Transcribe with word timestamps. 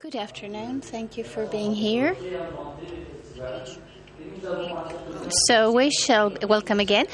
Good 0.00 0.16
afternoon. 0.16 0.80
Thank 0.80 1.18
you 1.18 1.24
for 1.24 1.44
being 1.44 1.74
here. 1.74 2.16
So 5.46 5.72
we 5.72 5.90
shall 5.90 6.34
welcome 6.48 6.80
again. 6.80 7.04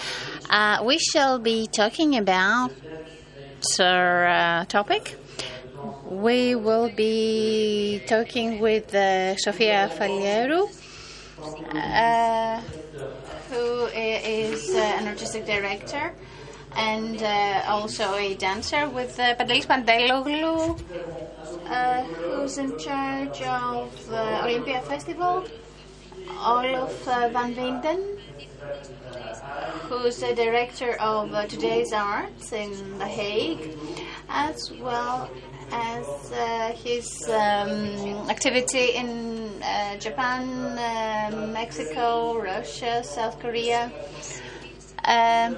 Uh, 0.49 0.85
we 0.85 0.99
shall 0.99 1.41
be 1.41 1.67
talking 1.67 2.17
about 2.17 2.71
our 3.81 4.27
uh, 4.29 4.65
topic. 4.67 5.17
We 6.09 6.55
will 6.55 6.89
be 6.89 8.03
talking 8.07 8.61
with 8.61 8.95
uh, 8.95 9.35
Sofia 9.35 9.91
Faliero, 9.93 10.71
uh, 11.75 12.61
who 13.51 13.87
is 13.87 14.73
uh, 14.73 14.79
an 14.79 15.09
artistic 15.09 15.45
director 15.45 16.15
and 16.77 17.23
uh, 17.23 17.63
also 17.67 18.15
a 18.15 18.35
dancer, 18.35 18.89
with 18.89 19.19
uh, 19.19 19.35
Pantelis 19.35 19.67
Panteloglou, 19.67 20.79
uh, 21.69 22.03
who's 22.03 22.59
in 22.59 22.79
charge 22.79 23.43
of 23.43 24.09
the 24.09 24.45
Olympia 24.45 24.81
Festival, 24.83 25.45
Olof 26.39 27.09
uh, 27.09 27.29
van 27.29 27.55
Winden, 27.55 28.19
who's 29.89 30.19
the 30.19 30.35
director 30.35 30.93
of 31.01 31.33
uh, 31.33 31.47
Today's 31.47 31.93
Arts 31.93 32.53
in 32.53 32.99
The 32.99 33.07
Hague, 33.07 33.77
as 34.29 34.73
well 34.81 35.31
as 35.73 36.33
uh, 36.33 36.73
his 36.73 37.29
um, 37.29 38.31
activity 38.31 38.95
in 38.95 39.51
uh, 39.63 39.97
Japan, 39.99 40.49
uh, 40.79 41.47
Mexico, 41.53 42.41
Russia, 42.41 43.03
South 43.03 43.39
Korea. 43.41 43.91
Um, 45.05 45.57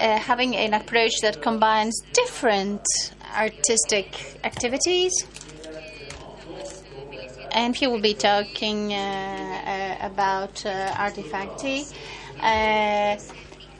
uh, 0.00 0.18
having 0.18 0.56
an 0.56 0.74
approach 0.74 1.12
that 1.20 1.42
combines 1.42 2.00
different 2.12 2.82
artistic 3.36 4.38
activities. 4.44 5.12
And 7.52 7.74
he 7.74 7.86
will 7.86 8.00
be 8.00 8.14
talking 8.14 8.92
uh, 8.92 8.96
uh, 10.00 10.06
about 10.06 10.64
uh, 10.64 10.94
Arty 10.96 11.22
Farty. 11.22 11.86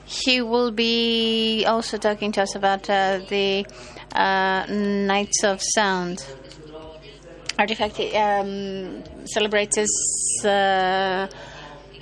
He 0.05 0.41
will 0.41 0.71
be 0.71 1.63
also 1.65 1.97
talking 1.97 2.33
to 2.33 2.41
us 2.41 2.55
about 2.55 2.83
the 2.83 3.65
Nights 5.07 5.43
of 5.43 5.61
Sound. 5.61 6.25
Arty 7.57 7.75
Farty 7.75 8.13
um, 8.15 9.03
celebrates 9.25 9.77
its 9.77 10.43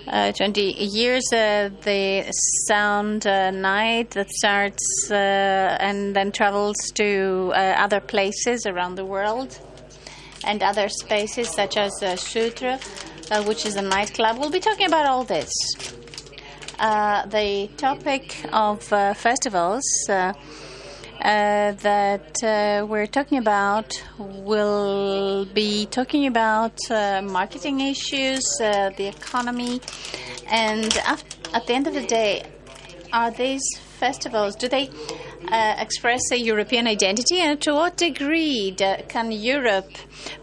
uh, 0.10 0.32
20 0.32 0.62
years, 0.62 1.24
uh, 1.32 1.70
the 1.84 2.26
sound 2.68 3.28
uh, 3.28 3.52
night 3.52 4.10
that 4.12 4.28
starts 4.32 5.08
uh, 5.12 5.14
and 5.14 6.16
then 6.16 6.32
travels 6.32 6.76
to 6.96 7.52
other 7.56 8.00
places 8.00 8.66
around 8.66 8.96
the 8.96 9.06
world 9.06 9.60
and 10.44 10.64
other 10.64 10.90
spaces 10.90 11.50
such 11.50 11.78
as 11.78 11.92
Sucre, 12.20 12.80
which 13.46 13.66
is 13.68 13.76
a 13.76 13.82
nightclub. 13.84 14.40
We'll 14.40 14.50
be 14.50 14.60
talking 14.60 14.88
about 14.88 15.06
all 15.06 15.24
this. 15.24 15.52
the 16.80 17.70
topic 17.78 18.36
of 18.52 18.82
festivals. 18.84 19.84
Uh, 21.22 21.74
that 21.74 22.42
uh, 22.44 22.86
we're 22.88 23.06
talking 23.06 23.38
about 23.38 23.92
will 24.18 25.44
be 25.54 25.86
talking 25.88 26.28
about 26.28 26.72
uh, 26.90 27.22
marketing 27.22 27.82
issues, 27.82 28.42
the 28.60 29.14
economy, 29.18 29.82
and 30.50 30.98
at 31.54 31.68
the 31.68 31.74
end 31.74 31.88
of 31.88 31.94
the 31.94 32.06
day, 32.06 32.42
are 33.12 33.32
these 33.32 33.62
festivals, 34.00 34.56
do 34.56 34.70
they 34.70 34.90
express 35.78 36.22
a 36.32 36.40
European 36.40 36.88
identity, 36.88 37.42
and 37.42 37.60
to 37.60 37.74
what 37.74 37.98
degree 37.98 38.74
can 39.10 39.30
Europe 39.30 39.92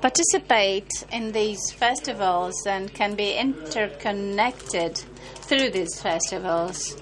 participate 0.03 0.91
in 1.11 1.33
these 1.33 1.73
festivals 1.73 2.67
and 2.67 2.93
can 2.93 3.15
be 3.15 3.33
interconnected 3.33 4.97
through 5.37 5.71
these 5.71 5.99
festivals? 6.03 7.01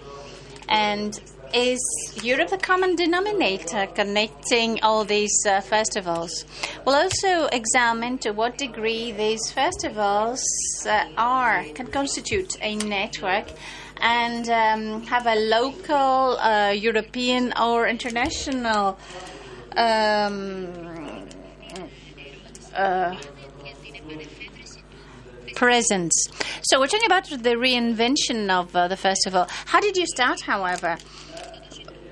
And 0.68 1.20
is 1.52 1.80
Europe 2.22 2.48
the 2.48 2.58
common 2.58 2.96
denominator 2.96 3.86
connecting 3.94 4.82
all 4.82 5.04
these 5.04 5.36
uh, 5.46 5.60
festivals? 5.60 6.44
We'll 6.84 6.94
also 6.94 7.46
examine 7.46 8.18
to 8.18 8.30
what 8.30 8.56
degree 8.56 9.12
these 9.12 9.50
festivals 9.52 10.42
uh, 10.86 11.08
are 11.16 11.64
can 11.74 11.88
constitute 11.88 12.56
a 12.60 12.76
network 12.76 13.46
and 14.00 14.48
um, 14.48 15.02
have 15.06 15.26
a 15.26 15.34
local, 15.34 16.38
uh, 16.38 16.70
European, 16.70 17.52
or 17.60 17.88
international. 17.88 18.98
Um, 19.76 20.68
uh, 22.74 23.16
presence. 25.54 26.12
So 26.62 26.80
we're 26.80 26.88
talking 26.88 27.06
about 27.06 27.28
the 27.28 27.54
reinvention 27.54 28.50
of 28.50 28.74
uh, 28.74 28.88
the 28.88 28.96
festival. 28.96 29.46
How 29.66 29.80
did 29.80 29.96
you 29.96 30.06
start, 30.06 30.40
however? 30.40 30.98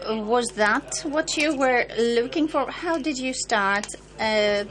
Was 0.08 0.48
that 0.56 1.00
what 1.04 1.36
you 1.36 1.56
were 1.56 1.86
looking 1.98 2.48
for? 2.48 2.70
How 2.70 2.98
did 2.98 3.18
you 3.18 3.32
start? 3.32 3.86
Uh, 4.18 4.64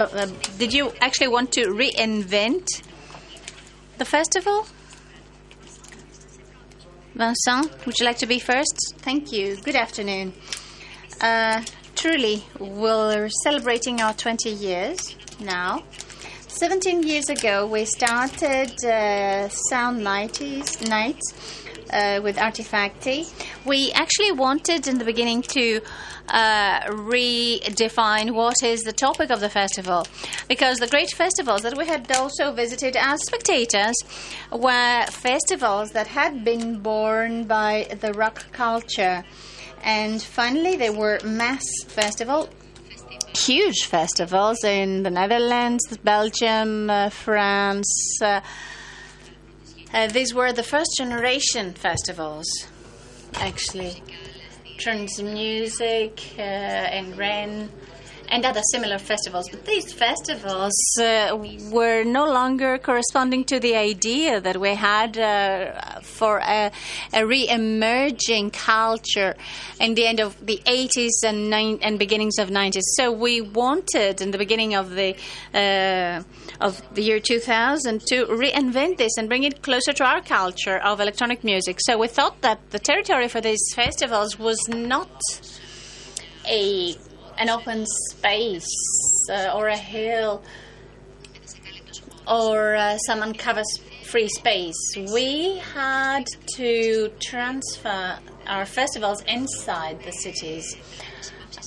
uh, 0.00 0.26
did 0.58 0.72
you 0.72 0.92
actually 1.00 1.28
want 1.28 1.52
to 1.52 1.66
reinvent 1.66 2.66
the 3.98 4.04
festival? 4.04 4.66
Vincent, 7.14 7.86
would 7.86 7.98
you 7.98 8.06
like 8.06 8.18
to 8.18 8.26
be 8.26 8.38
first? 8.38 8.94
Thank 8.98 9.32
you. 9.32 9.56
Good 9.56 9.76
afternoon. 9.76 10.32
Uh, 11.20 11.62
truly, 11.94 12.44
we're 12.58 13.28
celebrating 13.42 14.00
our 14.00 14.14
20 14.14 14.50
years 14.50 15.14
now. 15.38 15.82
17 16.48 17.02
years 17.02 17.28
ago, 17.28 17.66
we 17.66 17.84
started 17.84 18.72
uh, 18.84 19.48
Sound 19.48 20.00
90s, 20.00 20.88
Nights 20.88 21.61
uh, 21.92 22.20
with 22.22 22.38
Arty 22.38 22.62
Farty. 22.62 23.30
We 23.64 23.92
actually 23.92 24.32
wanted 24.32 24.86
in 24.88 24.98
the 24.98 25.04
beginning 25.04 25.42
to 25.42 25.80
uh, 26.28 26.80
redefine 26.88 28.32
what 28.32 28.62
is 28.62 28.82
the 28.82 28.92
topic 28.92 29.30
of 29.30 29.40
the 29.40 29.50
festival 29.50 30.06
because 30.48 30.78
the 30.78 30.86
great 30.86 31.10
festivals 31.10 31.62
that 31.62 31.76
we 31.76 31.86
had 31.86 32.10
also 32.12 32.52
visited 32.52 32.96
as 32.96 33.20
spectators 33.24 33.96
were 34.50 35.04
festivals 35.06 35.90
that 35.90 36.06
had 36.06 36.44
been 36.44 36.78
born 36.80 37.44
by 37.44 37.86
the 38.00 38.12
rock 38.12 38.44
culture. 38.52 39.24
And 39.84 40.22
finally, 40.22 40.76
they 40.76 40.90
were 40.90 41.18
mass 41.24 41.64
festival 41.86 42.48
huge 43.34 43.86
festivals 43.86 44.62
in 44.62 45.02
the 45.02 45.10
Netherlands, 45.10 45.82
Belgium, 46.04 46.90
uh, 46.90 47.08
France. 47.08 48.18
Uh, 48.20 48.40
uh, 49.92 50.06
these 50.08 50.34
were 50.34 50.52
the 50.52 50.62
first 50.62 50.90
generation 50.96 51.72
festivals, 51.72 52.46
actually. 53.34 54.02
Trans 54.78 55.22
Music 55.22 56.20
uh, 56.38 56.42
in 56.42 57.16
Rennes 57.16 57.70
and 58.32 58.46
other 58.46 58.62
similar 58.72 58.98
festivals. 58.98 59.48
But 59.50 59.66
these 59.66 59.92
festivals 59.92 60.72
uh, 60.98 61.36
were 61.70 62.02
no 62.02 62.24
longer 62.24 62.78
corresponding 62.78 63.44
to 63.44 63.60
the 63.60 63.76
idea 63.76 64.40
that 64.40 64.58
we 64.58 64.74
had 64.74 65.18
uh, 65.18 66.00
for 66.00 66.38
a, 66.38 66.72
a 67.12 67.26
re-emerging 67.26 68.50
culture 68.50 69.36
in 69.78 69.94
the 69.94 70.06
end 70.06 70.18
of 70.18 70.34
the 70.44 70.62
80s 70.64 71.22
and, 71.24 71.52
and 71.54 71.98
beginnings 71.98 72.38
of 72.38 72.48
90s. 72.48 72.80
So 72.96 73.12
we 73.12 73.42
wanted 73.42 74.22
in 74.22 74.30
the 74.30 74.38
beginning 74.38 74.74
of 74.74 74.90
the 74.90 75.14
uh, 75.52 76.22
of 76.60 76.80
the 76.94 77.02
year 77.02 77.20
2000 77.20 78.00
to 78.06 78.26
reinvent 78.26 78.96
this 78.96 79.16
and 79.18 79.28
bring 79.28 79.42
it 79.42 79.62
closer 79.62 79.92
to 79.92 80.04
our 80.04 80.22
culture 80.22 80.78
of 80.78 81.00
electronic 81.00 81.44
music. 81.44 81.78
So 81.80 81.98
we 81.98 82.08
thought 82.08 82.40
that 82.40 82.70
the 82.70 82.78
territory 82.78 83.28
for 83.28 83.42
these 83.42 83.62
festivals 83.74 84.38
was 84.38 84.58
not 84.68 85.10
a 86.48 86.96
an 87.38 87.48
open 87.48 87.84
space 88.10 88.68
uh, 89.30 89.52
or 89.54 89.68
a 89.68 89.76
hill 89.76 90.42
or 92.28 92.76
uh, 92.76 92.96
some 92.98 93.22
uncovered 93.22 93.64
free 94.04 94.28
space. 94.28 94.76
We 95.12 95.58
had 95.74 96.24
to 96.56 97.10
transfer 97.20 98.18
our 98.46 98.66
festivals 98.66 99.22
inside 99.22 100.02
the 100.04 100.12
cities. 100.12 100.76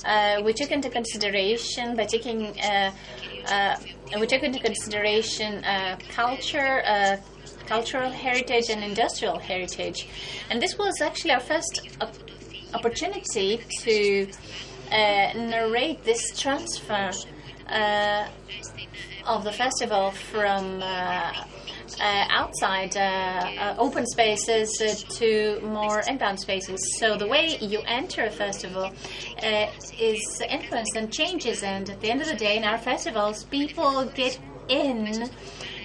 Uh, 0.04 0.40
we 0.44 0.52
took 0.52 0.70
into 0.70 0.88
consideration 0.88 1.96
by 1.96 2.04
taking 2.04 2.58
uh, 2.60 2.92
uh, 3.50 3.76
we 4.20 4.26
took 4.26 4.42
into 4.42 4.58
consideration 4.58 5.64
uh, 5.64 5.96
culture, 6.10 7.18
cultural 7.66 8.10
heritage, 8.10 8.70
and 8.70 8.84
industrial 8.84 9.38
heritage, 9.38 10.06
and 10.50 10.62
this 10.62 10.78
was 10.78 11.00
actually 11.00 11.32
our 11.32 11.40
first 11.40 11.88
op- 12.00 12.14
opportunity 12.74 13.60
to 13.80 14.28
narrate 14.90 16.04
this 16.04 16.38
transfer 16.38 17.10
uh, 17.68 18.28
of 19.26 19.44
the 19.44 19.52
festival 19.52 20.12
from 20.12 20.82
uh, 20.82 21.32
uh, 22.00 22.24
outside 22.30 22.96
uh, 22.96 23.00
uh, 23.00 23.74
open 23.78 24.06
spaces 24.06 24.70
uh, 24.80 25.14
to 25.14 25.60
more 25.62 26.02
inbound 26.08 26.38
spaces. 26.38 26.98
So 26.98 27.16
the 27.16 27.26
way 27.26 27.58
you 27.60 27.80
enter 27.86 28.24
a 28.24 28.30
festival 28.30 28.92
uh, 29.42 29.66
is 29.98 30.42
influenced 30.48 30.96
and 30.96 31.12
changes. 31.12 31.62
And 31.62 31.88
at 31.88 32.00
the 32.00 32.10
end 32.10 32.20
of 32.22 32.28
the 32.28 32.36
day, 32.36 32.56
in 32.56 32.64
our 32.64 32.78
festivals, 32.78 33.44
people 33.44 34.04
get 34.06 34.38
in 34.68 35.30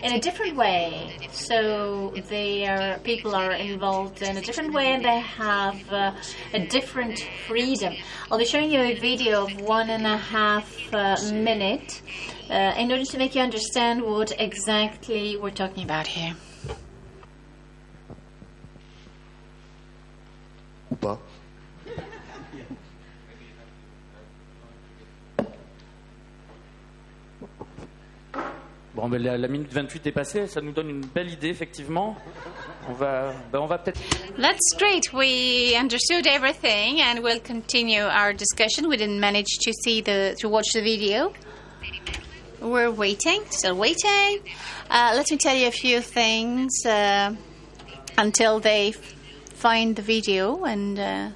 in 0.03 0.13
a 0.13 0.19
different 0.19 0.55
way. 0.55 1.17
So 1.31 2.13
they 2.29 2.65
are 2.65 2.99
people 2.99 3.35
are 3.35 3.53
involved 3.53 4.21
in 4.21 4.37
a 4.37 4.41
different 4.41 4.73
way, 4.73 4.93
and 4.93 5.03
they 5.03 5.19
have 5.19 5.79
uh, 5.91 6.13
a 6.53 6.67
different 6.67 7.19
freedom. 7.47 7.93
I'll 8.29 8.37
be 8.37 8.45
showing 8.45 8.71
you 8.71 8.81
a 8.81 8.95
video 8.95 9.45
of 9.45 9.61
one 9.61 9.89
and 9.89 10.05
a 10.05 10.17
half 10.17 10.93
uh, 10.93 11.17
minute 11.33 12.01
uh, 12.49 12.73
in 12.77 12.91
order 12.91 13.05
to 13.05 13.17
make 13.17 13.35
you 13.35 13.41
understand 13.41 14.01
what 14.01 14.33
exactly 14.39 15.37
we're 15.37 15.51
talking 15.51 15.83
about 15.83 16.07
here. 16.07 16.35
Ou 21.03 21.30
Bon, 29.01 29.09
ben, 29.09 29.17
la, 29.23 29.35
la 29.35 29.47
minute 29.47 29.73
28 29.73 30.05
est 30.05 30.11
passée, 30.11 30.45
ça 30.45 30.61
nous 30.61 30.73
donne 30.73 30.91
une 30.91 31.01
belle 31.01 31.31
idée, 31.31 31.47
effectivement. 31.47 32.15
On 32.87 32.93
va, 32.93 33.33
ben, 33.51 33.65
va 33.65 33.79
peut-être. 33.79 33.99
That's 34.37 34.77
great. 34.77 35.11
We 35.11 35.75
understood 35.75 36.27
everything, 36.27 37.01
and 37.01 37.23
we'll 37.23 37.39
continue 37.39 38.03
our 38.03 38.31
discussion. 38.31 38.87
We 38.87 38.97
didn't 38.97 39.19
manage 39.19 39.57
to 39.63 39.71
see 39.83 40.01
the 40.03 40.35
to 40.41 40.49
watch 40.49 40.67
the 40.75 40.83
video. 40.83 41.33
We're 42.61 42.91
waiting, 42.91 43.41
still 43.49 43.75
waiting. 43.75 44.41
Uh, 44.91 45.13
let 45.15 45.31
me 45.31 45.37
tell 45.37 45.55
you 45.55 45.67
a 45.67 45.71
few 45.71 45.99
things 45.99 46.85
uh, 46.85 47.33
until 48.19 48.59
they 48.59 48.93
find 49.55 49.95
the 49.95 50.03
video 50.03 50.63
and 50.65 50.99
uh, 50.99 51.29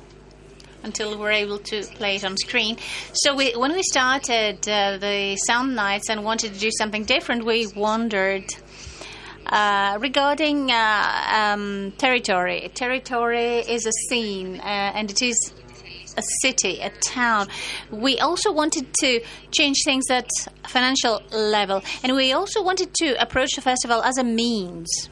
until 0.85 1.17
we're 1.19 1.31
able 1.31 1.57
to 1.57 1.83
play 1.95 2.15
it 2.15 2.23
on 2.23 2.37
screen. 2.37 2.77
So 3.13 3.35
we, 3.35 3.53
when 3.55 3.73
we 3.73 3.83
started 3.83 4.57
uh, 4.69 4.97
the 4.97 5.35
sound 5.47 5.75
nights 5.75 6.09
and 6.09 6.23
wanted 6.23 6.53
to 6.53 6.59
do 6.59 6.69
something 6.77 7.03
different, 7.03 7.43
we 7.43 7.67
wondered 7.75 8.45
uh, 9.47 9.97
regarding 9.99 10.71
uh, 10.71 11.53
um, 11.53 11.91
territory. 11.97 12.69
Territory 12.73 13.59
is 13.75 13.85
a 13.85 13.91
scene, 14.07 14.59
uh, 14.59 14.97
and 14.97 15.11
it 15.11 15.21
is 15.21 15.53
a 16.17 16.23
city, 16.41 16.79
a 16.79 16.89
town. 17.01 17.47
We 17.91 18.19
also 18.19 18.51
wanted 18.51 18.87
to 19.01 19.21
change 19.51 19.77
things 19.83 20.05
at 20.09 20.29
financial 20.67 21.21
level, 21.31 21.83
and 22.03 22.15
we 22.15 22.31
also 22.31 22.63
wanted 22.63 22.93
to 23.01 23.21
approach 23.21 23.55
the 23.55 23.61
festival 23.61 24.01
as 24.01 24.17
a 24.17 24.23
means 24.23 25.09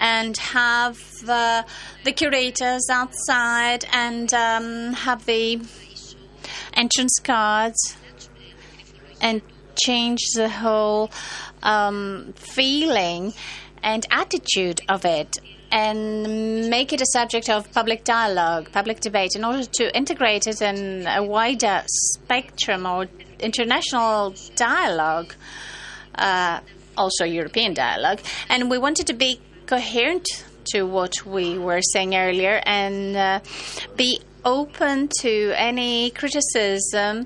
and 0.00 0.36
have 0.38 0.98
uh, 1.28 1.62
the 2.04 2.12
curators 2.12 2.88
outside 2.90 3.84
and 3.92 4.32
um, 4.34 4.92
have 4.94 5.24
the 5.26 5.60
entrance 6.74 7.18
cards 7.22 7.96
and 9.20 9.42
change 9.76 10.20
the 10.34 10.48
whole 10.48 11.10
um, 11.62 12.32
feeling 12.36 13.32
and 13.82 14.06
attitude 14.10 14.80
of 14.88 15.04
it 15.04 15.38
and 15.70 16.68
make 16.68 16.92
it 16.92 17.00
a 17.00 17.06
subject 17.06 17.48
of 17.48 17.70
public 17.72 18.02
dialogue, 18.02 18.72
public 18.72 19.00
debate, 19.00 19.36
in 19.36 19.44
order 19.44 19.64
to 19.64 19.96
integrate 19.96 20.46
it 20.46 20.60
in 20.60 21.06
a 21.06 21.22
wider 21.22 21.82
spectrum 21.86 22.86
or 22.86 23.06
international 23.38 24.34
dialogue, 24.56 25.32
uh, 26.16 26.58
also 26.96 27.24
European 27.24 27.72
dialogue. 27.72 28.20
And 28.48 28.68
we 28.68 28.78
wanted 28.78 29.06
to 29.06 29.12
be 29.12 29.40
coherent 29.70 30.26
to 30.64 30.82
what 30.82 31.24
we 31.24 31.56
were 31.56 31.80
saying 31.80 32.16
earlier 32.16 32.60
and 32.66 33.16
uh, 33.16 33.38
be 33.94 34.20
open 34.44 35.08
to 35.20 35.52
any 35.56 36.10
criticism 36.10 37.24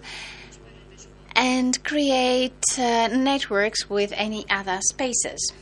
and 1.35 1.83
create 1.83 2.53
uh, 2.79 3.09
networks 3.09 3.89
with 3.89 4.13
any 4.15 4.45
other 4.51 4.79
spaces. 4.91 5.53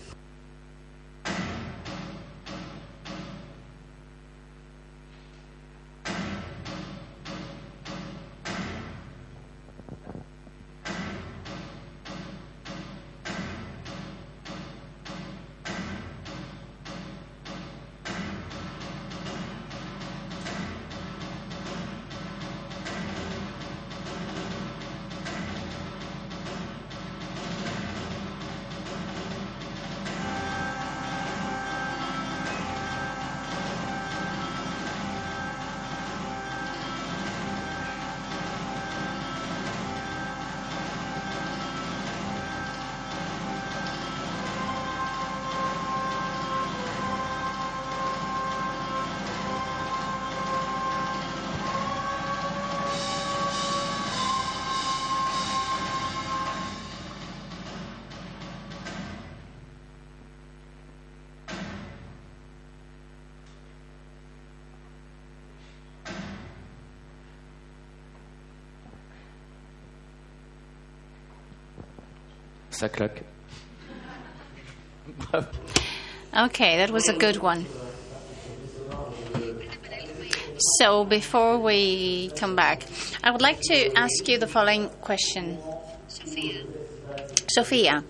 Ça 72.82 72.88
claque. 72.88 73.22
Okay, 76.34 76.78
that 76.78 76.90
was 76.90 77.08
a 77.08 77.12
good 77.12 77.36
one. 77.36 77.64
So, 80.80 81.04
before 81.04 81.58
we 81.58 82.32
come 82.34 82.56
back, 82.56 82.82
I 83.22 83.30
would 83.30 83.40
like 83.40 83.60
to 83.70 83.96
ask 83.96 84.26
you 84.26 84.36
the 84.36 84.48
following 84.48 84.88
question. 85.00 85.58
Sophia, 87.54 88.02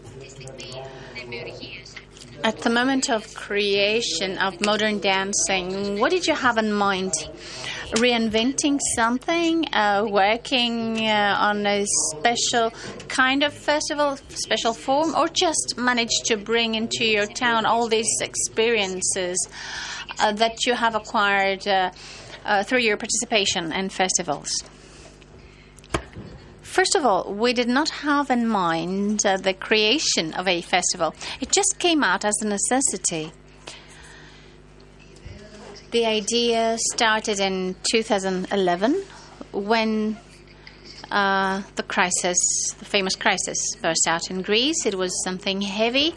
at 2.43 2.58
the 2.60 2.70
moment 2.70 3.10
of 3.10 3.34
creation 3.34 4.38
of 4.38 4.58
modern 4.64 5.00
dancing, 5.00 6.00
what 6.00 6.12
did 6.12 6.26
you 6.26 6.34
have 6.34 6.56
in 6.56 6.72
mind? 6.72 7.12
Reinventing 7.93 8.79
something, 8.96 9.67
uh, 9.72 10.06
working 10.08 11.06
uh, 11.06 11.37
on 11.39 11.67
a 11.67 11.84
special 12.11 12.70
kind 13.08 13.43
of 13.43 13.53
festival, 13.53 14.17
special 14.29 14.72
form, 14.72 15.15
or 15.15 15.29
just 15.29 15.75
manage 15.77 16.22
to 16.25 16.39
bring 16.39 16.75
into 16.75 17.05
your 17.05 17.27
town 17.27 17.67
all 17.67 17.89
these 17.89 18.08
experiences 18.20 19.37
uh, 20.20 20.32
that 20.32 20.65
you 20.67 20.75
have 20.75 20.94
acquired 20.94 21.69
uh, 21.69 21.91
uh, 22.44 22.63
through 22.63 22.81
your 22.81 22.96
participation 22.96 23.72
in 23.72 23.91
festivals? 23.91 24.51
First 26.63 26.94
of 26.94 27.05
all, 27.05 27.34
we 27.34 27.53
did 27.53 27.69
not 27.69 27.91
have 27.91 28.31
in 28.31 28.49
mind 28.49 29.27
uh, 29.27 29.37
the 29.37 29.53
creation 29.53 30.32
of 30.32 30.49
a 30.49 30.63
festival. 30.63 31.15
It 31.43 31.53
just 31.53 31.79
came 31.79 32.03
out 32.03 32.25
as 32.25 32.34
a 32.41 32.46
necessity. 32.46 33.32
The 35.93 36.06
idea 36.06 36.79
started 36.94 37.39
in 37.39 37.77
2011 37.93 39.05
when 39.53 40.17
uh, 41.11 41.61
the 41.77 41.82
crisis, 41.82 42.39
the 42.79 42.87
famous 42.87 43.15
crisis, 43.15 43.58
burst 43.82 44.06
out 44.08 44.31
in 44.31 44.41
Greece. 44.41 44.87
It 44.87 44.94
was 44.94 45.13
something 45.22 45.61
heavy 45.61 46.15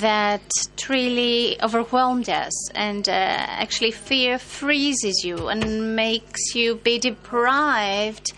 that 0.00 0.42
really 0.88 1.62
overwhelmed 1.62 2.28
us, 2.28 2.72
and 2.72 3.08
uh, 3.08 3.12
actually, 3.12 3.92
fear 3.92 4.36
freezes 4.36 5.22
you 5.22 5.46
and 5.46 5.94
makes 5.94 6.56
you 6.56 6.74
be 6.74 6.98
deprived 6.98 8.32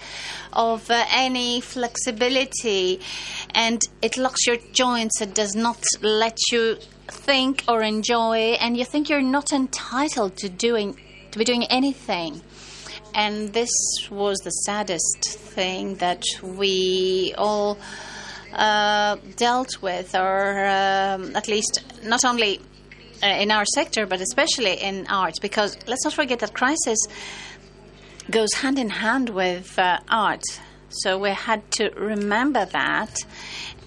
of 0.53 0.91
uh, 0.91 1.07
any 1.11 1.63
flexibility, 1.63 3.01
and 3.55 3.81
it 4.03 4.19
locks 4.19 4.47
your 4.47 4.59
joints. 4.75 5.23
It 5.23 5.35
does 5.35 5.55
not 5.55 5.83
let 6.03 6.37
you 6.53 6.77
think 7.27 7.65
or 7.69 7.83
enjoy, 7.83 8.57
and 8.61 8.77
you 8.77 8.85
think 8.85 9.09
you're 9.09 9.31
not 9.39 9.53
entitled 9.53 10.37
to 10.39 10.49
doing 10.49 10.97
to 11.31 11.39
be 11.39 11.45
doing 11.45 11.65
anything. 11.65 12.41
And 13.15 13.53
this 13.53 13.71
was 14.11 14.39
the 14.39 14.51
saddest 14.51 15.21
thing 15.55 15.97
that 15.97 16.23
we 16.43 17.35
all 17.37 17.79
uh, 18.53 19.17
dealt 19.37 19.81
with, 19.83 20.15
or 20.15 20.67
um, 20.67 21.37
at 21.37 21.47
least 21.49 21.85
not 22.05 22.25
only 22.25 22.61
uh, 23.23 23.27
in 23.27 23.51
our 23.51 23.65
sector, 23.75 24.07
but 24.07 24.21
especially 24.21 24.75
in 24.75 25.07
art. 25.09 25.35
Because 25.41 25.77
let's 25.87 26.05
not 26.05 26.15
forget 26.15 26.39
that 26.41 26.55
crisis 26.55 26.99
goes 28.31 28.53
hand 28.55 28.79
in 28.79 28.89
hand 28.89 29.29
with 29.31 29.79
uh, 29.79 29.99
art. 30.09 30.45
So 30.89 31.19
we 31.19 31.31
had 31.31 31.71
to 31.73 31.91
remember 31.91 32.65
that. 32.65 33.15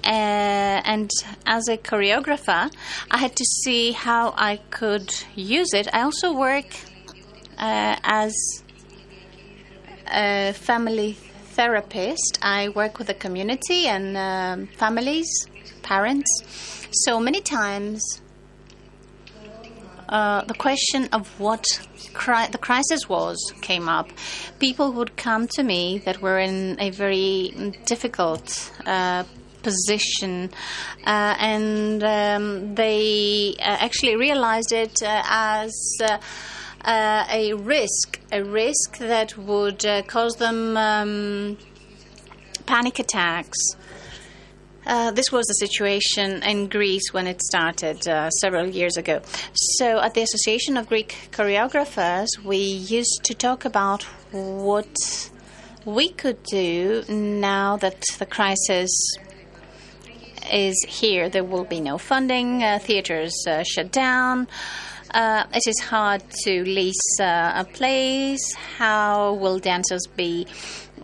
Uh, 0.04 0.82
and 0.84 1.10
as 1.46 1.68
a 1.70 1.78
choreographer, 1.78 2.72
I 3.10 3.18
had 3.18 3.36
to 3.38 3.46
see 3.46 3.94
how 3.94 4.34
I 4.36 4.58
could 4.70 5.14
use 5.36 5.74
it. 5.74 5.88
I 5.94 6.02
also 6.02 6.34
work 6.34 6.66
uh, 7.58 7.96
as 8.04 8.34
a 10.14 10.54
family 10.54 11.14
therapist. 11.56 12.40
I 12.42 12.70
work 12.70 12.98
with 12.98 13.08
the 13.08 13.14
community 13.14 13.88
and 13.88 14.18
um, 14.18 14.68
families, 14.68 15.48
parents. 15.84 16.30
So 16.92 17.20
many 17.20 17.42
times, 17.42 18.22
uh, 20.10 20.44
the 20.46 20.54
question 20.54 21.08
of 21.12 21.40
what 21.40 21.66
cri- 22.14 22.48
the 22.52 22.58
crisis 22.58 23.08
was 23.08 23.38
came 23.62 23.88
up. 23.88 24.10
People 24.60 24.92
would 24.94 25.16
come 25.18 25.48
to 25.56 25.64
me 25.64 26.00
that 26.00 26.22
were 26.22 26.40
in 26.40 26.78
a 26.80 26.90
very 26.90 27.74
difficult 27.86 28.72
uh, 28.86 29.24
position, 29.64 30.52
uh, 31.06 31.36
and 31.40 32.04
um, 32.04 32.76
they 32.76 33.56
uh, 33.60 33.78
actually 33.80 34.16
realized 34.16 34.72
it 34.72 35.02
uh, 35.02 35.24
as. 35.26 35.74
Uh, 36.04 36.18
uh, 36.86 37.26
a 37.30 37.54
risk, 37.54 38.20
a 38.34 38.44
risk 38.44 38.98
that 38.98 39.38
would 39.38 39.86
cause 40.08 40.36
them 40.36 40.76
um, 40.76 41.58
panic 42.66 43.00
attacks. 43.00 43.58
Uh, 44.86 45.12
this 45.12 45.32
was 45.32 45.46
the 45.46 45.54
situation 45.54 46.44
in 46.44 46.68
Greece 46.68 47.14
when 47.14 47.26
it 47.26 47.42
started 47.42 48.06
uh, 48.08 48.30
several 48.30 48.68
years 48.68 48.98
ago. 48.98 49.22
So, 49.54 50.00
at 50.00 50.14
the 50.14 50.22
Association 50.22 50.76
of 50.76 50.90
Greek 50.90 51.30
Choreographers, 51.32 52.28
we 52.44 52.58
used 52.58 53.22
to 53.24 53.34
talk 53.34 53.64
about 53.64 54.04
what 54.32 54.94
we 55.86 56.10
could 56.10 56.42
do 56.44 57.04
now 57.08 57.78
that 57.78 58.02
the 58.20 58.26
crisis 58.26 58.90
is 60.52 60.76
here. 60.88 61.30
There 61.30 61.44
will 61.44 61.66
be 61.66 61.80
no 61.80 61.98
funding, 61.98 62.64
uh, 62.64 62.80
theaters 62.80 63.34
uh, 63.48 63.64
shut 63.64 63.92
down. 63.92 64.48
Uh, 65.14 65.46
it 65.54 65.64
is 65.68 65.80
hard 65.80 66.24
to 66.44 66.64
lease 66.64 67.20
uh, 67.20 67.54
a 67.56 67.66
place. 67.66 68.54
How 68.78 69.34
will 69.34 69.60
dancers 69.60 70.08
be 70.16 70.48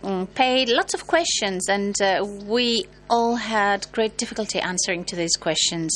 um, 0.02 0.26
paid? 0.26 0.68
Lots 0.68 0.94
of 0.94 1.06
questions, 1.06 1.68
and 1.68 1.94
uh, 2.02 2.24
we 2.44 2.86
all 3.08 3.36
had 3.36 3.86
great 3.92 4.16
difficulty 4.16 4.58
answering 4.58 5.04
to 5.04 5.16
these 5.16 5.36
questions. 5.36 5.92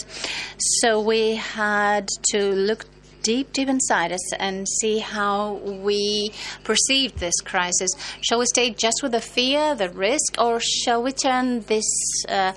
So 0.81 1.01
we 1.01 1.35
had 1.35 2.09
to 2.31 2.53
look 2.53 2.87
deep, 3.25 3.53
deep 3.53 3.69
inside 3.69 4.13
us 4.13 4.35
and 4.35 4.69
see 4.69 4.99
how 4.99 5.55
we 5.55 6.31
perceived 6.63 7.19
this 7.19 7.35
crisis. 7.41 7.91
Shall 8.21 8.39
we 8.39 8.47
stay 8.47 8.71
just 8.71 9.03
with 9.03 9.13
the 9.13 9.21
fear, 9.21 9.75
the 9.75 9.89
risk, 9.89 10.37
or 10.39 10.61
shall 10.61 11.03
we 11.03 11.11
turn 11.11 11.61
this 11.63 11.89
uh, 12.29 12.53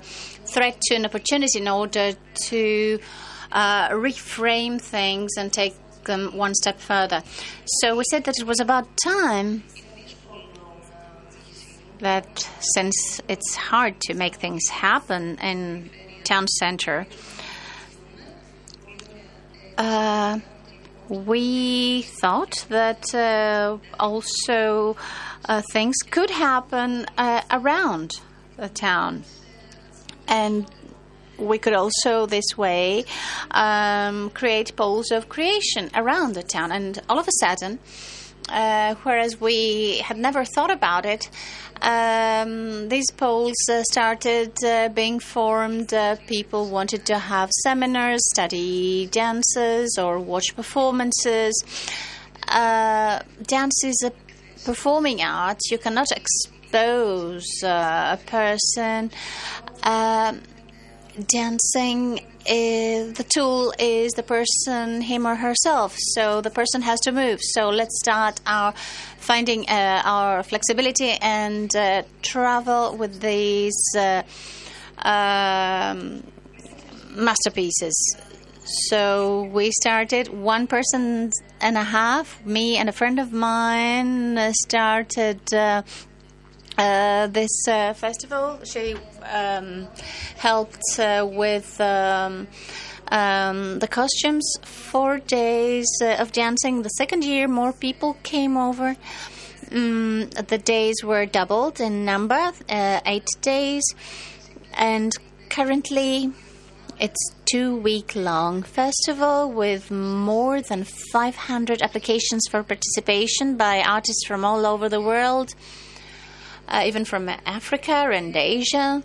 threat 0.52 0.80
to 0.82 0.94
an 0.94 1.04
opportunity 1.04 1.58
in 1.58 1.68
order 1.68 2.12
to 2.46 2.98
uh, 3.52 3.88
reframe 3.90 4.80
things 4.80 5.30
and 5.38 5.52
take 5.52 5.74
them 6.04 6.36
one 6.36 6.54
step 6.54 6.78
further. 6.78 7.22
So 7.80 7.96
we 7.96 8.04
said 8.10 8.24
that 8.24 8.38
it 8.38 8.46
was 8.46 8.60
about 8.60 8.88
time 9.04 9.62
that 12.00 12.48
since 12.60 13.20
it's 13.28 13.54
hard 13.54 14.00
to 14.02 14.14
make 14.14 14.36
things 14.36 14.68
happen 14.68 15.36
in 15.38 15.90
town 16.24 16.46
center, 16.46 17.06
uh, 19.76 20.38
we 21.08 22.02
thought 22.02 22.66
that 22.68 23.14
uh, 23.14 23.78
also 23.98 24.96
uh, 25.46 25.62
things 25.72 25.96
could 26.10 26.30
happen 26.30 27.06
uh, 27.16 27.42
around 27.50 28.12
the 28.56 28.68
town. 28.68 29.24
And 30.28 30.66
we 31.38 31.58
could 31.58 31.72
also 31.72 32.26
this 32.26 32.56
way 32.56 33.04
um, 33.50 34.30
create 34.30 34.76
poles 34.76 35.10
of 35.10 35.28
creation 35.28 35.90
around 35.94 36.34
the 36.34 36.42
town. 36.42 36.72
And 36.72 37.00
all 37.08 37.18
of 37.18 37.28
a 37.28 37.32
sudden, 37.40 37.78
uh, 38.48 38.94
whereas 39.02 39.40
we 39.40 39.98
had 39.98 40.16
never 40.16 40.44
thought 40.44 40.70
about 40.70 41.04
it, 41.04 41.28
um, 41.82 42.88
these 42.88 43.10
poles 43.10 43.54
uh, 43.70 43.82
started 43.84 44.52
uh, 44.64 44.88
being 44.88 45.20
formed. 45.20 45.92
Uh, 45.94 46.16
people 46.26 46.68
wanted 46.68 47.06
to 47.06 47.18
have 47.18 47.50
seminars, 47.62 48.20
study 48.30 49.06
dances, 49.06 49.96
or 49.98 50.18
watch 50.18 50.56
performances. 50.56 51.54
Uh, 52.48 53.20
dance 53.42 53.84
is 53.84 54.02
a 54.04 54.12
performing 54.64 55.22
art. 55.22 55.60
You 55.70 55.78
cannot 55.78 56.08
expose 56.10 57.62
uh, 57.62 58.16
a 58.18 58.26
person. 58.26 59.10
Um, 59.82 60.42
dancing 61.26 62.20
is, 62.46 63.14
the 63.14 63.24
tool 63.24 63.72
is 63.78 64.12
the 64.12 64.22
person 64.22 65.00
him 65.00 65.26
or 65.26 65.34
herself. 65.34 65.96
So 65.98 66.40
the 66.40 66.50
person 66.50 66.82
has 66.82 67.00
to 67.00 67.12
move. 67.12 67.40
So 67.42 67.68
let's 67.68 67.98
start 68.00 68.40
our 68.46 68.72
finding 69.18 69.68
uh, 69.68 70.02
our 70.04 70.42
flexibility 70.42 71.10
and 71.10 71.74
uh, 71.74 72.02
travel 72.22 72.96
with 72.96 73.20
these 73.20 73.80
uh, 73.96 74.22
um, 75.02 76.22
masterpieces. 77.10 78.16
So 78.88 79.44
we 79.44 79.70
started 79.70 80.28
one 80.28 80.66
person 80.66 81.30
and 81.60 81.76
a 81.76 81.84
half 81.84 82.44
me 82.44 82.76
and 82.76 82.88
a 82.88 82.92
friend 82.92 83.18
of 83.18 83.32
mine 83.32 84.52
started 84.52 85.40
uh, 86.78 87.26
this 87.26 87.66
uh, 87.68 87.92
festival. 87.92 88.60
She 88.64 88.94
um, 89.24 89.88
helped 90.36 90.98
uh, 90.98 91.28
with 91.30 91.80
um, 91.80 92.46
um, 93.10 93.80
the 93.80 93.88
costumes. 93.88 94.48
Four 94.62 95.18
days 95.18 95.88
uh, 96.00 96.16
of 96.20 96.32
dancing. 96.32 96.82
The 96.82 96.90
second 96.90 97.24
year, 97.24 97.48
more 97.48 97.72
people 97.72 98.16
came 98.22 98.56
over. 98.56 98.96
Mm, 99.66 100.46
the 100.46 100.58
days 100.58 100.96
were 101.04 101.26
doubled 101.26 101.80
in 101.80 102.04
number, 102.04 102.52
uh, 102.68 103.00
eight 103.04 103.28
days, 103.42 103.82
and 104.74 105.12
currently. 105.50 106.32
It's 107.00 107.32
two 107.44 107.76
week 107.76 108.16
long 108.16 108.64
festival 108.64 109.52
with 109.52 109.88
more 109.88 110.60
than 110.60 110.82
500 110.82 111.80
applications 111.80 112.42
for 112.50 112.64
participation 112.64 113.56
by 113.56 113.82
artists 113.82 114.26
from 114.26 114.44
all 114.44 114.66
over 114.66 114.88
the 114.88 115.00
world 115.00 115.54
uh, 116.68 116.82
even 116.86 117.04
from 117.04 117.28
Africa 117.46 118.10
and 118.12 118.36
Asia. 118.36 119.02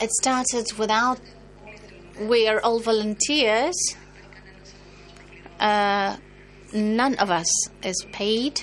It 0.00 0.10
started 0.20 0.66
without, 0.78 1.20
we 2.20 2.46
are 2.48 2.60
all 2.60 2.80
volunteers. 2.80 3.76
Uh, 5.58 6.16
none 6.72 7.14
of 7.16 7.30
us 7.30 7.68
is 7.82 8.04
paid. 8.12 8.60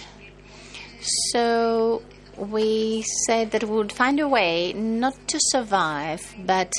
So 1.32 2.04
we 2.38 3.04
said 3.26 3.52
that 3.52 3.64
we 3.64 3.76
would 3.76 3.92
find 3.92 4.20
a 4.20 4.28
way 4.28 4.74
not 4.74 5.16
to 5.30 5.40
survive, 5.40 6.36
but 6.46 6.72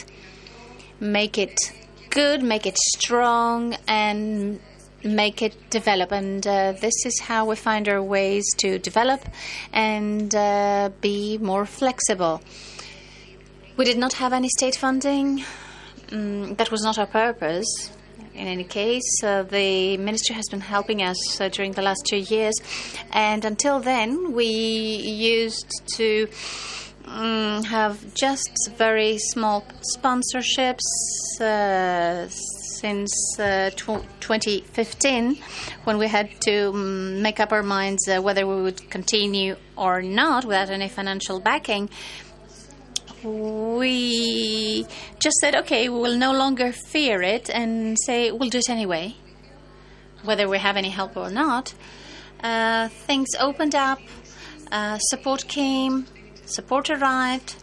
make 1.00 1.38
it 1.38 1.59
good, 2.11 2.42
make 2.42 2.66
it 2.66 2.78
strong, 2.78 3.76
and 3.88 4.61
make 5.04 5.42
it 5.42 5.54
develop. 5.71 6.12
And 6.12 6.47
uh, 6.47 6.73
this 6.73 7.06
is 7.06 7.21
how 7.21 7.47
we 7.47 7.56
find 7.56 7.88
our 7.88 8.02
ways 8.02 8.44
to 8.59 8.78
develop 8.78 9.21
and 9.73 10.35
uh, 10.35 10.90
be 11.00 11.38
more 11.38 11.66
flexible. 11.66 12.42
We 13.76 13.85
did 13.85 13.99
not 13.99 14.14
have 14.14 14.32
any 14.32 14.49
state 14.49 14.76
funding. 14.76 15.44
Mm, 16.09 16.56
that 16.59 16.71
was 16.71 16.82
not 16.82 16.99
our 16.99 17.06
purpose. 17.06 17.90
In 18.35 18.47
any 18.47 18.64
case, 18.64 19.23
uh, 19.23 19.42
the 19.42 19.97
ministry 19.99 20.35
has 20.35 20.49
been 20.50 20.61
helping 20.61 21.02
us 21.02 21.40
uh, 21.40 21.49
during 21.49 21.73
the 21.73 21.82
last 21.82 22.02
two 22.09 22.16
years, 22.16 22.54
and 23.12 23.44
until 23.44 23.78
then, 23.78 24.32
we 24.32 24.47
used 24.47 25.71
to 25.97 26.28
um, 27.04 27.62
have 27.64 28.14
just 28.14 28.71
very 28.76 29.18
small 29.18 29.66
sponsorships, 29.97 30.80
uh, 31.40 32.26
since 32.82 33.38
uh, 33.38 33.70
2015 33.76 35.36
when 35.84 35.98
we 35.98 36.08
had 36.08 36.28
to 36.40 36.70
um, 36.70 37.22
make 37.22 37.38
up 37.38 37.52
our 37.52 37.62
minds 37.62 38.08
uh, 38.08 38.20
whether 38.20 38.44
we 38.44 38.60
would 38.60 38.90
continue 38.90 39.54
or 39.76 40.02
not 40.02 40.44
without 40.44 40.68
any 40.68 40.88
financial 40.88 41.38
backing. 41.38 41.88
We 43.22 44.84
just 45.20 45.36
said, 45.36 45.54
okay, 45.62 45.88
we 45.88 45.96
will 45.96 46.18
no 46.18 46.32
longer 46.32 46.72
fear 46.72 47.22
it 47.22 47.48
and 47.50 47.96
say, 48.04 48.32
we'll 48.32 48.50
do 48.50 48.58
it 48.58 48.68
anyway, 48.68 49.14
whether 50.24 50.48
we 50.48 50.58
have 50.58 50.76
any 50.76 50.90
help 50.90 51.16
or 51.16 51.30
not. 51.30 51.72
Uh, 52.42 52.88
things 52.88 53.28
opened 53.38 53.76
up, 53.76 54.00
uh, 54.72 54.98
support 54.98 55.46
came, 55.46 56.06
support 56.46 56.90
arrived 56.90 57.54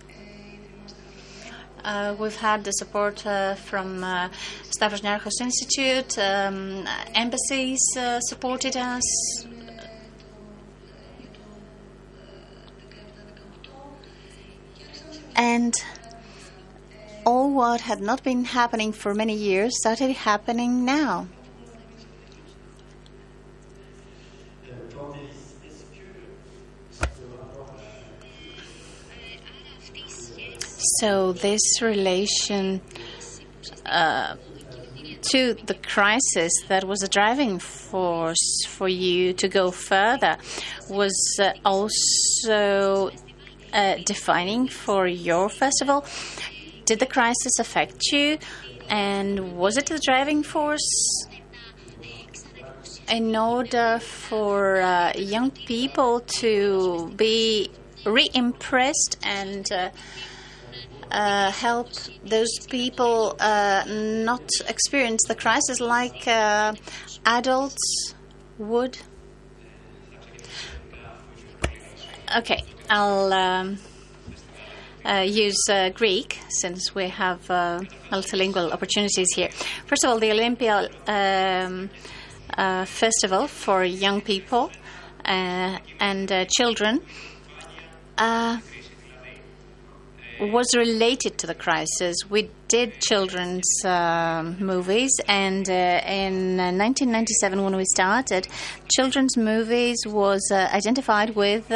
Uh, 1.83 2.15
we've 2.19 2.35
had 2.35 2.63
the 2.63 2.71
support 2.71 3.25
uh, 3.25 3.55
from 3.55 4.03
uh, 4.03 4.29
Stavros 4.63 5.01
Niarchos 5.01 5.39
Institute, 5.41 6.17
um, 6.19 6.85
embassies 7.15 7.79
uh, 7.97 8.19
supported 8.21 8.75
us. 8.75 9.45
And 15.35 15.73
all 17.25 17.51
what 17.51 17.81
had 17.81 18.01
not 18.01 18.23
been 18.23 18.43
happening 18.43 18.91
for 18.91 19.13
many 19.13 19.35
years 19.35 19.77
started 19.79 20.11
happening 20.11 20.83
now. 20.83 21.27
So, 30.99 31.31
this 31.31 31.81
relation 31.81 32.81
uh, 33.85 34.35
to 35.31 35.53
the 35.53 35.75
crisis 35.75 36.51
that 36.67 36.83
was 36.83 37.01
a 37.03 37.07
driving 37.07 37.57
force 37.57 38.65
for 38.67 38.89
you 38.89 39.31
to 39.33 39.47
go 39.47 39.71
further 39.71 40.37
was 40.89 41.15
uh, 41.41 41.53
also 41.63 43.11
uh, 43.71 43.95
defining 44.03 44.67
for 44.67 45.07
your 45.07 45.47
festival. 45.47 46.05
Did 46.83 46.99
the 46.99 47.05
crisis 47.05 47.59
affect 47.59 48.11
you? 48.11 48.37
And 48.89 49.55
was 49.55 49.77
it 49.77 49.85
the 49.85 50.01
driving 50.03 50.43
force 50.43 51.27
in 53.09 53.37
order 53.37 53.99
for 53.99 54.81
uh, 54.81 55.13
young 55.15 55.51
people 55.51 56.19
to 56.39 57.13
be 57.15 57.71
re 58.05 58.29
impressed 58.33 59.17
and 59.23 59.65
uh, 61.11 61.51
help 61.51 61.89
those 62.25 62.59
people 62.69 63.35
uh, 63.39 63.83
not 63.87 64.47
experience 64.67 65.23
the 65.27 65.35
crisis 65.35 65.79
like 65.79 66.27
uh, 66.27 66.73
adults 67.25 68.13
would? 68.57 68.97
Okay, 72.37 72.63
I'll 72.89 73.33
um, 73.33 73.79
uh, 75.05 75.21
use 75.21 75.67
uh, 75.69 75.89
Greek 75.89 76.39
since 76.49 76.93
we 76.93 77.07
have 77.07 77.49
uh, 77.49 77.79
multilingual 78.11 78.71
opportunities 78.71 79.29
here. 79.35 79.49
First 79.87 80.03
of 80.03 80.11
all, 80.11 80.19
the 80.19 80.31
Olympia 80.31 80.89
um, 81.07 81.89
Festival 82.85 83.47
for 83.47 83.85
young 83.85 84.21
people 84.21 84.69
and 85.23 86.49
children 86.49 87.01
was 90.39 90.67
related 90.75 91.37
to 91.39 91.47
the 91.47 91.53
crisis. 91.53 92.15
We 92.29 92.49
did 92.67 92.99
children's 93.01 93.67
uh, 93.83 94.55
movies, 94.59 95.11
and 95.27 95.69
uh, 95.69 96.01
in 96.05 96.57
1997, 96.57 97.63
when 97.63 97.75
we 97.75 97.85
started, 97.85 98.47
children's 98.95 99.35
movies 99.37 99.97
was 100.07 100.49
uh, 100.51 100.69
identified 100.73 101.35
with. 101.35 101.71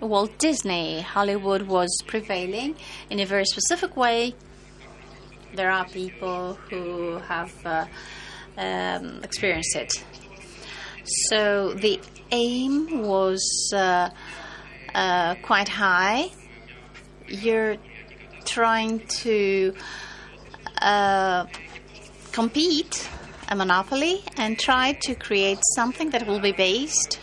Walt 0.00 0.38
Disney. 0.38 1.02
Hollywood 1.02 1.62
was 1.62 1.90
prevailing 2.06 2.74
in 3.10 3.20
a 3.20 3.26
very 3.26 3.44
specific 3.44 3.98
way. 3.98 4.34
There 5.54 5.70
are 5.70 5.84
people 5.86 6.54
who 6.70 7.18
have 7.18 7.52
uh, 7.66 7.84
um, 8.56 9.20
experienced 9.22 9.76
it. 9.76 9.92
So 11.28 11.74
the 11.74 12.00
aim 12.30 13.02
was 13.02 13.72
uh, 13.74 14.08
uh, 14.94 15.34
quite 15.42 15.68
high 15.68 16.30
you're 17.30 17.76
trying 18.44 19.00
to 19.06 19.74
uh, 20.82 21.46
compete 22.32 23.08
a 23.48 23.56
monopoly 23.56 24.22
and 24.36 24.58
try 24.58 24.92
to 25.02 25.14
create 25.14 25.58
something 25.74 26.10
that 26.10 26.26
will 26.26 26.40
be 26.40 26.52
based 26.52 27.18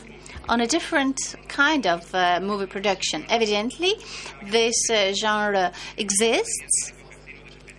on 0.50 0.62
a 0.62 0.68
different 0.68 1.18
kind 1.48 1.86
of 1.86 2.14
uh, 2.16 2.40
movie 2.42 2.66
production. 2.66 3.26
Evidently, 3.30 3.94
this 4.46 4.90
uh, 4.90 5.14
genre 5.14 5.72
exists. 5.98 6.94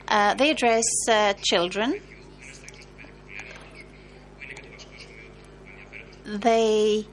Uh, 0.07 0.35
they 0.35 0.51
address 0.51 0.85
uh, 1.09 1.33
children. 1.43 2.01
They 6.25 7.07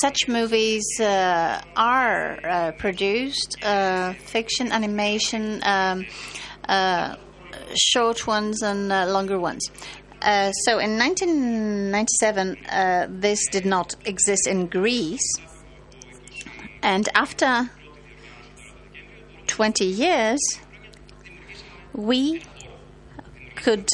such 0.00 0.28
movies 0.28 0.84
uh, 1.00 1.60
are 1.76 2.38
uh, 2.46 2.72
produced 2.72 3.56
uh, 3.62 4.12
fiction, 4.14 4.72
animation, 4.72 5.60
um, 5.64 6.06
uh, 6.68 7.16
short 7.74 8.26
ones, 8.26 8.62
and 8.62 8.92
uh, 8.92 9.06
longer 9.06 9.38
ones. 9.38 9.70
Uh, 10.22 10.52
so 10.52 10.78
in 10.78 10.98
1997, 10.98 12.56
this 13.20 13.46
did 13.50 13.66
not 13.66 13.94
exist 14.04 14.46
in 14.46 14.66
Greece. 14.66 15.34
And 16.82 17.08
after 17.14 17.70
20 19.46 19.84
years, 19.84 20.40
we 21.92 22.42
could 23.56 23.88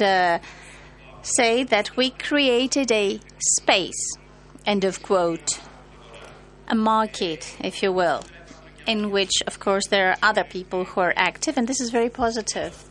say 1.22 1.64
that 1.64 1.96
we 1.96 2.10
created 2.10 2.92
a 2.92 3.20
space. 3.38 4.16
End 4.66 4.84
of 4.84 5.02
quote 5.02 5.58
a 6.70 6.74
market, 6.74 7.56
if 7.60 7.82
you 7.82 7.92
will, 7.92 8.22
in 8.86 9.10
which, 9.10 9.32
of 9.46 9.58
course, 9.58 9.88
there 9.88 10.10
are 10.10 10.16
other 10.22 10.44
people 10.44 10.84
who 10.84 11.00
are 11.00 11.12
active, 11.16 11.58
and 11.58 11.66
this 11.66 11.80
is 11.80 11.90
very 11.90 12.08
positive. 12.08 12.84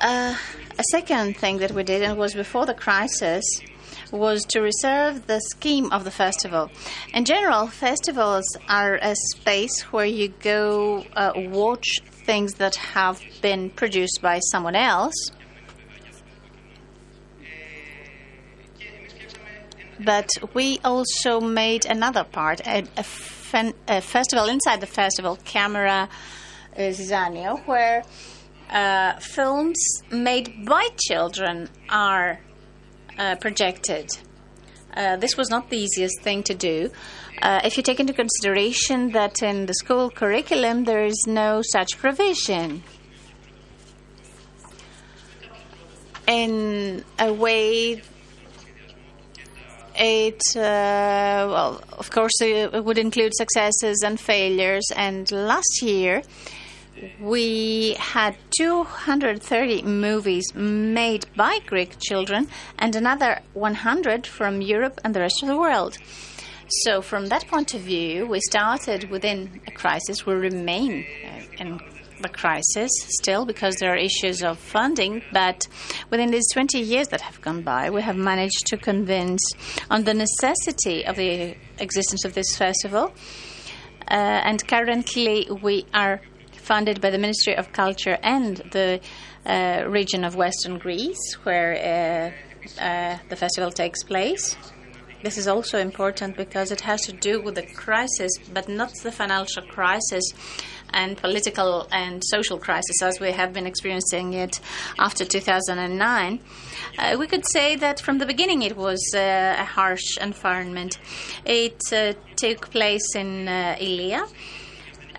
Uh, 0.00 0.36
a 0.78 0.82
second 0.90 1.38
thing 1.38 1.56
that 1.58 1.72
we 1.72 1.82
did, 1.82 2.02
and 2.02 2.18
was 2.18 2.34
before 2.34 2.66
the 2.66 2.74
crisis, 2.74 3.42
was 4.12 4.44
to 4.44 4.60
reserve 4.60 5.26
the 5.26 5.40
scheme 5.40 5.90
of 5.90 6.04
the 6.04 6.10
festival. 6.10 6.70
In 7.14 7.24
general, 7.24 7.66
festivals 7.66 8.44
are 8.68 8.96
a 8.96 9.14
space 9.32 9.80
where 9.84 10.04
you 10.04 10.28
go 10.28 11.04
uh, 11.14 11.32
watch 11.34 12.00
things 12.26 12.54
that 12.54 12.76
have 12.76 13.22
been 13.40 13.70
produced 13.70 14.20
by 14.20 14.38
someone 14.50 14.76
else 14.76 15.30
But 20.04 20.28
we 20.54 20.78
also 20.84 21.40
made 21.40 21.86
another 21.86 22.24
part, 22.24 22.60
a, 22.66 22.84
a, 22.96 23.02
fen, 23.02 23.72
a 23.88 24.00
festival 24.00 24.46
inside 24.46 24.80
the 24.80 24.86
festival, 24.86 25.38
Camera 25.44 26.08
uh, 26.76 26.78
Zizanio, 26.78 27.66
where 27.66 28.04
uh, 28.70 29.18
films 29.20 29.78
made 30.10 30.66
by 30.66 30.88
children 30.98 31.68
are 31.88 32.40
uh, 33.18 33.36
projected. 33.36 34.10
Uh, 34.94 35.16
this 35.16 35.36
was 35.36 35.50
not 35.50 35.70
the 35.70 35.76
easiest 35.76 36.20
thing 36.22 36.42
to 36.42 36.54
do. 36.54 36.90
Uh, 37.42 37.60
if 37.64 37.76
you 37.76 37.82
take 37.82 38.00
into 38.00 38.14
consideration 38.14 39.12
that 39.12 39.42
in 39.42 39.66
the 39.66 39.74
school 39.74 40.10
curriculum 40.10 40.84
there 40.84 41.04
is 41.04 41.24
no 41.26 41.60
such 41.62 41.98
provision. 41.98 42.82
In 46.26 47.04
a 47.18 47.32
way 47.32 48.02
it, 49.98 50.40
uh, 50.56 51.46
well, 51.50 51.82
of 51.92 52.10
course, 52.10 52.40
it 52.40 52.84
would 52.84 52.98
include 52.98 53.32
successes 53.34 54.02
and 54.04 54.18
failures. 54.18 54.84
And 54.96 55.30
last 55.32 55.82
year, 55.82 56.22
we 57.20 57.94
had 57.98 58.36
230 58.58 59.82
movies 59.82 60.54
made 60.54 61.26
by 61.36 61.58
Greek 61.66 61.98
children 61.98 62.48
and 62.78 62.96
another 62.96 63.40
100 63.54 64.26
from 64.26 64.60
Europe 64.60 65.00
and 65.04 65.14
the 65.14 65.20
rest 65.20 65.42
of 65.42 65.48
the 65.48 65.56
world. 65.56 65.98
So, 66.82 67.00
from 67.00 67.26
that 67.26 67.46
point 67.46 67.74
of 67.74 67.82
view, 67.82 68.26
we 68.26 68.40
started 68.40 69.08
within 69.10 69.60
a 69.68 69.70
crisis. 69.70 70.26
We 70.26 70.34
remain 70.34 71.06
uh, 71.24 71.62
in 71.62 71.80
the 72.20 72.28
crisis 72.28 72.90
still 73.20 73.44
because 73.44 73.76
there 73.76 73.92
are 73.92 73.96
issues 73.96 74.42
of 74.42 74.58
funding, 74.58 75.22
but 75.32 75.66
within 76.10 76.30
these 76.30 76.46
20 76.52 76.78
years 76.78 77.08
that 77.08 77.20
have 77.20 77.40
gone 77.40 77.62
by, 77.62 77.90
we 77.90 78.02
have 78.02 78.16
managed 78.16 78.66
to 78.66 78.76
convince 78.76 79.42
on 79.90 80.04
the 80.04 80.14
necessity 80.14 81.04
of 81.04 81.16
the 81.16 81.56
existence 81.78 82.24
of 82.24 82.34
this 82.34 82.56
festival. 82.56 83.12
Uh, 84.08 84.14
and 84.44 84.66
currently, 84.66 85.48
we 85.62 85.84
are 85.92 86.20
funded 86.52 87.00
by 87.00 87.10
the 87.10 87.18
Ministry 87.18 87.56
of 87.56 87.72
Culture 87.72 88.18
and 88.22 88.56
the 88.72 89.00
uh, 89.44 89.84
region 89.88 90.24
of 90.24 90.36
Western 90.36 90.78
Greece, 90.78 91.34
where 91.44 92.32
uh, 92.78 92.82
uh 92.82 93.18
the 93.28 93.36
festival 93.36 93.70
takes 93.70 94.02
place. 94.02 94.56
This 95.22 95.38
is 95.38 95.48
also 95.48 95.78
important 95.78 96.36
because 96.36 96.70
it 96.70 96.82
has 96.82 97.00
to 97.02 97.12
do 97.12 97.40
with 97.42 97.54
the 97.54 97.66
crisis, 97.66 98.30
but 98.52 98.68
not 98.68 98.92
the 99.02 99.10
financial 99.10 99.62
crisis 99.62 100.22
and 100.92 101.16
political 101.16 101.86
and 101.90 102.22
social 102.24 102.58
crisis 102.58 103.02
as 103.02 103.20
we 103.20 103.32
have 103.32 103.52
been 103.52 103.66
experiencing 103.66 104.34
it 104.34 104.60
after 104.98 105.24
2009. 105.24 106.40
Uh, 106.98 107.16
we 107.18 107.26
could 107.26 107.44
say 107.46 107.76
that 107.76 108.00
from 108.00 108.18
the 108.18 108.26
beginning 108.26 108.62
it 108.62 108.76
was 108.76 109.00
uh, 109.14 109.56
a 109.58 109.64
harsh 109.64 110.16
environment. 110.20 110.98
It 111.44 111.80
uh, 111.92 112.14
took 112.36 112.70
place 112.70 113.14
in 113.14 113.48
uh, 113.48 113.76
Ilia. 113.80 114.26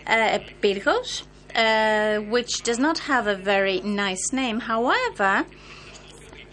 uh, 0.08 0.40
Pyrgos, 0.62 1.24
uh, 1.56 2.22
which 2.30 2.64
does 2.64 2.80
not 2.80 3.00
have 3.00 3.28
a 3.28 3.36
very 3.36 3.82
nice 3.82 4.32
name. 4.32 4.60
However, 4.62 5.46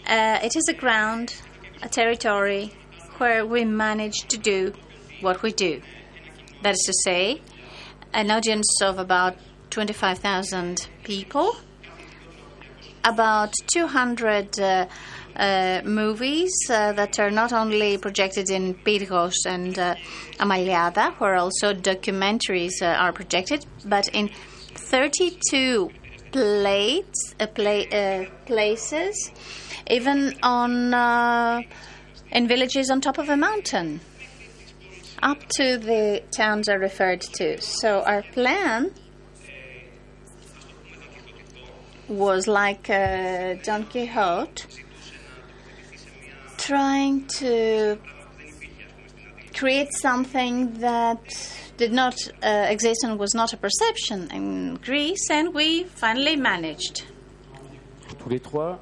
uh, 0.07 0.39
it 0.43 0.57
is 0.57 0.69
a 0.69 0.75
ground, 0.75 1.35
a 1.83 1.89
territory 1.89 2.73
where 3.19 3.47
we 3.47 3.65
manage 3.65 4.27
to 4.29 4.37
do 4.37 4.73
what 5.21 5.43
we 5.43 5.53
do. 5.53 5.81
That 6.63 6.73
is 6.73 6.83
to 6.87 6.93
say, 7.05 7.41
an 8.15 8.31
audience 8.31 8.81
of 8.81 8.99
about 8.99 9.37
25,000 9.71 10.89
people, 11.03 11.57
about 13.05 13.53
200 13.73 14.61
uh, 14.61 14.87
uh, 15.37 15.83
movies 15.85 16.53
uh, 16.71 16.93
that 16.93 17.19
are 17.19 17.31
not 17.31 17.53
only 17.53 17.99
projected 17.99 18.51
in 18.51 18.75
Pyrgos 18.75 19.35
and 19.47 19.77
uh, 19.79 19.97
Amaliada, 20.39 21.13
where 21.19 21.35
also 21.35 21.75
documentaries 21.75 22.81
uh, 22.81 22.87
are 22.87 23.13
projected, 23.13 23.67
but 23.85 24.09
in 24.15 24.31
32 24.75 25.91
plates, 26.31 27.35
uh, 27.41 27.47
play, 27.49 27.89
uh, 27.89 28.31
places, 28.47 29.33
even 29.91 30.39
on 30.43 30.95
in 32.31 32.49
villages 32.49 32.91
on 32.91 33.01
top 33.01 33.19
of 33.19 33.29
a 33.29 33.37
mountain, 33.37 34.01
up 35.25 35.41
to 35.57 35.79
the 35.79 36.23
towns 36.31 36.69
I 36.69 36.75
referred 36.75 37.23
to. 37.39 37.61
So 37.61 38.03
our 38.03 38.23
plan 38.23 38.93
was 42.09 42.47
like 42.47 42.91
uh, 42.91 43.55
Don 43.65 43.85
Quixote, 43.87 44.65
trying 46.59 47.27
to 47.39 47.99
create 49.55 49.89
something 49.95 50.79
that 50.81 51.23
did 51.79 51.93
not 51.93 52.15
uh, 52.43 52.67
exist 52.69 53.03
and 53.05 53.19
was 53.19 53.35
not 53.35 53.53
a 53.53 53.57
perception 53.57 54.31
in 54.31 54.75
Greece, 54.77 55.31
and 55.31 55.55
we 55.55 55.85
finally 55.85 56.37
managed. 56.37 57.05
Tous 58.19 58.29
les 58.29 58.41
trois, 58.41 58.79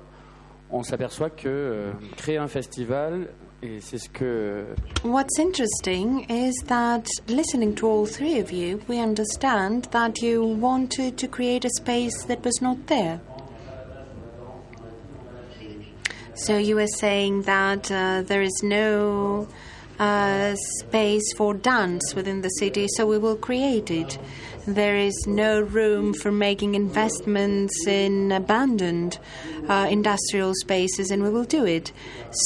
on 0.70 0.82
s'aperçoit 0.82 1.30
que 1.30 1.48
euh, 1.48 1.92
créer 2.16 2.38
un 2.38 2.48
festival, 2.48 3.28
que 3.62 4.74
What's 5.02 5.38
interesting 5.38 6.24
is 6.28 6.54
that 6.66 7.06
listening 7.28 7.76
to 7.76 7.86
all 7.86 8.06
three 8.06 8.40
of 8.40 8.50
you, 8.50 8.82
we 8.88 8.98
understand 8.98 9.84
that 9.92 10.20
you 10.20 10.42
wanted 10.44 11.16
to 11.18 11.28
create 11.28 11.64
a 11.64 11.70
space 11.70 12.24
that 12.24 12.44
was 12.44 12.60
not 12.60 12.88
there. 12.88 13.20
So 16.34 16.58
you 16.58 16.74
were 16.74 16.88
saying 16.88 17.42
that 17.42 17.88
uh, 17.90 18.22
there 18.22 18.42
is 18.42 18.60
no 18.64 19.46
uh, 20.00 20.56
space 20.80 21.32
for 21.36 21.54
dance 21.54 22.14
within 22.16 22.40
the 22.40 22.48
city, 22.48 22.88
so 22.96 23.06
we 23.06 23.18
will 23.18 23.36
create 23.36 23.92
it. 23.92 24.18
There 24.66 24.96
is 24.96 25.26
no 25.26 25.60
room 25.60 26.14
for 26.14 26.30
making 26.30 26.76
investments 26.76 27.84
in 27.86 28.30
abandoned 28.30 29.18
uh, 29.68 29.88
industrial 29.90 30.52
spaces, 30.54 31.10
and 31.10 31.24
we 31.24 31.30
will 31.30 31.44
do 31.44 31.64
it. 31.64 31.90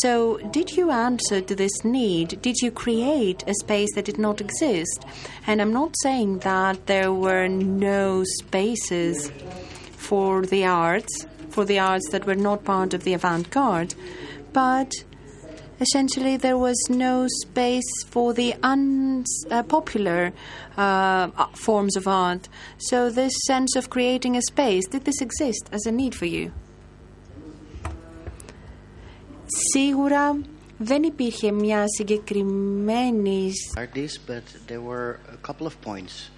So, 0.01 0.39
did 0.51 0.77
you 0.79 0.91
answer 0.91 1.43
to 1.43 1.55
this 1.55 1.85
need? 1.85 2.41
Did 2.41 2.57
you 2.63 2.71
create 2.71 3.45
a 3.47 3.53
space 3.61 3.95
that 3.95 4.07
did 4.07 4.19
not 4.19 4.41
exist? 4.41 5.05
And 5.47 5.61
I'm 5.61 5.75
not 5.75 5.95
saying 6.03 6.39
that 6.39 6.87
there 6.87 7.13
were 7.13 7.49
no 7.49 8.25
spaces 8.39 9.31
for 9.93 10.47
the 10.47 10.65
arts, 10.65 11.27
for 11.51 11.67
the 11.67 11.79
arts 11.79 12.09
that 12.13 12.27
were 12.27 12.35
not 12.35 12.65
part 12.65 12.95
of 12.95 13.05
the 13.05 13.13
avant 13.13 13.51
garde, 13.51 13.95
but 14.55 14.91
essentially 15.80 16.38
there 16.38 16.58
was 16.58 16.78
no 16.90 17.28
space 17.44 17.92
for 18.08 18.34
the 18.34 18.56
unpopular 18.64 20.34
uh, 20.78 21.28
forms 21.54 21.96
of 21.96 22.08
art. 22.08 22.48
So, 22.78 23.10
this 23.10 23.34
sense 23.48 23.76
of 23.76 23.90
creating 23.90 24.38
a 24.38 24.42
space, 24.42 24.86
did 24.88 25.06
this 25.06 25.22
exist 25.22 25.70
as 25.72 25.86
a 25.86 25.92
need 25.92 26.16
for 26.16 26.26
you? 26.26 26.52
Σίγουρα 29.74 30.40
δεν 30.78 31.04
υπήρχε 31.04 31.52
μια 31.52 31.84
συγκεκριμένη 31.88 33.52
start 33.76 33.94
this, 33.94 34.18
but 34.18 34.44
there 34.68 34.82
were 34.82 35.20
a 35.34 35.38
couple 35.48 35.68
of 35.68 35.80
points. 35.82 36.30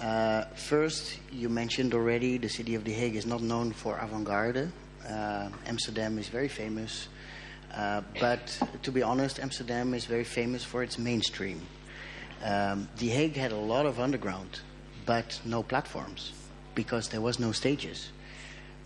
Uh, 0.00 0.44
first, 0.54 1.18
you 1.30 1.48
mentioned 1.50 1.92
already 1.92 2.38
the 2.38 2.48
city 2.48 2.74
of 2.74 2.84
The 2.84 2.92
Hague 2.92 3.16
is 3.16 3.26
not 3.26 3.42
known 3.42 3.72
for 3.72 3.98
avant-garde. 3.98 4.72
Uh, 5.06 5.50
Amsterdam 5.66 6.18
is 6.18 6.28
very 6.28 6.48
famous, 6.48 7.08
uh, 7.75 8.01
but 8.19 8.57
to 8.83 8.91
be 8.91 9.03
honest, 9.03 9.39
Amsterdam 9.39 9.93
is 9.93 10.05
very 10.05 10.23
famous 10.23 10.63
for 10.63 10.83
its 10.83 10.97
mainstream. 10.97 11.61
Um, 12.43 12.87
the 12.97 13.09
Hague 13.09 13.35
had 13.35 13.51
a 13.51 13.57
lot 13.57 13.85
of 13.85 13.99
underground, 13.99 14.61
but 15.05 15.39
no 15.45 15.63
platforms 15.63 16.31
because 16.73 17.09
there 17.09 17.21
was 17.21 17.39
no 17.39 17.51
stages. 17.51 18.11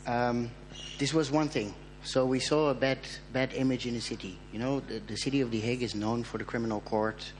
Um, 0.07 0.51
this 0.97 1.13
was 1.13 1.29
one 1.31 1.49
thing. 1.49 1.73
So 2.03 2.25
we 2.25 2.39
saw 2.39 2.69
a 2.69 2.73
bad, 2.73 2.99
bad 3.33 3.53
image 3.53 3.85
in 3.85 3.93
the 3.93 4.01
city. 4.01 4.37
You 4.53 4.59
know, 4.59 4.79
the, 4.79 4.99
the 4.99 5.17
city 5.17 5.41
of 5.41 5.51
The 5.51 5.59
Hague 5.59 5.83
is 5.83 5.95
known 5.95 6.23
for 6.23 6.37
the 6.37 6.45
criminal 6.45 6.79
court, 6.81 7.31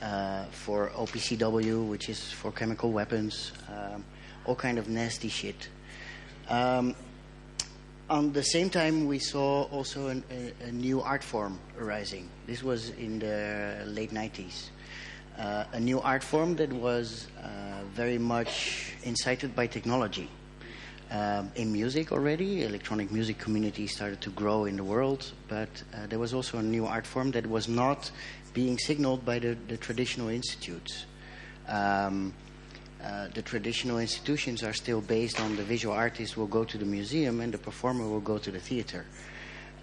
uh, 0.00 0.44
for 0.46 0.90
OPCW, 0.90 1.88
which 1.88 2.08
is 2.08 2.30
for 2.30 2.52
chemical 2.52 2.92
weapons, 2.92 3.52
um, 3.68 4.04
all 4.44 4.54
kind 4.54 4.78
of 4.78 4.88
nasty 4.88 5.28
shit. 5.28 5.68
Um, 6.48 6.94
on 8.10 8.32
the 8.32 8.42
same 8.42 8.70
time, 8.70 9.06
we 9.06 9.18
saw 9.18 9.64
also 9.64 10.08
an, 10.08 10.24
a, 10.30 10.68
a 10.68 10.72
new 10.72 11.00
art 11.00 11.22
form 11.22 11.58
arising. 11.78 12.28
This 12.46 12.62
was 12.62 12.90
in 12.90 13.18
the 13.18 13.84
late 13.86 14.12
90s. 14.12 14.70
Uh, 15.38 15.64
a 15.72 15.80
new 15.80 16.00
art 16.00 16.24
form 16.24 16.56
that 16.56 16.72
was 16.72 17.28
uh, 17.42 17.82
very 17.94 18.18
much 18.18 18.94
incited 19.04 19.54
by 19.54 19.66
technology. 19.66 20.28
Um, 21.10 21.50
in 21.54 21.72
music 21.72 22.12
already, 22.12 22.64
electronic 22.64 23.10
music 23.10 23.38
community 23.38 23.86
started 23.86 24.20
to 24.22 24.30
grow 24.30 24.64
in 24.64 24.76
the 24.76 24.84
world, 24.84 25.32
but 25.48 25.68
uh, 25.94 26.06
there 26.08 26.18
was 26.18 26.34
also 26.34 26.58
a 26.58 26.62
new 26.62 26.86
art 26.86 27.06
form 27.06 27.30
that 27.30 27.46
was 27.46 27.68
not 27.68 28.10
being 28.52 28.78
signaled 28.78 29.24
by 29.24 29.38
the, 29.38 29.56
the 29.68 29.76
traditional 29.76 30.28
institutes. 30.28 31.06
Um, 31.66 32.34
uh, 33.08 33.28
the 33.32 33.40
traditional 33.40 33.98
institutions 33.98 34.62
are 34.62 34.74
still 34.74 35.00
based 35.00 35.40
on 35.40 35.56
the 35.56 35.62
visual 35.62 35.94
artist 35.94 36.36
will 36.36 36.46
go 36.46 36.62
to 36.62 36.76
the 36.76 36.84
museum 36.84 37.40
and 37.40 37.54
the 37.54 37.58
performer 37.58 38.06
will 38.06 38.20
go 38.20 38.36
to 38.36 38.50
the 38.50 38.60
theater. 38.60 39.06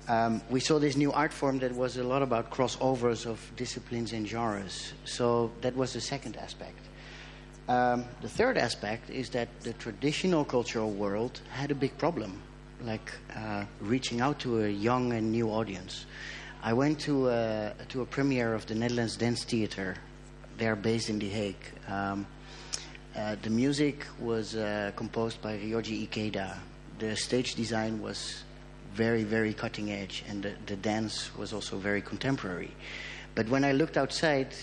Um, 0.08 0.42
we 0.52 0.60
saw 0.60 0.78
this 0.78 0.96
new 0.96 1.12
art 1.12 1.34
form 1.34 1.58
that 1.60 1.74
was 1.74 1.98
a 1.98 2.04
lot 2.04 2.22
about 2.22 2.52
crossovers 2.52 3.26
of 3.26 3.40
disciplines 3.56 4.14
and 4.14 4.28
genres. 4.28 4.94
So 5.06 5.52
that 5.62 5.76
was 5.76 5.94
the 5.94 6.02
second 6.02 6.38
aspect. 6.38 6.78
Um, 7.68 8.06
the 8.22 8.30
third 8.30 8.60
aspect 8.60 9.10
is 9.10 9.32
that 9.32 9.48
the 9.62 9.74
traditional 9.74 10.46
cultural 10.46 10.92
world 10.92 11.42
had 11.50 11.72
a 11.72 11.76
big 11.76 11.98
problem, 11.98 12.40
like 12.84 13.12
uh, 13.36 13.66
reaching 13.82 14.22
out 14.22 14.38
to 14.42 14.66
a 14.66 14.70
young 14.70 15.14
and 15.14 15.32
new 15.32 15.50
audience. 15.50 16.06
I 16.62 16.74
went 16.74 17.00
to 17.02 17.30
a, 17.30 17.74
to 17.90 18.02
a 18.02 18.06
premiere 18.06 18.54
of 18.54 18.68
the 18.68 18.76
Netherlands 18.76 19.18
Dance 19.18 19.44
Theater. 19.44 19.96
They're 20.60 20.76
based 20.76 21.10
in 21.10 21.18
The 21.18 21.30
Hague. 21.30 21.66
Um, 21.88 22.28
uh, 23.16 23.36
the 23.42 23.50
music 23.50 24.06
was 24.20 24.56
uh, 24.56 24.92
composed 24.96 25.42
by 25.42 25.58
Ryoji 25.58 26.08
Ikeda. 26.08 26.58
The 27.00 27.16
stage 27.16 27.56
design 27.56 28.02
was 28.02 28.44
very, 28.94 29.24
very 29.24 29.54
cutting 29.54 29.92
edge, 29.92 30.24
and 30.28 30.44
the, 30.44 30.54
the 30.66 30.76
dance 30.76 31.36
was 31.38 31.54
also 31.54 31.78
very 31.78 32.02
contemporary. 32.02 32.72
But 33.34 33.50
when 33.50 33.64
I 33.64 33.74
looked 33.74 33.98
outside, 33.98 34.54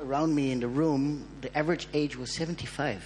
around 0.00 0.34
me 0.34 0.52
in 0.52 0.60
the 0.60 0.68
room, 0.68 1.26
the 1.40 1.56
average 1.56 1.88
age 1.94 2.16
was 2.16 2.34
75. 2.34 3.02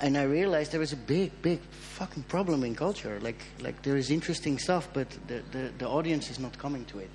And 0.00 0.18
I 0.18 0.24
realized 0.24 0.72
there 0.72 0.80
was 0.80 0.92
a 0.92 0.96
big, 0.96 1.30
big 1.42 1.60
fucking 1.60 2.24
problem 2.24 2.64
in 2.64 2.74
culture. 2.74 3.20
Like, 3.20 3.42
like 3.60 3.82
there 3.82 3.96
is 3.96 4.10
interesting 4.10 4.58
stuff, 4.58 4.88
but 4.92 5.08
the, 5.28 5.42
the, 5.52 5.70
the 5.78 5.88
audience 5.88 6.30
is 6.30 6.38
not 6.38 6.58
coming 6.58 6.84
to 6.86 6.98
it. 6.98 7.10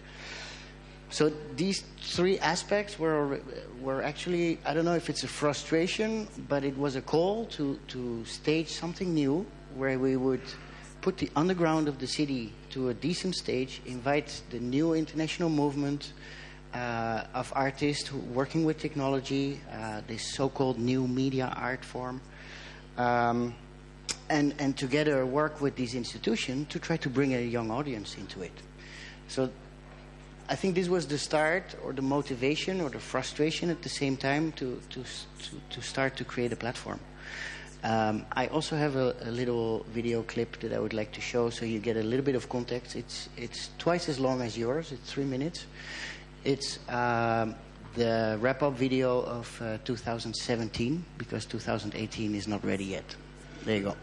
So 1.09 1.31
these 1.55 1.83
three 2.01 2.37
aspects 2.39 2.99
were 2.99 3.39
were 3.81 4.01
actually 4.03 4.59
I 4.65 4.73
don't 4.73 4.85
know 4.85 4.95
if 4.95 5.09
it's 5.09 5.23
a 5.23 5.27
frustration, 5.27 6.27
but 6.49 6.63
it 6.63 6.77
was 6.77 6.95
a 6.95 7.01
call 7.01 7.45
to 7.57 7.79
to 7.87 8.25
stage 8.25 8.67
something 8.67 9.13
new 9.13 9.45
where 9.75 9.97
we 9.97 10.17
would 10.17 10.41
put 11.01 11.17
the 11.17 11.29
underground 11.35 11.87
of 11.87 11.99
the 11.99 12.07
city 12.07 12.51
to 12.71 12.89
a 12.89 12.93
decent 12.93 13.35
stage, 13.35 13.81
invite 13.85 14.41
the 14.49 14.59
new 14.59 14.93
international 14.93 15.49
movement 15.49 16.13
uh, 16.73 17.23
of 17.33 17.53
artists 17.55 18.11
working 18.11 18.65
with 18.65 18.77
technology, 18.77 19.61
uh, 19.71 20.01
this 20.07 20.33
so-called 20.33 20.77
new 20.77 21.07
media 21.07 21.53
art 21.55 21.85
form, 21.85 22.19
um, 22.97 23.55
and 24.29 24.53
and 24.59 24.75
together 24.75 25.25
work 25.25 25.61
with 25.61 25.75
these 25.75 25.95
institutions 25.95 26.67
to 26.67 26.79
try 26.79 26.97
to 26.97 27.09
bring 27.09 27.33
a 27.33 27.41
young 27.41 27.71
audience 27.71 28.17
into 28.17 28.41
it. 28.41 28.51
So 29.29 29.49
I 30.49 30.55
think 30.55 30.75
this 30.75 30.87
was 30.87 31.07
the 31.07 31.17
start 31.17 31.75
or 31.83 31.91
the 31.91 32.01
motivation 32.01 32.79
or 32.79 32.89
the 32.89 32.99
frustration 32.99 33.69
at 33.69 33.81
the 33.81 33.89
same 33.89 34.15
time 34.15 34.53
to, 34.53 34.81
to, 34.91 35.03
to, 35.71 35.81
start 35.81 36.15
to 36.17 36.23
create 36.23 36.53
a 36.53 36.55
platform. 36.55 36.99
Um, 37.83 38.25
I 38.31 38.47
also 38.47 38.77
have 38.77 38.95
a, 38.95 39.15
a, 39.21 39.31
little 39.31 39.85
video 39.93 40.23
clip 40.23 40.59
that 40.61 40.71
I 40.71 40.79
would 40.79 40.93
like 40.93 41.11
to 41.13 41.21
show 41.21 41.49
so 41.49 41.65
you 41.65 41.79
get 41.79 41.97
a 41.97 42.01
little 42.01 42.25
bit 42.25 42.35
of 42.35 42.49
context. 42.49 42.95
It's, 42.95 43.29
it's 43.35 43.69
twice 43.77 44.09
as 44.09 44.19
long 44.19 44.41
as 44.41 44.57
yours, 44.57 44.91
it's 44.91 45.11
three 45.11 45.25
minutes. 45.25 45.65
It's 46.43 46.79
um, 46.89 47.55
the 47.95 48.37
wrap 48.39 48.63
up 48.63 48.73
video 48.73 49.21
of 49.21 49.61
uh, 49.61 49.77
2017 49.83 51.05
because 51.17 51.45
2018 51.45 52.35
is 52.35 52.47
not 52.47 52.63
ready 52.63 52.85
yet. 52.85 53.15
There 53.65 53.75
you 53.75 53.83
go. 53.83 53.95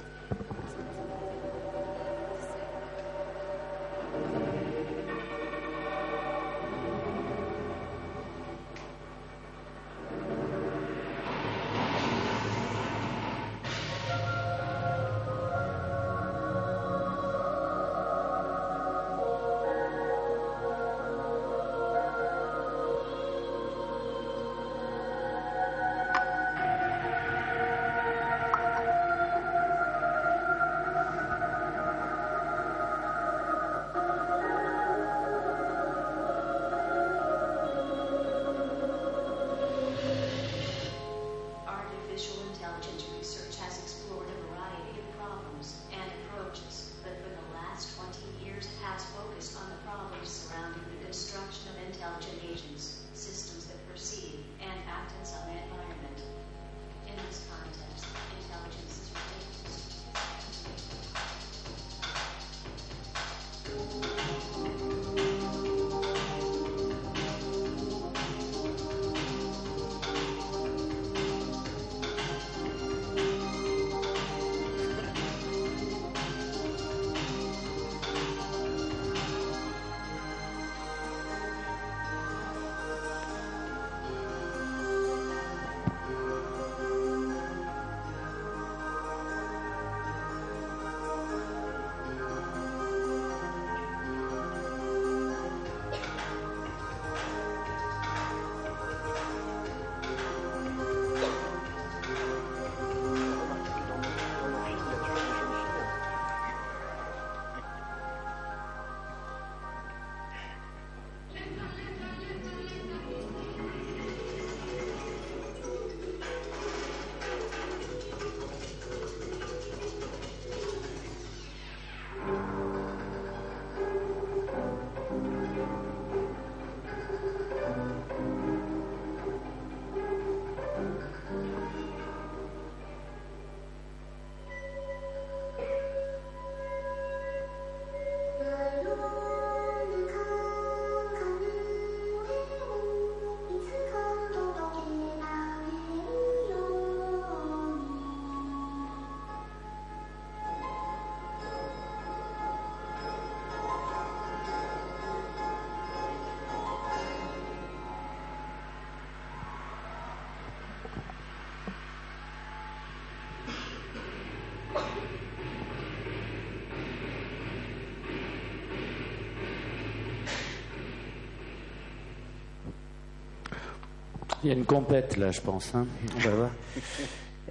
Il 174.45 174.49
y 174.49 174.51
a 174.51 174.57
une 174.57 174.67
compète 174.67 175.17
là, 175.17 175.31
je 175.31 175.41
pense. 175.41 175.73
hein. 175.75 175.87
On 176.17 176.21
va 176.21 176.31
voir. 176.31 176.51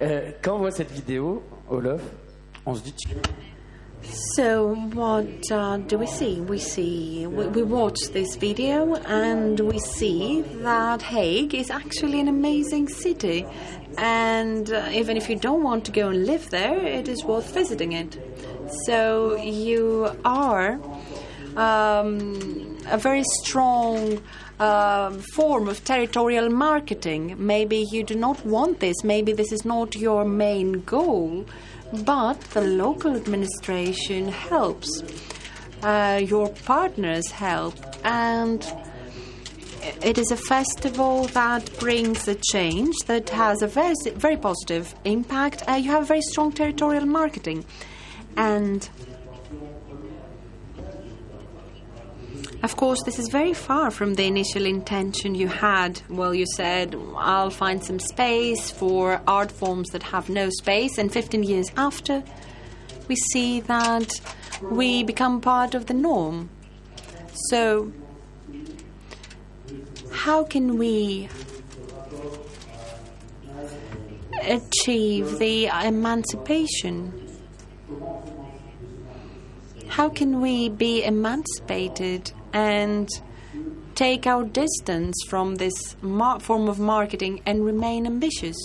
Euh, 0.00 0.30
quand 0.40 0.54
on 0.54 0.58
voit 0.58 0.70
cette 0.70 0.92
vidéo, 0.92 1.42
on 2.66 2.74
se 2.76 2.82
dit 2.82 2.94
So, 4.36 4.76
what 4.94 5.24
uh, 5.50 5.78
do 5.88 5.98
we 5.98 6.06
see? 6.06 6.40
We 6.40 6.58
see, 6.58 7.26
we, 7.26 7.46
we 7.48 7.62
watch 7.62 7.98
this 8.12 8.36
video 8.36 8.94
and 9.06 9.58
we 9.58 9.80
see 9.80 10.42
that 10.62 11.02
Hague 11.02 11.52
is 11.54 11.68
actually 11.68 12.20
an 12.20 12.28
amazing 12.28 12.88
city. 12.88 13.44
And 13.98 14.70
uh, 14.72 14.88
even 14.92 15.16
if 15.16 15.28
you 15.28 15.34
don't 15.36 15.64
want 15.64 15.84
to 15.86 15.92
go 15.92 16.10
and 16.10 16.26
live 16.26 16.48
there, 16.50 16.78
it 16.78 17.08
is 17.08 17.24
worth 17.24 17.52
visiting 17.52 17.92
it. 17.92 18.16
So, 18.86 19.36
you 19.42 20.10
are 20.24 20.78
um, 21.56 22.78
a 22.88 22.98
very 22.98 23.24
strong 23.42 24.20
um 24.60 25.18
form 25.34 25.68
of 25.68 25.84
territorial 25.84 26.48
marketing. 26.48 27.34
Maybe 27.38 27.78
you 27.90 28.04
do 28.04 28.14
not 28.14 28.44
want 28.46 28.80
this, 28.80 29.02
maybe 29.02 29.32
this 29.32 29.52
is 29.52 29.64
not 29.64 29.96
your 29.96 30.24
main 30.24 30.82
goal, 30.82 31.44
but 32.04 32.40
the 32.52 32.60
local 32.60 33.16
administration 33.16 34.28
helps. 34.28 35.02
Uh, 35.82 36.20
your 36.24 36.48
partners 36.64 37.30
help, 37.30 37.74
and 38.04 38.64
it 40.02 40.16
is 40.16 40.30
a 40.30 40.36
festival 40.36 41.24
that 41.26 41.62
brings 41.78 42.26
a 42.26 42.36
change 42.36 42.94
that 43.06 43.28
has 43.28 43.60
a 43.60 43.66
very, 43.66 43.94
very 44.16 44.36
positive 44.36 44.94
impact. 45.04 45.62
Uh, 45.68 45.72
you 45.72 45.90
have 45.90 46.08
very 46.08 46.22
strong 46.22 46.52
territorial 46.52 47.04
marketing, 47.04 47.66
and 48.36 48.88
Of 52.64 52.76
course, 52.76 53.02
this 53.02 53.18
is 53.18 53.28
very 53.28 53.52
far 53.52 53.90
from 53.90 54.14
the 54.14 54.24
initial 54.24 54.64
intention 54.64 55.34
you 55.34 55.48
had. 55.48 56.00
Well, 56.08 56.34
you 56.34 56.46
said, 56.56 56.96
I'll 57.14 57.50
find 57.50 57.84
some 57.84 57.98
space 57.98 58.70
for 58.70 59.20
art 59.28 59.52
forms 59.52 59.90
that 59.90 60.02
have 60.04 60.30
no 60.30 60.48
space, 60.48 60.96
and 60.96 61.12
15 61.12 61.42
years 61.42 61.70
after, 61.76 62.22
we 63.06 63.16
see 63.16 63.60
that 63.60 64.18
we 64.62 65.02
become 65.02 65.42
part 65.42 65.74
of 65.74 65.84
the 65.84 65.92
norm. 65.92 66.48
So, 67.50 67.92
how 70.10 70.44
can 70.44 70.78
we 70.78 71.28
achieve 74.40 75.38
the 75.38 75.66
emancipation? 75.66 77.12
How 79.88 80.08
can 80.08 80.40
we 80.40 80.70
be 80.70 81.04
emancipated 81.04 82.32
and 82.54 83.08
take 83.94 84.26
our 84.26 84.44
distance 84.44 85.14
from 85.28 85.56
this 85.56 85.74
mar- 86.00 86.40
form 86.40 86.68
of 86.68 86.78
marketing 86.78 87.42
and 87.44 87.64
remain 87.64 88.06
ambitious 88.06 88.56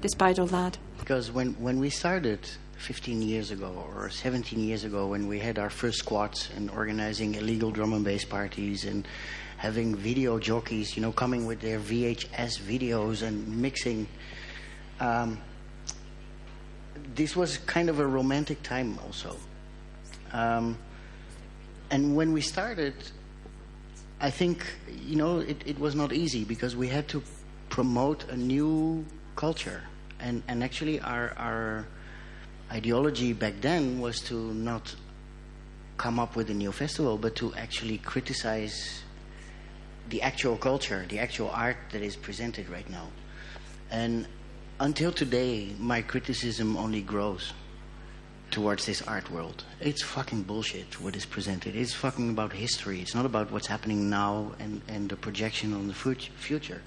despite 0.00 0.38
all 0.38 0.46
that? 0.46 0.76
Because 0.98 1.30
when, 1.32 1.54
when 1.54 1.78
we 1.78 1.88
started 1.88 2.40
15 2.76 3.22
years 3.22 3.50
ago 3.50 3.84
or 3.96 4.10
17 4.10 4.60
years 4.60 4.84
ago, 4.84 5.06
when 5.06 5.26
we 5.26 5.38
had 5.38 5.58
our 5.58 5.70
first 5.70 5.98
squats 5.98 6.50
and 6.54 6.70
organizing 6.70 7.34
illegal 7.34 7.70
drum 7.70 7.92
and 7.92 8.04
bass 8.04 8.24
parties 8.24 8.84
and 8.84 9.06
having 9.56 9.96
video 9.96 10.38
jockeys, 10.38 10.96
you 10.96 11.02
know, 11.02 11.12
coming 11.12 11.46
with 11.46 11.60
their 11.60 11.80
VHS 11.80 12.60
videos 12.60 13.22
and 13.22 13.48
mixing, 13.60 14.06
um, 15.00 15.40
this 17.14 17.34
was 17.34 17.58
kind 17.58 17.88
of 17.88 17.98
a 17.98 18.06
romantic 18.06 18.62
time 18.62 18.98
also. 19.04 19.36
Um, 20.32 20.78
and 21.90 22.14
when 22.14 22.32
we 22.32 22.40
started, 22.40 22.94
I 24.20 24.30
think 24.30 24.64
you 24.90 25.16
know 25.16 25.38
it, 25.38 25.62
it 25.64 25.78
was 25.78 25.94
not 25.94 26.12
easy 26.12 26.44
because 26.44 26.74
we 26.74 26.88
had 26.88 27.06
to 27.08 27.22
promote 27.68 28.28
a 28.30 28.36
new 28.36 29.04
culture, 29.36 29.82
and 30.18 30.42
and 30.48 30.64
actually 30.64 31.00
our 31.00 31.32
our 31.36 31.86
ideology 32.72 33.32
back 33.32 33.54
then 33.60 34.00
was 34.00 34.20
to 34.20 34.34
not 34.54 34.94
come 35.96 36.18
up 36.18 36.36
with 36.36 36.50
a 36.50 36.54
new 36.54 36.72
festival, 36.72 37.16
but 37.16 37.36
to 37.36 37.54
actually 37.54 37.98
criticize 37.98 39.02
the 40.10 40.22
actual 40.22 40.56
culture, 40.56 41.04
the 41.08 41.18
actual 41.18 41.50
art 41.50 41.76
that 41.92 42.02
is 42.02 42.16
presented 42.16 42.68
right 42.68 42.88
now. 42.90 43.08
And 43.90 44.26
until 44.80 45.12
today, 45.12 45.74
my 45.78 46.02
criticism 46.02 46.76
only 46.76 47.02
grows 47.02 47.52
towards 48.50 48.86
this 48.86 49.02
art 49.02 49.30
world. 49.30 49.64
It's 49.80 50.02
fucking 50.02 50.42
bullshit 50.42 51.00
what 51.00 51.16
is 51.16 51.26
presented. 51.26 51.76
It's 51.76 51.94
fucking 51.94 52.30
about 52.30 52.52
history. 52.52 53.00
It's 53.00 53.14
not 53.14 53.26
about 53.26 53.50
what's 53.50 53.66
happening 53.66 54.08
now 54.08 54.52
and, 54.58 54.80
and 54.88 55.08
the 55.08 55.16
projection 55.16 55.74
on 55.74 55.86
the 55.88 55.94
future. 55.94 56.82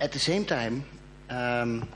At 0.00 0.12
the 0.12 0.18
same 0.18 0.44
time, 0.44 0.84
um, 1.30 1.88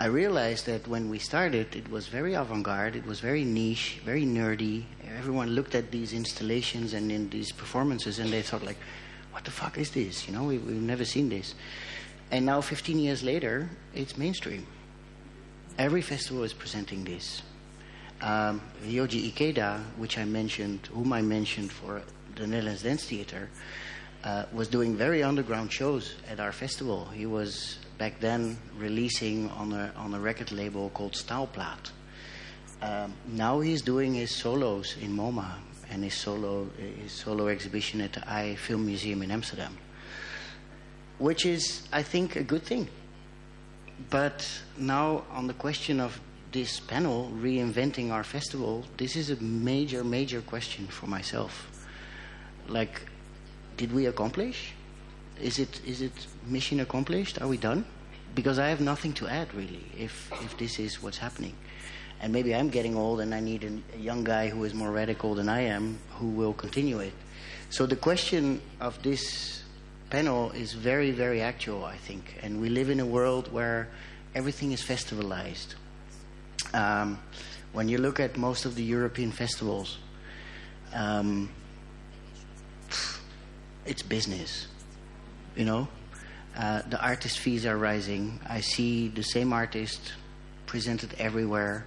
I 0.00 0.06
realized 0.06 0.66
that 0.66 0.86
when 0.86 1.10
we 1.10 1.18
started, 1.18 1.74
it 1.74 1.90
was 1.90 2.06
very 2.06 2.34
avant 2.34 2.62
garde, 2.62 2.94
it 2.94 3.04
was 3.04 3.18
very 3.18 3.44
niche, 3.44 4.00
very 4.04 4.24
nerdy. 4.24 4.84
Everyone 5.18 5.48
looked 5.48 5.74
at 5.74 5.90
these 5.90 6.12
installations 6.12 6.94
and 6.94 7.10
in 7.10 7.28
these 7.30 7.50
performances 7.50 8.20
and 8.20 8.32
they 8.32 8.42
thought, 8.42 8.62
like, 8.62 8.78
what 9.32 9.44
the 9.44 9.50
fuck 9.50 9.76
is 9.76 9.90
this? 9.90 10.28
You 10.28 10.34
know, 10.34 10.44
we, 10.44 10.58
we've 10.58 10.80
never 10.80 11.04
seen 11.04 11.28
this. 11.28 11.54
And 12.30 12.46
now, 12.46 12.60
15 12.60 12.98
years 12.98 13.22
later, 13.22 13.70
it's 13.94 14.16
mainstream. 14.16 14.66
Every 15.78 16.02
festival 16.02 16.42
is 16.42 16.52
presenting 16.52 17.04
this. 17.04 17.40
Um, 18.20 18.60
Ryoji 18.84 19.30
Ikeda, 19.30 19.80
which 19.96 20.18
I 20.18 20.24
mentioned, 20.24 20.88
whom 20.92 21.12
I 21.12 21.22
mentioned 21.22 21.70
for 21.70 22.02
the 22.34 22.48
Netherlands 22.48 22.82
Dance 22.82 23.04
Theater, 23.04 23.48
uh, 24.24 24.46
was 24.52 24.66
doing 24.66 24.96
very 24.96 25.22
underground 25.22 25.72
shows 25.72 26.16
at 26.28 26.40
our 26.40 26.50
festival. 26.50 27.04
He 27.14 27.26
was 27.26 27.78
back 27.96 28.18
then 28.18 28.58
releasing 28.76 29.48
on 29.50 29.72
a 29.72 29.92
on 29.96 30.14
a 30.14 30.18
record 30.18 30.50
label 30.50 30.90
called 30.90 31.12
Staalplaat. 31.12 31.92
Um, 32.82 33.14
now 33.28 33.60
he's 33.60 33.80
doing 33.80 34.14
his 34.14 34.34
solos 34.34 34.96
in 35.00 35.16
MoMA 35.16 35.58
and 35.90 36.02
his 36.02 36.14
solo 36.14 36.68
his 37.00 37.12
solo 37.12 37.46
exhibition 37.46 38.00
at 38.00 38.14
the 38.14 38.28
Eye 38.28 38.56
Film 38.56 38.84
Museum 38.86 39.22
in 39.22 39.30
Amsterdam, 39.30 39.78
which 41.18 41.46
is 41.46 41.86
I 41.92 42.02
think 42.02 42.34
a 42.34 42.42
good 42.42 42.64
thing. 42.64 42.88
But 44.10 44.48
now 44.76 45.24
on 45.30 45.46
the 45.46 45.54
question 45.54 46.00
of 46.00 46.20
this 46.52 46.80
panel 46.80 47.30
reinventing 47.34 48.10
our 48.10 48.24
festival, 48.24 48.84
this 48.96 49.16
is 49.16 49.30
a 49.30 49.36
major 49.36 50.04
major 50.04 50.40
question 50.40 50.86
for 50.86 51.06
myself. 51.06 51.68
Like, 52.68 53.02
did 53.76 53.92
we 53.92 54.06
accomplish? 54.06 54.72
Is 55.40 55.58
it 55.58 55.80
is 55.86 56.00
it 56.00 56.12
mission 56.46 56.80
accomplished? 56.80 57.40
Are 57.40 57.48
we 57.48 57.58
done? 57.58 57.84
Because 58.34 58.58
I 58.58 58.68
have 58.68 58.80
nothing 58.80 59.12
to 59.14 59.28
add 59.28 59.52
really. 59.54 59.84
If 59.96 60.30
if 60.42 60.56
this 60.56 60.78
is 60.78 61.02
what's 61.02 61.18
happening, 61.18 61.54
and 62.20 62.32
maybe 62.32 62.54
I'm 62.54 62.68
getting 62.68 62.96
old 62.96 63.20
and 63.20 63.34
I 63.34 63.40
need 63.40 63.64
a, 63.64 63.96
a 63.96 63.98
young 63.98 64.24
guy 64.24 64.48
who 64.48 64.64
is 64.64 64.74
more 64.74 64.90
radical 64.90 65.34
than 65.34 65.48
I 65.48 65.62
am 65.62 65.98
who 66.18 66.28
will 66.28 66.54
continue 66.54 67.00
it. 67.00 67.12
So 67.70 67.86
the 67.86 67.96
question 67.96 68.60
of 68.80 69.02
this 69.02 69.57
panel 70.10 70.50
is 70.52 70.72
very 70.72 71.10
very 71.10 71.40
actual, 71.40 71.84
I 71.84 71.96
think, 71.96 72.38
and 72.42 72.60
we 72.60 72.68
live 72.68 72.90
in 72.90 73.00
a 73.00 73.06
world 73.06 73.52
where 73.52 73.88
everything 74.34 74.72
is 74.72 74.82
festivalized. 74.82 75.74
Um, 76.74 77.18
when 77.72 77.88
you 77.88 77.98
look 77.98 78.18
at 78.18 78.36
most 78.36 78.64
of 78.64 78.74
the 78.74 78.82
European 78.82 79.30
festivals. 79.30 79.98
Um, 80.94 81.50
it's 83.88 84.02
business. 84.02 84.66
You 85.56 85.64
know, 85.64 85.88
uh, 86.56 86.82
the 86.88 87.00
artist 87.02 87.38
fees 87.38 87.66
are 87.66 87.76
rising. 87.76 88.38
I 88.48 88.60
see 88.60 89.08
the 89.08 89.22
same 89.22 89.52
artist 89.52 90.12
presented 90.66 91.14
everywhere. 91.18 91.86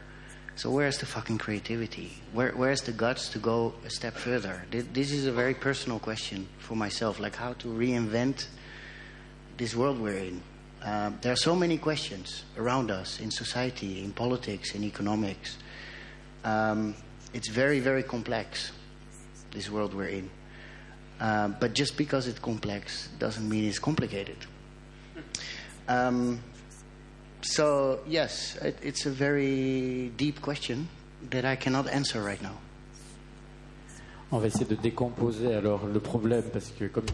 So 0.55 0.69
where's 0.69 0.97
the 0.97 1.05
fucking 1.05 1.37
creativity? 1.37 2.11
Where, 2.33 2.51
where's 2.51 2.81
the 2.81 2.91
guts 2.91 3.29
to 3.29 3.39
go 3.39 3.73
a 3.85 3.89
step 3.89 4.15
further? 4.15 4.65
This 4.69 5.11
is 5.11 5.25
a 5.25 5.31
very 5.31 5.53
personal 5.53 5.97
question 5.99 6.47
for 6.59 6.75
myself, 6.75 7.19
like 7.19 7.35
how 7.35 7.53
to 7.53 7.67
reinvent 7.67 8.47
this 9.57 9.75
world 9.75 9.99
we're 9.99 10.17
in. 10.17 10.41
Uh, 10.83 11.11
there 11.21 11.31
are 11.31 11.37
so 11.37 11.55
many 11.55 11.77
questions 11.77 12.43
around 12.57 12.91
us 12.91 13.19
in 13.19 13.31
society, 13.31 14.03
in 14.03 14.11
politics, 14.11 14.75
in 14.75 14.83
economics. 14.83 15.57
Um, 16.43 16.95
it's 17.33 17.47
very, 17.47 17.79
very 17.79 18.03
complex, 18.03 18.71
this 19.51 19.69
world 19.69 19.93
we're 19.93 20.07
in. 20.07 20.29
Uh, 21.19 21.49
but 21.49 21.73
just 21.73 21.97
because 21.97 22.27
it's 22.27 22.39
complex 22.39 23.09
doesn't 23.19 23.47
mean 23.47 23.65
it's 23.65 23.79
complicated. 23.79 24.37
Um, 25.87 26.41
so, 27.41 27.99
yes, 28.08 28.56
it, 28.62 28.77
it's 28.82 29.06
a 29.06 29.10
very 29.10 30.12
deep 30.17 30.41
question 30.41 30.88
that 31.30 31.45
I 31.45 31.56
cannot 31.56 31.88
answer 31.88 32.21
right 32.21 32.41
now. 32.41 32.58
On 34.32 34.39
va 34.39 34.47
essayer 34.47 34.65
de 34.65 34.75
décomposer 34.75 35.54
alors 35.54 35.86
le 35.86 35.99
problème 35.99 36.43
parce 36.54 36.71
que 36.71 36.86
comme 36.86 37.06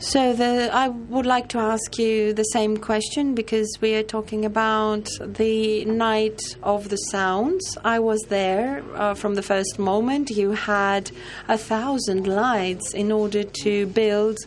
So 0.00 0.32
the, 0.32 0.70
I 0.72 0.88
would 0.88 1.26
like 1.26 1.48
to 1.50 1.58
ask 1.58 1.98
you 1.98 2.32
the 2.32 2.44
same 2.44 2.78
question 2.78 3.34
because 3.34 3.68
we 3.82 3.94
are 3.96 4.02
talking 4.02 4.46
about 4.46 5.10
the 5.20 5.84
night 5.84 6.40
of 6.62 6.88
the 6.88 6.96
sounds. 6.96 7.76
I 7.84 7.98
was 7.98 8.18
there 8.30 8.82
uh, 8.94 9.12
from 9.12 9.34
the 9.34 9.42
first 9.42 9.78
moment. 9.78 10.30
You 10.30 10.52
had 10.52 11.10
a 11.48 11.58
thousand 11.58 12.26
lights 12.26 12.94
in 12.94 13.12
order 13.12 13.42
to 13.42 13.88
build 13.88 14.38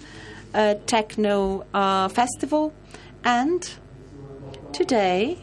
a 0.55 0.73
techno 0.87 1.67
uh, 1.71 2.07
festival, 2.07 2.73
and 3.23 3.69
today 4.71 5.37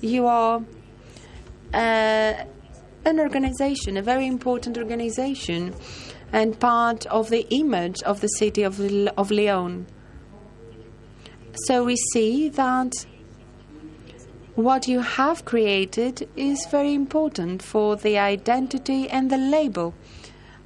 you 0.00 0.28
are 0.28 0.62
uh, 1.74 2.34
an 3.04 3.20
organization, 3.20 3.98
a 3.98 4.02
very 4.02 4.26
important 4.26 4.78
organization 4.78 5.74
and 6.32 6.58
part 6.58 7.06
of 7.06 7.30
the 7.30 7.46
image 7.50 8.02
of 8.02 8.20
the 8.20 8.28
city 8.28 8.62
of, 8.62 8.80
of 9.16 9.30
Lyon. 9.30 9.86
So 11.66 11.84
we 11.84 11.96
see 11.96 12.48
that 12.50 12.92
what 14.54 14.88
you 14.88 15.00
have 15.00 15.44
created 15.44 16.28
is 16.36 16.66
very 16.70 16.94
important 16.94 17.62
for 17.62 17.96
the 17.96 18.18
identity 18.18 19.08
and 19.08 19.30
the 19.30 19.38
label 19.38 19.94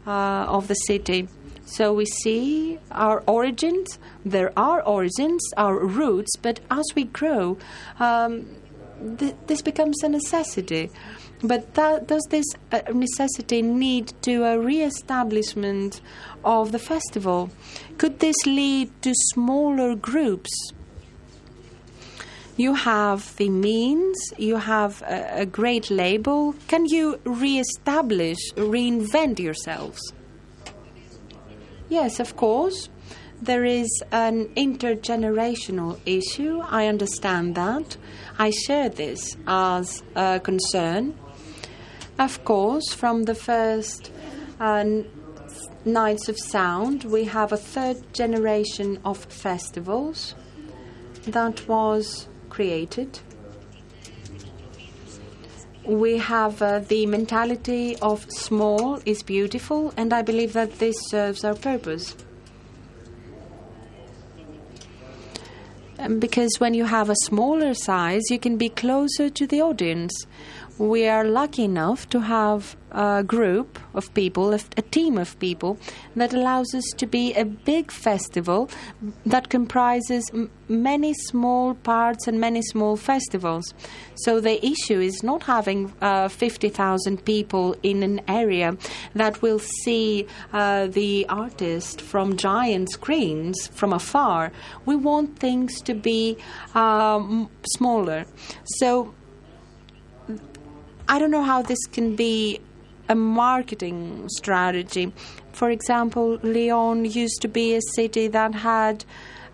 uh, 0.07 0.47
of 0.49 0.69
the 0.69 0.75
city. 0.75 1.29
So 1.67 1.93
we 1.95 2.05
see 2.05 2.79
our 2.91 3.23
origins, 3.27 3.99
there 4.25 4.53
are 4.57 4.83
origins, 4.83 5.43
our 5.57 5.79
roots, 5.79 6.37
but 6.43 6.61
as 6.71 6.85
we 6.95 7.05
grow, 7.05 7.57
um, 7.99 8.47
th- 9.19 9.35
this 9.47 9.63
becomes 9.63 10.03
a 10.03 10.09
necessity. 10.09 10.91
But 11.45 11.75
that, 11.75 12.07
does 12.07 12.27
this 12.31 12.47
uh, 12.73 12.81
necessity 12.95 13.61
need 13.61 14.15
to 14.23 14.45
a 14.45 14.59
re-establishment 14.59 16.01
of 16.43 16.73
the 16.73 16.79
festival? 16.79 17.51
Could 17.99 18.21
this 18.21 18.47
lead 18.47 18.91
to 19.03 19.13
smaller 19.35 19.95
groups? 19.95 20.51
You 22.57 22.73
have 22.73 23.37
the 23.37 23.51
means, 23.51 24.17
you 24.39 24.57
have 24.57 25.03
a, 25.03 25.41
a 25.43 25.47
great 25.47 25.91
label. 25.91 26.55
Can 26.67 26.87
you 26.87 27.21
re-establish, 27.25 28.39
reinvent 28.55 29.39
yourselves? 29.39 30.01
Yes, 31.91 32.21
of 32.21 32.37
course. 32.37 32.89
There 33.43 33.67
is 33.67 34.03
an 34.13 34.47
intergenerational 34.55 36.01
issue. 36.07 36.63
I 36.65 36.87
understand 36.87 37.55
that. 37.57 37.99
I 38.39 38.49
share 38.49 38.89
this 38.89 39.37
as 39.47 40.03
a 40.15 40.41
concern. 40.41 41.19
Of 42.19 42.45
course, 42.45 42.95
from 42.95 43.25
the 43.25 43.35
first 43.35 44.13
uh, 44.61 44.85
Nights 45.85 46.29
of 46.29 46.39
Sound, 46.39 47.05
we 47.05 47.25
have 47.25 47.53
a 47.53 47.57
third 47.57 48.15
generation 48.15 49.01
of 49.05 49.25
festivals 49.25 50.35
that 51.27 51.67
was 51.67 52.29
created. 52.51 53.19
We 55.85 56.19
have 56.19 56.63
uh, 56.63 56.79
the 56.79 57.05
mentality 57.07 57.97
of 58.01 58.31
small 58.31 59.01
is 59.05 59.23
beautiful, 59.23 59.93
and 59.97 60.13
I 60.13 60.23
believe 60.23 60.53
that 60.53 60.79
this 60.79 60.97
serves 61.09 61.45
our 61.45 61.55
purpose. 61.55 62.17
Um, 65.99 66.21
because 66.21 66.57
when 66.59 66.75
you 66.75 66.85
have 66.85 67.11
a 67.11 67.17
smaller 67.25 67.75
size, 67.75 68.23
you 68.31 68.39
can 68.39 68.57
be 68.57 68.69
closer 68.69 69.29
to 69.31 69.47
the 69.47 69.61
audience. 69.61 70.27
We 70.79 71.07
are 71.07 71.25
lucky 71.25 71.65
enough 71.65 72.09
to 72.09 72.21
have 72.21 72.77
a 72.91 73.23
group 73.25 73.79
of 73.93 74.13
people, 74.15 74.53
a, 74.53 74.59
team 74.59 75.19
of 75.19 75.39
people, 75.39 75.79
that 76.17 76.33
allows 76.33 76.75
us 76.75 76.85
to 76.97 77.07
be 77.07 77.33
a 77.35 77.45
big 77.45 77.91
festival 77.91 78.69
that 79.27 79.51
comprises 79.51 80.31
many 80.69 81.13
small 81.15 81.75
parts 81.75 82.27
and 82.27 82.41
many 82.41 82.63
small 82.63 82.97
festivals. 82.97 83.75
So 84.15 84.41
the 84.41 84.65
issue 84.65 85.01
is 85.01 85.23
not 85.23 85.45
having 85.45 85.93
uh, 86.01 86.29
50,000 86.29 87.25
people 87.25 87.77
in 87.83 88.03
an 88.03 88.21
area 88.29 88.77
that 89.15 89.43
will 89.43 89.59
see 89.59 90.27
uh, 90.53 90.87
the 90.87 91.27
artist 91.29 92.01
from 92.01 92.37
giant 92.37 92.91
screens 92.91 93.69
from 93.69 93.93
afar. 93.93 94.53
We 94.87 94.97
want 94.97 95.39
things 95.39 95.81
to 95.83 95.95
be 95.95 96.37
um, 96.75 97.51
smaller. 97.77 98.25
So 98.79 99.15
I 101.07 101.19
don't 101.19 101.31
know 101.31 101.43
how 101.43 101.61
this 101.61 101.85
can 101.93 102.17
be 102.17 102.61
a 103.09 103.15
marketing 103.15 104.27
strategy. 104.31 105.13
For 105.53 105.71
example, 105.71 106.39
Lyon 106.43 107.05
used 107.05 107.43
to 107.43 107.49
be 107.49 107.75
a 107.75 107.81
city 107.95 108.27
that 108.29 108.55
had 108.55 109.05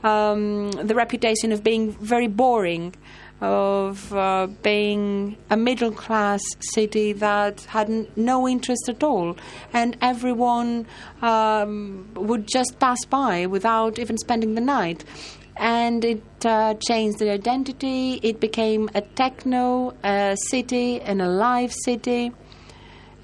um, 0.04 0.70
the 0.70 0.94
reputation 0.94 1.50
of 1.50 1.64
being 1.64 1.90
very 1.92 2.28
boring, 2.28 2.94
of 3.40 4.12
uh, 4.14 4.46
being 4.62 5.36
a 5.50 5.56
middle 5.56 5.90
class 5.90 6.40
city 6.72 7.12
that 7.14 7.62
had 7.62 8.16
no 8.16 8.46
interest 8.46 8.88
at 8.88 9.02
all, 9.02 9.36
and 9.72 9.96
everyone 10.00 10.86
um, 11.20 12.08
would 12.14 12.46
just 12.46 12.78
pass 12.78 13.04
by 13.06 13.46
without 13.46 13.98
even 13.98 14.16
spending 14.18 14.54
the 14.54 14.60
night 14.60 15.04
and 15.60 16.02
it 16.06 16.22
uh, 16.46 16.74
changed 16.88 17.18
the 17.18 17.30
identity. 17.30 18.18
It 18.22 18.40
became 18.40 18.88
a 18.94 19.02
techno 19.02 19.92
uh, 20.02 20.34
city 20.34 21.02
and 21.02 21.20
a 21.20 21.28
live 21.28 21.72
city. 21.84 22.32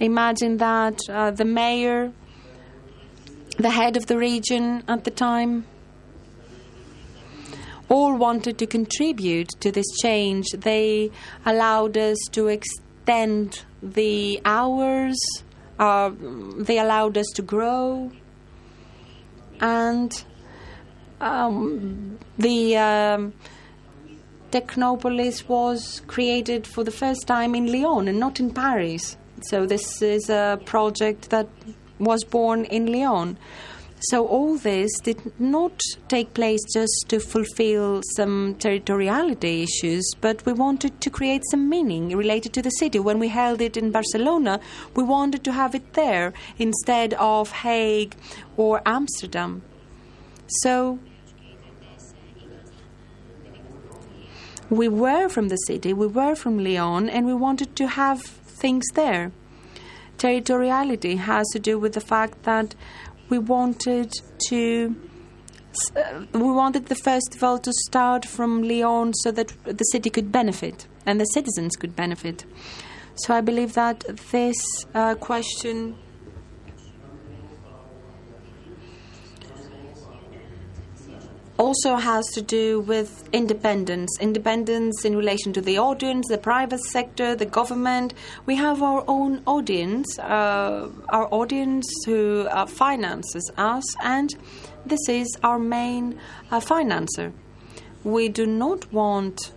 Imagine 0.01 0.59
that 0.59 1.01
uh, 1.09 1.31
the 1.31 1.47
mayor, 1.47 2.13
the 3.57 3.71
head 3.71 3.97
of 3.97 4.05
the 4.07 4.19
region 4.19 4.85
at 4.87 5.05
the 5.05 5.11
time, 5.11 5.65
all 7.89 8.15
wanted 8.15 8.59
to 8.59 8.67
contribute 8.67 9.49
to 9.61 9.73
this 9.73 9.87
change. 10.03 10.51
They 10.51 11.11
allowed 11.47 11.97
us 11.97 12.19
to 12.33 12.49
extend 12.49 13.65
the 13.83 14.43
hours, 14.45 15.17
uh, 15.79 16.11
they 16.59 16.79
allowed 16.79 17.17
us 17.17 17.29
to 17.37 17.41
grow, 17.41 18.13
and 19.59 20.13
um, 21.21 22.19
the 22.39 22.77
um, 22.77 23.33
Technopolis 24.51 25.49
was 25.49 26.03
created 26.07 26.67
for 26.67 26.85
the 26.85 26.91
first 26.91 27.27
time 27.27 27.55
in 27.55 27.71
Lyon 27.73 28.09
and 28.09 28.19
not 28.19 28.41
in 28.41 28.53
Paris. 28.53 29.17
So 29.43 29.67
this 29.67 30.01
is 30.03 30.31
a 30.31 30.59
project 30.65 31.31
that 31.31 31.49
was 31.99 32.25
born 32.25 32.65
in 32.65 32.87
Lyon. 32.87 33.39
So 33.99 34.27
all 34.27 34.59
this 34.59 34.91
did 35.01 35.33
not 35.41 35.81
take 36.09 36.35
place 36.35 36.61
just 36.75 37.07
to 37.09 37.19
fulfill 37.19 38.03
some 38.15 38.55
territoriality 38.57 39.65
issues, 39.65 40.09
but 40.21 40.45
we 40.45 40.53
wanted 40.53 41.01
to 41.01 41.11
create 41.11 41.43
some 41.51 41.69
meaning 41.69 42.15
related 42.15 42.53
to 42.55 42.63
the 42.63 42.71
city. 42.71 42.99
When 42.99 43.19
we 43.19 43.29
held 43.29 43.63
it 43.63 43.77
in 43.77 43.91
Barcelona, 43.91 44.61
we 44.95 45.03
wanted 45.03 45.45
to 45.45 45.53
have 45.53 45.75
it 45.75 45.95
there 45.95 46.35
instead 46.59 47.15
of 47.15 47.51
Hague 47.51 48.15
or 48.59 48.83
Amsterdam. 48.85 49.63
So 50.49 50.99
we 54.71 54.89
were 54.89 55.29
from 55.29 55.49
the 55.49 55.57
city, 55.57 55.93
we 55.93 56.07
were 56.07 56.35
from 56.35 56.59
Lyon, 56.59 57.09
and 57.09 57.27
we 57.27 57.35
wanted 57.35 57.77
to 57.77 57.87
have 57.87 58.23
things 58.23 58.85
there. 58.95 59.33
Territoriality 60.19 61.19
has 61.19 61.47
to 61.53 61.59
do 61.59 61.79
with 61.79 61.93
the 61.95 62.01
fact 62.01 62.43
that 62.45 62.75
we 63.29 63.39
wanted 63.39 64.13
to. 64.49 64.97
Uh, 65.95 66.25
we 66.33 66.41
wanted 66.41 66.87
the 66.87 66.95
festival 66.95 67.59
to 67.59 67.71
start 67.87 68.25
from 68.25 68.63
Lyon 68.63 69.13
so 69.13 69.31
that 69.31 69.53
the 69.65 69.85
city 69.85 70.09
could 70.09 70.33
benefit 70.33 70.87
and 71.05 71.21
the 71.21 71.27
citizens 71.27 71.77
could 71.77 71.95
benefit. 71.95 72.47
So 73.17 73.35
I 73.35 73.43
believe 73.43 73.75
that 73.75 74.01
this 74.33 74.57
uh, 74.95 75.17
question 75.17 75.97
also 81.59 81.97
has 81.97 82.25
to 82.35 82.43
do 82.43 82.81
with 82.81 83.29
independence 83.33 84.11
independence 84.21 85.05
in 85.05 85.17
relation 85.17 85.53
to 85.53 85.61
the 85.61 85.79
audience 85.79 86.27
the 86.29 86.39
private 86.39 86.81
sector 86.81 87.35
the 87.35 87.47
government. 87.47 88.13
We 88.45 88.57
have 88.57 88.83
our 88.83 89.05
own 89.09 89.43
audience 89.47 90.19
uh, 90.19 90.89
our 91.09 91.29
audience 91.33 91.87
who 92.05 92.47
uh, 92.51 92.67
finances 92.67 93.51
us 93.57 93.85
and 94.03 94.35
this 94.85 95.09
is 95.09 95.27
our 95.43 95.59
main 95.59 96.19
uh, 96.51 96.61
financer. 96.61 97.33
We 98.05 98.29
do 98.29 98.47
not 98.47 98.93
want 98.93 99.53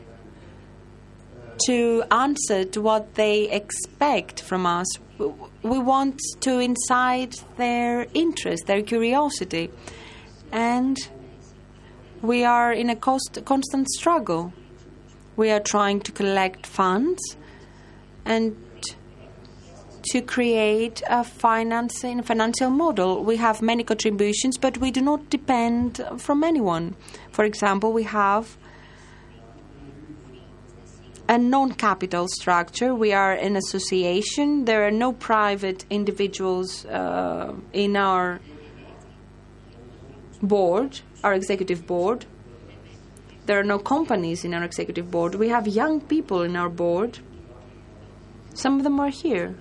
to 1.66 2.04
answer 2.10 2.64
to 2.64 2.82
what 2.82 3.16
they 3.16 3.50
expect 3.52 4.42
from 4.42 4.66
us. 4.66 4.88
We 5.18 5.80
want 5.80 6.20
to 6.42 6.60
incite 6.60 7.36
their 7.58 8.08
interest 8.14 8.66
their 8.68 8.82
curiosity. 8.82 9.70
And 10.52 10.98
we 12.22 12.44
are 12.44 12.74
in 12.74 12.90
a 12.90 12.96
cost, 12.96 13.40
constant 13.46 13.90
struggle. 13.90 14.54
We 15.36 15.52
are 15.52 15.60
trying 15.60 16.02
to 16.02 16.12
collect 16.12 16.66
funds 16.66 17.22
and 18.26 18.56
to 20.12 20.22
create 20.22 21.02
a 21.10 21.24
financing 21.24 22.22
financial 22.24 22.70
model. 22.70 23.24
We 23.24 23.38
have 23.38 23.62
many 23.62 23.84
contributions, 23.84 24.58
but 24.58 24.78
we 24.78 24.92
do 24.92 25.02
not 25.02 25.30
depend 25.30 26.02
from 26.18 26.44
anyone. 26.44 26.96
For 27.32 27.46
example, 27.46 27.94
we 27.94 28.04
have 28.04 28.58
a 31.28 31.38
non-capital 31.38 32.28
structure. 32.28 32.96
We 32.96 33.14
are 33.14 33.34
an 33.34 33.56
association. 33.56 34.66
There 34.66 34.88
are 34.88 34.92
no 34.92 35.14
private 35.14 35.86
individuals 35.90 36.86
uh, 36.86 37.54
in 37.72 37.96
our 37.96 38.40
board 40.42 41.02
our 41.24 41.34
executive 41.34 41.86
board. 41.86 42.26
There 43.46 43.60
are 43.60 43.64
no 43.64 43.80
companies 43.80 44.46
in 44.46 44.54
our 44.54 44.64
executive 44.64 45.10
board. 45.10 45.36
We 45.36 45.50
have 45.50 45.68
young 45.68 46.02
people 46.02 46.44
in 46.44 46.56
our 46.56 46.70
board. 46.70 47.20
Some 48.54 48.78
of 48.78 48.84
them 48.84 49.00
are 49.00 49.10
here. 49.10 49.56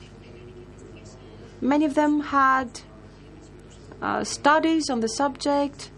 Many 1.61 1.85
of 1.85 1.95
them 1.95 2.20
had 2.20 2.81
uh, 4.01 4.24
studies 4.24 4.91
on 4.91 5.01
the 5.01 5.09
subject, 5.09 5.91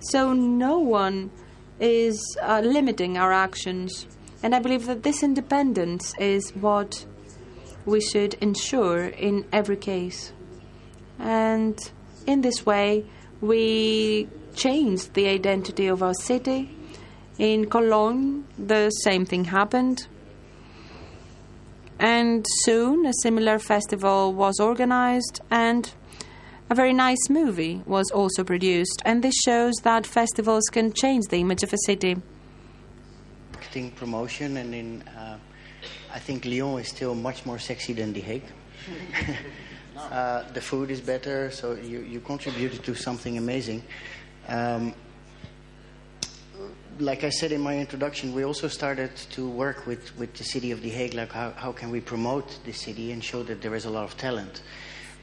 so 0.00 0.32
no 0.32 0.78
one 0.78 1.30
is 1.78 2.20
uh, 2.42 2.60
limiting 2.62 3.16
our 3.16 3.32
actions. 3.32 4.06
And 4.42 4.54
I 4.54 4.58
believe 4.58 4.86
that 4.86 5.02
this 5.02 5.22
independence 5.22 6.14
is 6.18 6.50
what 6.50 7.06
we 7.86 8.00
should 8.00 8.34
ensure 8.34 9.06
in 9.06 9.46
every 9.52 9.76
case. 9.76 10.32
And 11.18 11.78
in 12.26 12.42
this 12.42 12.66
way, 12.66 13.06
we 13.40 14.28
changed 14.54 15.14
the 15.14 15.28
identity 15.28 15.86
of 15.86 16.02
our 16.02 16.14
city. 16.14 16.70
In 17.38 17.70
Cologne, 17.70 18.44
the 18.58 18.90
same 18.90 19.24
thing 19.24 19.44
happened. 19.44 20.06
And 21.98 22.46
soon 22.62 23.06
a 23.06 23.12
similar 23.22 23.58
festival 23.58 24.32
was 24.32 24.58
organized, 24.58 25.40
and 25.50 25.92
a 26.70 26.74
very 26.74 26.94
nice 26.94 27.28
movie 27.28 27.82
was 27.86 28.10
also 28.10 28.44
produced. 28.44 29.02
And 29.04 29.22
this 29.22 29.34
shows 29.44 29.74
that 29.82 30.06
festivals 30.06 30.64
can 30.70 30.92
change 30.92 31.26
the 31.26 31.38
image 31.38 31.62
of 31.62 31.72
a 31.72 31.78
city. 31.84 32.16
Marketing, 33.52 33.90
promotion, 33.92 34.56
and 34.56 34.74
in, 34.74 35.02
uh, 35.02 35.38
I 36.12 36.18
think 36.18 36.44
Lyon 36.44 36.80
is 36.80 36.88
still 36.88 37.14
much 37.14 37.44
more 37.44 37.58
sexy 37.58 37.92
than 37.92 38.12
The 38.12 38.20
Hague. 38.20 38.44
uh, 40.10 40.44
the 40.52 40.60
food 40.60 40.90
is 40.90 41.00
better, 41.00 41.50
so 41.50 41.74
you, 41.74 42.00
you 42.00 42.20
contributed 42.20 42.82
to 42.84 42.94
something 42.94 43.38
amazing. 43.38 43.82
Um, 44.48 44.94
like 46.98 47.24
I 47.24 47.30
said 47.30 47.52
in 47.52 47.60
my 47.60 47.78
introduction, 47.78 48.34
we 48.34 48.44
also 48.44 48.68
started 48.68 49.14
to 49.30 49.48
work 49.48 49.86
with, 49.86 50.16
with 50.18 50.34
the 50.34 50.44
city 50.44 50.70
of 50.70 50.82
The 50.82 50.90
Hague, 50.90 51.14
like 51.14 51.32
how, 51.32 51.52
how 51.52 51.72
can 51.72 51.90
we 51.90 52.00
promote 52.00 52.58
the 52.64 52.72
city 52.72 53.12
and 53.12 53.22
show 53.24 53.42
that 53.44 53.62
there 53.62 53.74
is 53.74 53.86
a 53.86 53.90
lot 53.90 54.04
of 54.04 54.16
talent. 54.16 54.62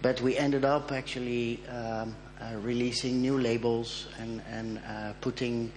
But 0.01 0.21
we 0.21 0.37
ended 0.37 0.65
up 0.65 0.91
actually 0.91 1.59
um, 1.67 2.15
uh, 2.39 2.55
releasing 2.61 3.21
new 3.21 3.37
labels 3.37 4.07
and, 4.19 4.41
and 4.49 4.79
uh, 4.79 5.13
putting 5.21 5.71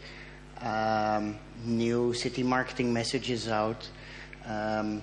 um, 0.61 1.39
new 1.65 2.13
city 2.15 2.43
marketing 2.43 2.93
messages 2.93 3.49
out. 3.49 3.89
Um, 4.47 5.03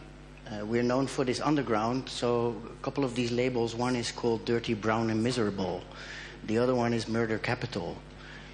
uh, 0.51 0.65
we're 0.65 0.83
known 0.83 1.07
for 1.07 1.25
this 1.25 1.41
underground, 1.41 2.07
so 2.09 2.55
a 2.65 2.83
couple 2.83 3.03
of 3.03 3.15
these 3.15 3.31
labels, 3.31 3.75
one 3.75 3.95
is 3.95 4.11
called 4.11 4.45
Dirty, 4.45 4.73
Brown, 4.73 5.09
and 5.09 5.21
Miserable. 5.23 5.81
The 6.45 6.57
other 6.57 6.75
one 6.75 6.93
is 6.93 7.07
Murder 7.07 7.37
Capital. 7.37 7.97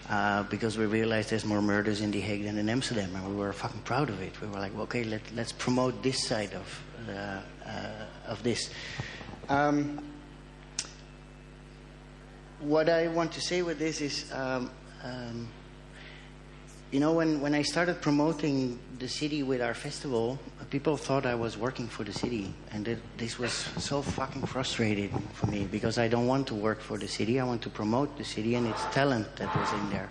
uh, 0.10 0.44
because 0.44 0.78
we 0.78 0.86
realized 0.86 1.30
there's 1.30 1.46
more 1.46 1.62
murders 1.62 2.02
in 2.02 2.12
The 2.12 2.20
Hague 2.20 2.44
than 2.44 2.58
in 2.58 2.70
Amsterdam, 2.70 3.16
and 3.16 3.28
we 3.28 3.36
were 3.36 3.54
fucking 3.54 3.82
proud 3.82 4.10
of 4.10 4.22
it. 4.22 4.40
We 4.42 4.48
were 4.48 4.60
like, 4.60 4.78
okay, 4.78 5.04
let, 5.04 5.22
let's 5.36 5.52
promote 5.52 6.04
this 6.04 6.24
side 6.24 6.54
of 6.54 6.84
uh, 7.10 7.42
uh, 7.68 8.06
of 8.28 8.42
this. 8.44 8.70
Um, 9.50 10.04
what 12.60 12.90
I 12.90 13.08
want 13.08 13.32
to 13.34 13.42
say 13.42 13.62
with 13.62 13.78
this 13.78 14.00
is, 14.00 14.32
um, 14.32 14.72
um, 15.04 15.48
you 16.92 17.00
know, 17.02 17.12
when, 17.12 17.42
when 17.42 17.54
I 17.54 17.62
started 17.62 18.02
promoting 18.02 18.80
the 19.00 19.08
city 19.08 19.44
with 19.44 19.62
our 19.62 19.74
festival, 19.74 20.40
people 20.74 20.98
thought 20.98 21.28
I 21.28 21.36
was 21.36 21.56
working 21.56 21.88
for 21.88 22.04
the 22.04 22.12
city. 22.12 22.52
And 22.72 22.88
it, 22.88 22.98
this 23.20 23.38
was 23.38 23.54
so 23.78 24.02
fucking 24.02 24.48
frustrating 24.48 25.12
for 25.34 25.46
me 25.46 25.68
because 25.72 26.00
I 26.00 26.08
don't 26.08 26.26
want 26.26 26.48
to 26.48 26.56
work 26.56 26.82
for 26.82 26.98
the 26.98 27.08
city. 27.08 27.40
I 27.40 27.44
want 27.44 27.62
to 27.62 27.70
promote 27.70 28.18
the 28.18 28.24
city 28.24 28.56
and 28.56 28.66
its 28.66 28.84
talent 28.86 29.28
that 29.36 29.56
was 29.56 29.72
in 29.72 29.90
there. 29.92 30.10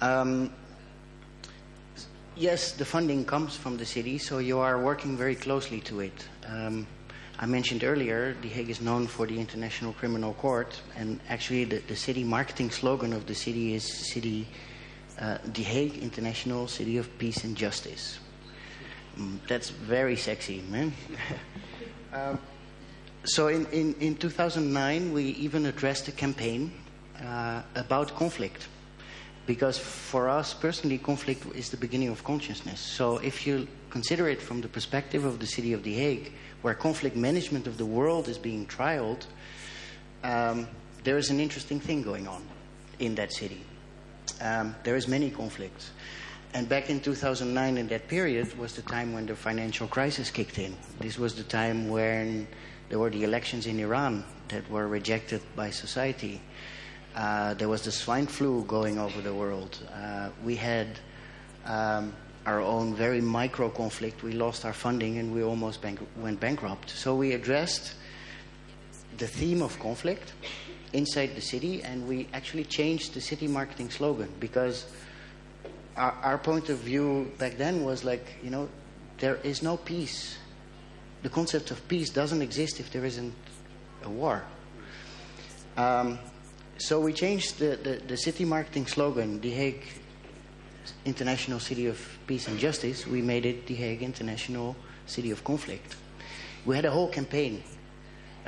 Um, 0.00 0.52
yes, 2.34 2.72
the 2.72 2.84
funding 2.84 3.24
comes 3.24 3.54
from 3.54 3.76
the 3.76 3.86
city, 3.86 4.18
so 4.18 4.38
you 4.38 4.58
are 4.58 4.82
working 4.82 5.16
very 5.16 5.36
closely 5.36 5.78
to 5.82 6.00
it. 6.00 6.26
Um, 6.48 6.84
I 7.38 7.46
mentioned 7.46 7.84
earlier, 7.84 8.34
The 8.42 8.48
Hague 8.48 8.68
is 8.68 8.80
known 8.80 9.06
for 9.06 9.28
the 9.28 9.38
International 9.38 9.92
Criminal 9.92 10.34
Court, 10.34 10.74
and 10.96 11.20
actually, 11.28 11.66
the, 11.66 11.78
the 11.86 11.94
city 11.94 12.24
marketing 12.24 12.72
slogan 12.72 13.12
of 13.12 13.26
the 13.26 13.34
city 13.34 13.74
is 13.74 13.84
City 13.84 14.48
uh, 15.20 15.38
The 15.54 15.62
Hague 15.62 15.98
International 15.98 16.66
City 16.66 16.98
of 16.98 17.06
Peace 17.16 17.44
and 17.44 17.56
Justice. 17.56 18.18
That's 19.48 19.70
very 19.70 20.16
sexy, 20.16 20.62
man. 20.70 20.92
um, 22.12 22.38
so, 23.24 23.48
in, 23.48 23.66
in, 23.66 23.94
in 24.00 24.16
2009, 24.16 25.12
we 25.12 25.24
even 25.24 25.66
addressed 25.66 26.08
a 26.08 26.12
campaign 26.12 26.72
uh, 27.22 27.62
about 27.74 28.14
conflict. 28.16 28.68
Because 29.44 29.76
for 29.78 30.28
us 30.28 30.54
personally, 30.54 30.98
conflict 30.98 31.44
is 31.54 31.70
the 31.70 31.76
beginning 31.76 32.08
of 32.08 32.24
consciousness. 32.24 32.80
So, 32.80 33.18
if 33.18 33.46
you 33.46 33.68
consider 33.90 34.28
it 34.28 34.40
from 34.40 34.60
the 34.60 34.68
perspective 34.68 35.24
of 35.24 35.38
the 35.38 35.46
city 35.46 35.72
of 35.72 35.82
The 35.82 35.94
Hague, 35.94 36.32
where 36.62 36.74
conflict 36.74 37.16
management 37.16 37.66
of 37.66 37.76
the 37.76 37.86
world 37.86 38.28
is 38.28 38.38
being 38.38 38.66
trialed, 38.66 39.26
um, 40.24 40.68
there 41.04 41.18
is 41.18 41.30
an 41.30 41.40
interesting 41.40 41.80
thing 41.80 42.02
going 42.02 42.28
on 42.28 42.42
in 42.98 43.14
that 43.16 43.32
city. 43.32 43.60
Um, 44.40 44.74
there 44.84 44.96
is 44.96 45.08
many 45.08 45.30
conflicts. 45.30 45.90
And 46.54 46.68
back 46.68 46.90
in 46.90 47.00
2009, 47.00 47.78
in 47.78 47.88
that 47.88 48.08
period, 48.08 48.56
was 48.58 48.74
the 48.74 48.82
time 48.82 49.14
when 49.14 49.26
the 49.26 49.34
financial 49.34 49.88
crisis 49.88 50.30
kicked 50.30 50.58
in. 50.58 50.76
This 51.00 51.18
was 51.18 51.34
the 51.34 51.44
time 51.44 51.88
when 51.88 52.46
there 52.90 52.98
were 52.98 53.08
the 53.08 53.24
elections 53.24 53.66
in 53.66 53.80
Iran 53.80 54.22
that 54.48 54.68
were 54.70 54.86
rejected 54.86 55.40
by 55.56 55.70
society. 55.70 56.42
Uh, 57.14 57.54
there 57.54 57.68
was 57.68 57.82
the 57.82 57.92
swine 57.92 58.26
flu 58.26 58.64
going 58.64 58.98
over 58.98 59.22
the 59.22 59.34
world. 59.34 59.78
Uh, 59.94 60.28
we 60.44 60.56
had 60.56 60.98
um, 61.64 62.14
our 62.44 62.60
own 62.60 62.94
very 62.94 63.20
micro 63.20 63.70
conflict. 63.70 64.22
We 64.22 64.32
lost 64.32 64.66
our 64.66 64.74
funding 64.74 65.18
and 65.18 65.32
we 65.32 65.42
almost 65.42 65.80
bank- 65.80 66.06
went 66.16 66.38
bankrupt. 66.38 66.90
So 66.90 67.14
we 67.14 67.32
addressed 67.32 67.94
the 69.16 69.26
theme 69.26 69.62
of 69.62 69.78
conflict 69.78 70.32
inside 70.92 71.34
the 71.34 71.40
city 71.40 71.82
and 71.82 72.06
we 72.06 72.28
actually 72.34 72.64
changed 72.64 73.14
the 73.14 73.20
city 73.20 73.46
marketing 73.46 73.90
slogan 73.90 74.28
because 74.40 74.86
our, 75.96 76.12
our 76.22 76.38
point 76.38 76.68
of 76.68 76.78
view 76.78 77.30
back 77.38 77.56
then 77.56 77.84
was 77.84 78.04
like, 78.04 78.24
you 78.42 78.50
know, 78.50 78.68
there 79.18 79.36
is 79.42 79.62
no 79.62 79.76
peace. 79.76 80.38
The 81.22 81.28
concept 81.28 81.70
of 81.70 81.86
peace 81.88 82.10
doesn't 82.10 82.42
exist 82.42 82.80
if 82.80 82.90
there 82.90 83.04
isn't 83.04 83.34
a 84.02 84.10
war. 84.10 84.42
Um, 85.76 86.18
so 86.78 87.00
we 87.00 87.12
changed 87.12 87.58
the, 87.58 87.76
the, 87.76 88.02
the 88.06 88.16
city 88.16 88.44
marketing 88.44 88.86
slogan, 88.86 89.40
The 89.40 89.50
Hague 89.50 89.84
International 91.04 91.60
City 91.60 91.86
of 91.86 91.98
Peace 92.26 92.48
and 92.48 92.58
Justice, 92.58 93.06
we 93.06 93.22
made 93.22 93.46
it 93.46 93.66
The 93.66 93.74
Hague 93.74 94.02
International 94.02 94.74
City 95.06 95.30
of 95.30 95.44
Conflict. 95.44 95.96
We 96.64 96.74
had 96.74 96.84
a 96.84 96.90
whole 96.90 97.08
campaign 97.08 97.62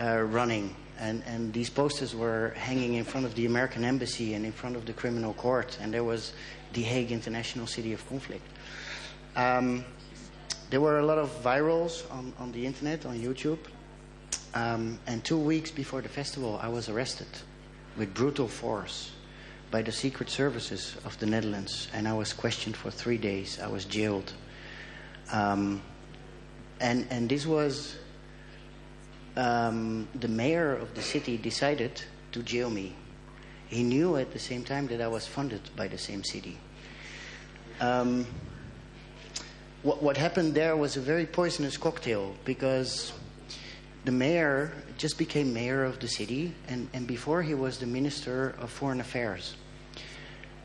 uh, 0.00 0.22
running, 0.22 0.74
and, 0.98 1.22
and 1.26 1.52
these 1.52 1.70
posters 1.70 2.14
were 2.14 2.52
hanging 2.56 2.94
in 2.94 3.04
front 3.04 3.26
of 3.26 3.34
the 3.34 3.46
American 3.46 3.84
Embassy 3.84 4.34
and 4.34 4.44
in 4.44 4.52
front 4.52 4.76
of 4.76 4.86
the 4.86 4.92
criminal 4.92 5.34
court, 5.34 5.78
and 5.80 5.94
there 5.94 6.04
was 6.04 6.32
The 6.74 6.82
Hague 6.82 7.12
International 7.12 7.66
City 7.66 7.92
of 7.92 8.06
Conflict. 8.08 8.46
Um, 9.36 9.84
there 10.70 10.80
were 10.80 10.98
a 10.98 11.06
lot 11.06 11.18
of 11.18 11.30
virals 11.42 12.10
on, 12.10 12.32
on 12.38 12.52
the 12.52 12.66
internet, 12.66 13.06
on 13.06 13.18
YouTube, 13.18 13.58
um, 14.54 14.98
and 15.06 15.24
two 15.24 15.38
weeks 15.38 15.70
before 15.70 16.02
the 16.02 16.08
festival, 16.08 16.58
I 16.62 16.68
was 16.68 16.88
arrested 16.88 17.26
with 17.96 18.14
brutal 18.14 18.48
force 18.48 19.12
by 19.70 19.82
the 19.82 19.92
secret 19.92 20.30
services 20.30 20.96
of 21.04 21.18
the 21.18 21.26
Netherlands, 21.26 21.88
and 21.92 22.06
I 22.06 22.12
was 22.12 22.32
questioned 22.32 22.76
for 22.76 22.90
three 22.90 23.18
days. 23.18 23.58
I 23.60 23.66
was 23.66 23.84
jailed, 23.84 24.32
um, 25.32 25.82
and 26.80 27.06
and 27.10 27.28
this 27.28 27.46
was 27.46 27.96
um, 29.36 30.06
the 30.14 30.28
mayor 30.28 30.76
of 30.76 30.94
the 30.94 31.02
city 31.02 31.36
decided 31.36 32.02
to 32.32 32.42
jail 32.42 32.70
me. 32.70 32.94
He 33.68 33.82
knew 33.82 34.16
at 34.16 34.32
the 34.32 34.38
same 34.38 34.64
time 34.64 34.86
that 34.88 35.00
I 35.00 35.08
was 35.08 35.26
funded 35.26 35.62
by 35.76 35.88
the 35.88 35.98
same 35.98 36.22
city. 36.22 36.58
Um, 37.80 38.26
what, 39.82 40.02
what 40.02 40.16
happened 40.16 40.54
there 40.54 40.76
was 40.76 40.96
a 40.96 41.00
very 41.00 41.26
poisonous 41.26 41.76
cocktail 41.76 42.34
because 42.44 43.12
the 44.04 44.12
mayor 44.12 44.72
just 44.96 45.18
became 45.18 45.52
mayor 45.52 45.84
of 45.84 45.98
the 45.98 46.08
city, 46.08 46.54
and, 46.68 46.88
and 46.92 47.06
before 47.06 47.42
he 47.42 47.54
was 47.54 47.78
the 47.78 47.86
minister 47.86 48.54
of 48.60 48.70
foreign 48.70 49.00
affairs. 49.00 49.56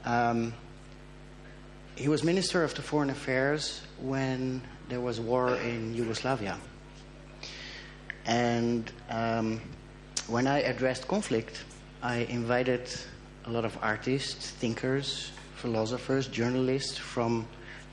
Um, 0.05 0.53
he 1.99 2.07
was 2.07 2.23
Minister 2.23 2.63
of 2.63 2.73
the 2.75 2.81
Foreign 2.81 3.09
Affairs 3.09 3.81
when 3.99 4.61
there 4.87 5.01
was 5.01 5.19
war 5.19 5.55
in 5.55 5.93
Yugoslavia. 5.93 6.57
And 8.25 8.89
um, 9.09 9.59
when 10.27 10.47
I 10.47 10.59
addressed 10.59 11.09
conflict, 11.09 11.65
I 12.01 12.19
invited 12.29 12.89
a 13.45 13.49
lot 13.49 13.65
of 13.65 13.77
artists, 13.81 14.51
thinkers, 14.51 15.31
philosophers, 15.55 16.27
journalists 16.27 16.97
from 16.97 17.45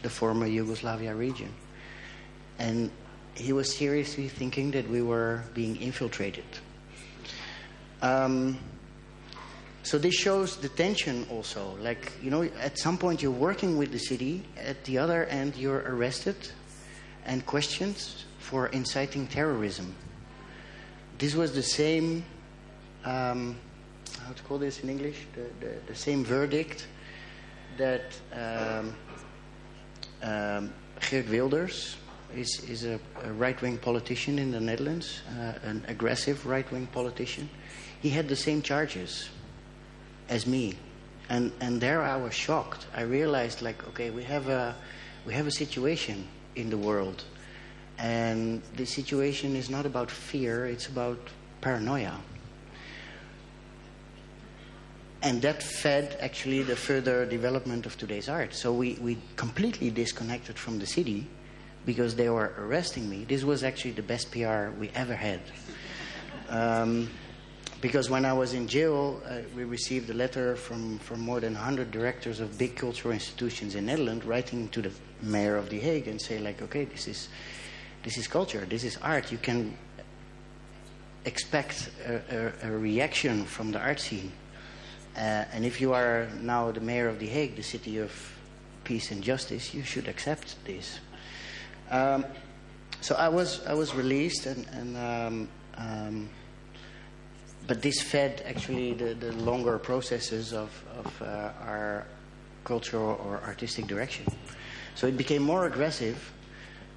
the 0.02 0.10
former 0.10 0.46
Yugoslavia 0.46 1.14
region. 1.14 1.52
And 2.58 2.90
he 3.34 3.52
was 3.52 3.74
seriously 3.74 4.28
thinking 4.28 4.70
that 4.70 4.88
we 4.88 5.02
were 5.02 5.42
being 5.54 5.76
infiltrated. 5.76 6.44
Um, 8.02 8.58
so 9.82 9.98
this 9.98 10.14
shows 10.14 10.56
the 10.56 10.68
tension 10.68 11.26
also. 11.30 11.76
Like, 11.80 12.12
you 12.22 12.30
know, 12.30 12.42
at 12.42 12.78
some 12.78 12.98
point 12.98 13.22
you're 13.22 13.30
working 13.30 13.76
with 13.76 13.92
the 13.92 13.98
city, 13.98 14.44
at 14.56 14.84
the 14.84 14.98
other 14.98 15.24
end 15.26 15.56
you're 15.56 15.84
arrested 15.86 16.36
and 17.24 17.44
questioned 17.44 17.96
for 18.38 18.68
inciting 18.68 19.26
terrorism. 19.26 19.94
This 21.18 21.34
was 21.34 21.52
the 21.52 21.62
same, 21.62 22.24
um, 23.04 23.56
how 24.26 24.32
to 24.32 24.42
call 24.42 24.58
this 24.58 24.80
in 24.80 24.90
English? 24.90 25.26
The, 25.34 25.66
the, 25.66 25.72
the 25.86 25.94
same 25.94 26.24
verdict 26.24 26.86
that 27.76 28.04
um, 28.32 28.94
um, 30.22 30.72
Geert 31.10 31.28
Wilders 31.28 31.96
is, 32.34 32.64
is 32.68 32.84
a, 32.84 32.98
a 33.22 33.32
right 33.32 33.60
wing 33.60 33.78
politician 33.78 34.38
in 34.38 34.50
the 34.50 34.60
Netherlands, 34.60 35.20
uh, 35.38 35.52
an 35.62 35.84
aggressive 35.88 36.46
right 36.46 36.70
wing 36.72 36.86
politician. 36.86 37.48
He 38.00 38.10
had 38.10 38.28
the 38.28 38.36
same 38.36 38.62
charges 38.62 39.28
as 40.28 40.46
me. 40.46 40.74
And, 41.28 41.52
and 41.60 41.80
there 41.80 42.02
I 42.02 42.16
was 42.16 42.34
shocked. 42.34 42.86
I 42.94 43.02
realized, 43.02 43.62
like, 43.62 43.86
okay, 43.88 44.10
we 44.10 44.22
have 44.24 44.48
a, 44.48 44.76
we 45.24 45.34
have 45.34 45.46
a 45.46 45.50
situation 45.50 46.26
in 46.54 46.70
the 46.70 46.78
world. 46.78 47.24
And 47.98 48.62
the 48.76 48.84
situation 48.84 49.56
is 49.56 49.70
not 49.70 49.86
about 49.86 50.10
fear, 50.10 50.66
it's 50.66 50.86
about 50.86 51.18
paranoia. 51.60 52.20
And 55.22 55.40
that 55.42 55.62
fed 55.62 56.16
actually 56.20 56.62
the 56.62 56.76
further 56.76 57.24
development 57.26 57.86
of 57.86 57.96
today's 57.96 58.28
art. 58.28 58.54
So 58.54 58.72
we, 58.72 58.94
we 58.94 59.18
completely 59.36 59.90
disconnected 59.90 60.58
from 60.58 60.78
the 60.78 60.86
city 60.86 61.26
because 61.84 62.14
they 62.14 62.28
were 62.28 62.52
arresting 62.58 63.08
me. 63.08 63.24
This 63.24 63.44
was 63.44 63.64
actually 63.64 63.92
the 63.92 64.02
best 64.02 64.30
PR 64.30 64.68
we 64.78 64.90
ever 64.94 65.14
had. 65.14 65.40
Um, 66.48 67.08
because 67.80 68.10
when 68.10 68.24
I 68.24 68.32
was 68.32 68.54
in 68.54 68.66
jail, 68.66 69.20
uh, 69.26 69.38
we 69.54 69.64
received 69.64 70.10
a 70.10 70.14
letter 70.14 70.56
from, 70.56 70.98
from 70.98 71.20
more 71.20 71.40
than 71.40 71.54
100 71.54 71.90
directors 71.90 72.40
of 72.40 72.58
big 72.58 72.74
cultural 72.74 73.12
institutions 73.12 73.74
in 73.74 73.86
Netherlands 73.86 74.24
writing 74.24 74.68
to 74.70 74.82
the 74.82 74.90
mayor 75.22 75.56
of 75.56 75.68
The 75.70 75.78
Hague 75.78 76.08
and 76.08 76.20
say 76.20 76.38
like, 76.38 76.62
okay, 76.62 76.84
this 76.84 77.06
is, 77.06 77.28
this 78.02 78.16
is 78.16 78.26
culture, 78.26 78.66
this 78.68 78.82
is 78.82 78.96
art. 79.02 79.30
You 79.30 79.38
can 79.38 79.76
expect 81.24 81.90
a, 82.06 82.52
a, 82.64 82.70
a 82.70 82.76
reaction 82.76 83.44
from 83.44 83.72
the 83.72 83.78
art 83.78 84.00
scene. 84.00 84.32
Uh, 85.16 85.44
and 85.52 85.64
if 85.64 85.80
you 85.80 85.94
are 85.94 86.28
now 86.40 86.70
the 86.70 86.80
mayor 86.80 87.08
of 87.08 87.18
The 87.18 87.26
Hague, 87.26 87.56
the 87.56 87.62
city 87.62 87.98
of 87.98 88.12
peace 88.84 89.10
and 89.10 89.22
justice, 89.22 89.72
you 89.72 89.82
should 89.82 90.08
accept 90.08 90.62
this. 90.64 91.00
Um, 91.90 92.26
so 93.00 93.14
I 93.14 93.28
was, 93.28 93.64
I 93.66 93.74
was 93.74 93.94
released 93.94 94.46
and, 94.46 94.66
and 94.68 94.96
um, 94.96 95.48
um, 95.76 96.28
but 97.66 97.82
this 97.82 98.00
fed 98.00 98.42
actually 98.46 98.94
the, 98.94 99.14
the 99.14 99.32
longer 99.32 99.78
processes 99.78 100.52
of, 100.52 100.70
of 100.96 101.22
uh, 101.22 101.50
our 101.66 102.06
cultural 102.64 103.20
or 103.24 103.40
artistic 103.46 103.86
direction. 103.86 104.26
So 104.94 105.06
it 105.06 105.16
became 105.16 105.42
more 105.42 105.66
aggressive. 105.66 106.32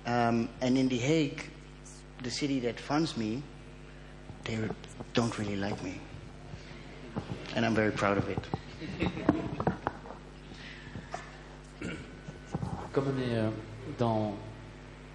Um, 0.05 0.49
and 0.61 0.77
in 0.77 0.87
The 0.87 0.97
Hague, 0.97 1.49
the 2.23 2.31
city 2.31 2.59
that 2.61 2.79
funds 2.79 3.17
me, 3.17 3.41
they 4.43 4.57
don't 5.13 5.37
really 5.37 5.55
like 5.55 5.81
me. 5.83 5.99
And 7.55 7.65
I'm 7.65 7.73
very 7.75 7.91
proud 7.91 8.17
of 8.17 8.29
it. 8.29 8.39
Comme 12.91 13.07
on 13.07 13.19
est 13.21 13.35
euh, 13.37 13.49
dans 13.97 14.33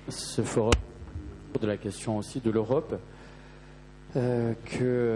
ce 0.08 0.42
forum 0.42 0.72
de 1.60 1.66
la 1.66 1.76
question 1.76 2.18
aussi 2.18 2.40
de 2.40 2.50
l'Europe, 2.50 3.00
euh, 4.16 4.54
que 4.64 5.14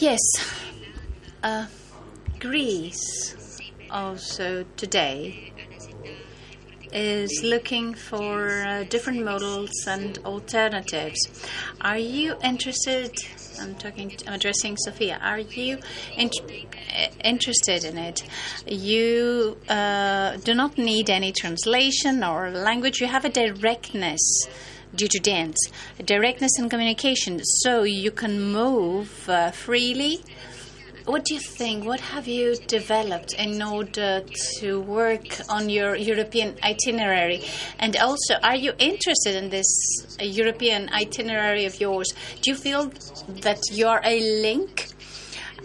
Yes. 0.00 0.20
Uh, 1.42 1.64
Greece 2.38 3.36
also 3.90 4.64
today 4.76 5.52
is 6.92 7.42
looking 7.42 7.94
for 7.94 8.64
uh, 8.66 8.84
different 8.84 9.24
models 9.24 9.70
and 9.86 10.18
alternatives. 10.24 11.18
Are 11.80 11.98
you 11.98 12.36
interested? 12.42 13.12
I'm 13.60 13.74
talking. 13.74 14.12
I'm 14.26 14.34
addressing 14.34 14.76
Sophia. 14.76 15.18
Are 15.22 15.38
you 15.38 15.78
in, 16.16 16.30
interested 17.24 17.84
in 17.84 17.98
it? 17.98 18.22
You 18.66 19.56
uh, 19.68 20.36
do 20.38 20.54
not 20.54 20.78
need 20.78 21.10
any 21.10 21.32
translation 21.32 22.22
or 22.24 22.50
language. 22.50 23.00
You 23.00 23.06
have 23.06 23.24
a 23.24 23.30
directness 23.30 24.20
due 24.94 25.08
to 25.08 25.18
dance, 25.18 25.58
directness 26.04 26.52
in 26.58 26.68
communication, 26.68 27.40
so 27.44 27.82
you 27.82 28.10
can 28.10 28.40
move 28.40 29.28
uh, 29.28 29.50
freely. 29.50 30.20
What 31.06 31.24
do 31.24 31.34
you 31.34 31.40
think? 31.40 31.84
What 31.84 32.00
have 32.00 32.26
you 32.26 32.56
developed 32.66 33.32
in 33.34 33.62
order 33.62 34.22
to 34.58 34.80
work 34.80 35.38
on 35.48 35.70
your 35.70 35.94
European 35.94 36.56
itinerary? 36.64 37.44
And 37.78 37.96
also, 37.96 38.34
are 38.42 38.56
you 38.56 38.72
interested 38.80 39.36
in 39.36 39.50
this 39.50 39.68
European 40.20 40.88
itinerary 40.88 41.64
of 41.64 41.80
yours? 41.80 42.12
Do 42.42 42.50
you 42.50 42.56
feel 42.56 42.90
that 43.42 43.60
you 43.70 43.86
are 43.86 44.00
a 44.02 44.18
link, 44.42 44.88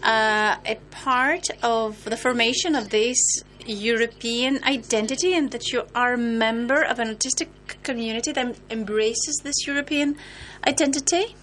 uh, 0.04 0.58
a 0.64 0.76
part 0.92 1.48
of 1.64 2.04
the 2.06 2.18
formation 2.18 2.76
of 2.76 2.92
this 2.92 3.18
European 3.66 4.64
identity, 4.64 5.34
and 5.34 5.50
that 5.50 5.74
you 5.74 5.88
are 5.96 6.14
a 6.14 6.20
member 6.20 6.84
of 6.84 7.00
an 7.00 7.08
artistic 7.08 7.50
community 7.82 8.32
that 8.32 8.58
embraces 8.70 9.42
this 9.44 9.66
European 9.66 10.18
identity? 10.68 11.36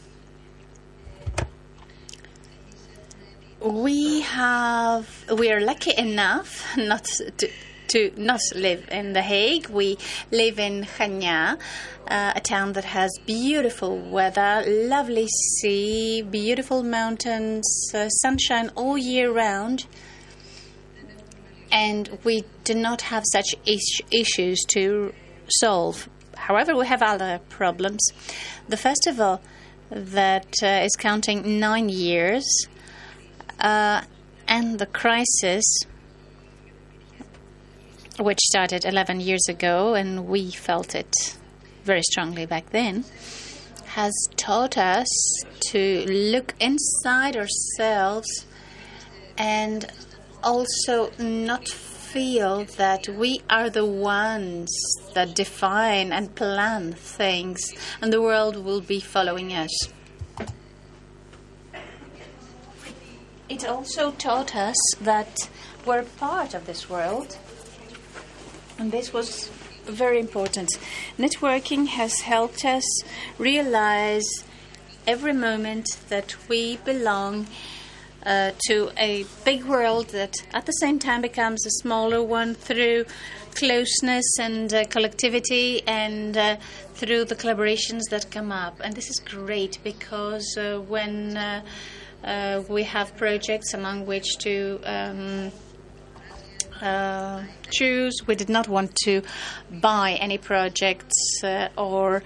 We 3.60 4.20
have 4.20 5.24
we 5.36 5.50
are 5.50 5.60
lucky 5.60 5.92
enough 5.96 6.64
not 6.76 7.04
to 7.38 7.50
to 7.88 8.12
not 8.16 8.40
live 8.54 8.86
in 8.90 9.14
The 9.14 9.22
Hague. 9.22 9.70
We 9.70 9.96
live 10.30 10.58
in 10.58 10.84
Chania, 10.84 11.58
uh, 12.06 12.32
a 12.36 12.40
town 12.40 12.74
that 12.74 12.84
has 12.84 13.10
beautiful 13.24 13.98
weather, 13.98 14.62
lovely 14.66 15.26
sea, 15.26 16.20
beautiful 16.20 16.82
mountains, 16.82 17.90
uh, 17.94 18.10
sunshine 18.10 18.70
all 18.74 18.98
year 18.98 19.32
round. 19.32 19.86
And 21.72 22.18
we 22.24 22.44
do 22.64 22.74
not 22.74 23.00
have 23.02 23.24
such 23.32 23.54
is- 23.64 24.02
issues 24.10 24.62
to 24.74 25.14
solve. 25.48 26.10
However, 26.36 26.76
we 26.76 26.86
have 26.86 27.02
other 27.02 27.40
problems. 27.48 28.06
The 28.68 28.76
festival 28.76 29.40
that 29.90 30.52
uh, 30.62 30.84
is 30.84 30.94
counting 30.98 31.58
nine 31.58 31.88
years 31.88 32.46
uh, 33.60 34.02
and 34.46 34.78
the 34.78 34.86
crisis, 34.86 35.64
which 38.18 38.40
started 38.40 38.84
11 38.84 39.20
years 39.20 39.46
ago, 39.48 39.94
and 39.94 40.26
we 40.26 40.50
felt 40.50 40.94
it 40.94 41.38
very 41.84 42.02
strongly 42.02 42.46
back 42.46 42.70
then, 42.70 43.04
has 43.86 44.12
taught 44.36 44.76
us 44.76 45.08
to 45.70 46.04
look 46.06 46.54
inside 46.60 47.36
ourselves 47.36 48.46
and 49.36 49.86
also 50.42 51.10
not 51.18 51.68
feel 51.68 52.64
that 52.76 53.08
we 53.08 53.40
are 53.50 53.68
the 53.68 53.84
ones 53.84 54.70
that 55.14 55.34
define 55.34 56.12
and 56.12 56.34
plan 56.34 56.92
things, 56.92 57.72
and 58.00 58.12
the 58.12 58.22
world 58.22 58.56
will 58.56 58.80
be 58.80 59.00
following 59.00 59.52
us. 59.52 59.70
It 63.48 63.64
also 63.64 64.12
taught 64.12 64.54
us 64.54 64.76
that 65.00 65.48
we're 65.86 66.02
part 66.02 66.54
of 66.54 66.66
this 66.66 66.88
world, 66.90 67.38
and 68.78 68.92
this 68.92 69.12
was 69.12 69.48
very 69.84 70.20
important. 70.20 70.68
Networking 71.18 71.86
has 71.86 72.20
helped 72.20 72.64
us 72.64 72.84
realize 73.38 74.26
every 75.06 75.32
moment 75.32 75.86
that 76.08 76.36
we 76.48 76.76
belong 76.78 77.46
uh, 78.26 78.50
to 78.66 78.90
a 78.98 79.24
big 79.44 79.64
world 79.64 80.08
that 80.08 80.34
at 80.52 80.66
the 80.66 80.72
same 80.72 80.98
time 80.98 81.22
becomes 81.22 81.64
a 81.64 81.70
smaller 81.70 82.22
one 82.22 82.54
through 82.54 83.04
closeness 83.54 84.38
and 84.38 84.74
uh, 84.74 84.84
collectivity 84.86 85.82
and 85.86 86.36
uh, 86.36 86.56
through 86.94 87.24
the 87.24 87.34
collaborations 87.34 88.02
that 88.10 88.30
come 88.30 88.52
up. 88.52 88.78
And 88.84 88.94
this 88.94 89.08
is 89.08 89.18
great 89.18 89.78
because 89.82 90.56
uh, 90.58 90.78
when 90.86 91.36
uh, 92.24 92.62
we 92.68 92.82
have 92.82 93.16
projects 93.16 93.74
among 93.74 94.06
which 94.06 94.38
to 94.38 94.80
um, 94.84 95.52
uh, 96.80 97.42
choose. 97.70 98.14
We 98.26 98.34
did 98.34 98.48
not 98.48 98.68
want 98.68 98.94
to 99.04 99.22
buy 99.70 100.12
any 100.20 100.38
projects 100.38 101.42
uh, 101.42 101.68
or 101.76 102.22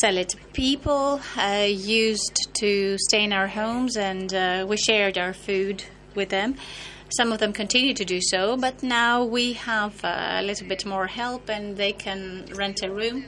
sell 0.00 0.16
it. 0.16 0.34
People 0.52 1.20
uh, 1.36 1.66
used 1.68 2.48
to 2.54 2.96
stay 2.98 3.24
in 3.24 3.32
our 3.32 3.46
homes 3.46 3.96
and 3.96 4.32
uh, 4.32 4.66
we 4.68 4.76
shared 4.76 5.18
our 5.18 5.32
food 5.32 5.84
with 6.14 6.30
them. 6.30 6.56
Some 7.10 7.32
of 7.32 7.38
them 7.38 7.52
continue 7.52 7.94
to 7.94 8.04
do 8.04 8.20
so, 8.20 8.56
but 8.56 8.82
now 8.82 9.24
we 9.24 9.52
have 9.52 10.02
uh, 10.04 10.38
a 10.38 10.42
little 10.42 10.66
bit 10.66 10.86
more 10.86 11.06
help 11.06 11.48
and 11.48 11.76
they 11.76 11.92
can 11.92 12.46
rent 12.54 12.82
a 12.82 12.90
room. 12.90 13.26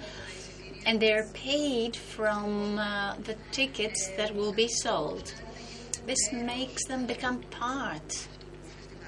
And 0.86 1.00
they're 1.00 1.28
paid 1.34 1.96
from 1.96 2.76
the 2.76 3.36
tickets 3.50 4.08
that 4.16 4.34
will 4.34 4.52
be 4.52 4.68
sold. 4.68 5.34
This 6.06 6.32
makes 6.32 6.86
them 6.86 7.04
become 7.04 7.42
part 7.50 8.28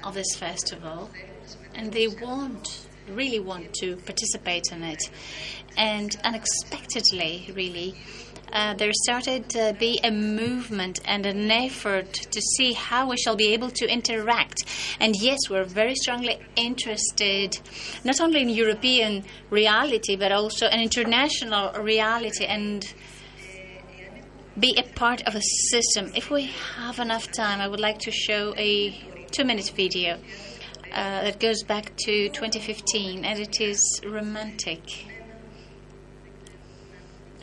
of 0.03 0.13
this 0.15 0.35
festival 0.35 1.09
and 1.73 1.93
they 1.93 2.09
want, 2.09 2.87
really 3.07 3.39
want 3.39 3.73
to 3.75 3.95
participate 3.95 4.65
in 4.73 4.83
it. 4.83 5.09
And 5.77 6.13
unexpectedly, 6.25 7.51
really, 7.55 7.95
uh, 8.51 8.73
there 8.73 8.91
started 8.91 9.47
to 9.51 9.77
be 9.79 10.01
a 10.03 10.11
movement 10.11 10.99
and 11.05 11.25
an 11.25 11.49
effort 11.49 12.11
to 12.11 12.41
see 12.57 12.73
how 12.73 13.07
we 13.09 13.15
shall 13.15 13.37
be 13.37 13.53
able 13.53 13.69
to 13.69 13.87
interact. 13.87 14.63
And 14.99 15.15
yes, 15.21 15.37
we're 15.49 15.63
very 15.63 15.95
strongly 15.95 16.37
interested 16.57 17.59
not 18.03 18.19
only 18.19 18.41
in 18.41 18.49
European 18.49 19.23
reality, 19.49 20.17
but 20.17 20.33
also 20.33 20.65
an 20.65 20.81
international 20.81 21.71
reality 21.81 22.43
and 22.43 22.93
be 24.57 24.77
a 24.77 24.83
part 24.83 25.21
of 25.27 25.35
a 25.35 25.41
system. 25.41 26.11
If 26.15 26.29
we 26.29 26.51
have 26.77 26.99
enough 26.99 27.31
time, 27.31 27.59
I 27.59 27.67
would 27.67 27.79
like 27.79 27.99
to 27.99 28.11
show 28.11 28.53
a 28.57 28.91
two 29.31 29.43
minute 29.43 29.71
video 29.75 30.17
uh, 30.91 31.23
that 31.23 31.39
goes 31.39 31.63
back 31.63 31.95
to 32.05 32.29
2015 32.29 33.25
and 33.25 33.39
it 33.39 33.61
is 33.61 34.01
romantic. 34.05 34.81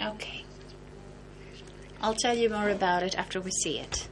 Okay. 0.02 0.44
I'll 2.00 2.14
tell 2.14 2.36
you 2.36 2.50
more 2.50 2.68
about 2.68 3.02
it 3.02 3.16
after 3.18 3.40
we 3.40 3.50
see 3.50 3.78
it. 3.78 4.08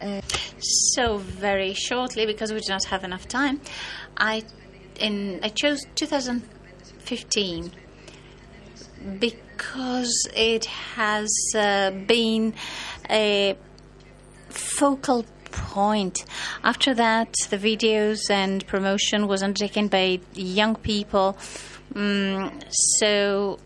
Uh... 0.00 0.20
So 0.94 1.18
very 1.18 1.74
shortly, 1.74 2.26
because 2.26 2.52
we 2.52 2.60
do 2.60 2.72
not 2.72 2.84
have 2.86 3.04
enough 3.04 3.26
time, 3.26 3.60
I 4.16 4.44
in 4.98 5.40
I 5.42 5.48
chose 5.48 5.80
2015 5.94 7.72
because 9.18 10.28
it 10.36 10.66
has 10.66 11.30
uh, 11.56 11.90
been 11.90 12.54
a 13.08 13.56
focal 14.48 15.24
point. 15.50 16.24
After 16.62 16.94
that, 16.94 17.34
the 17.48 17.58
videos 17.58 18.18
and 18.30 18.66
promotion 18.66 19.26
was 19.26 19.42
undertaken 19.42 19.88
by 19.88 20.20
young 20.34 20.76
people. 20.76 21.36
Mm, 21.94 22.62
so 22.98 23.58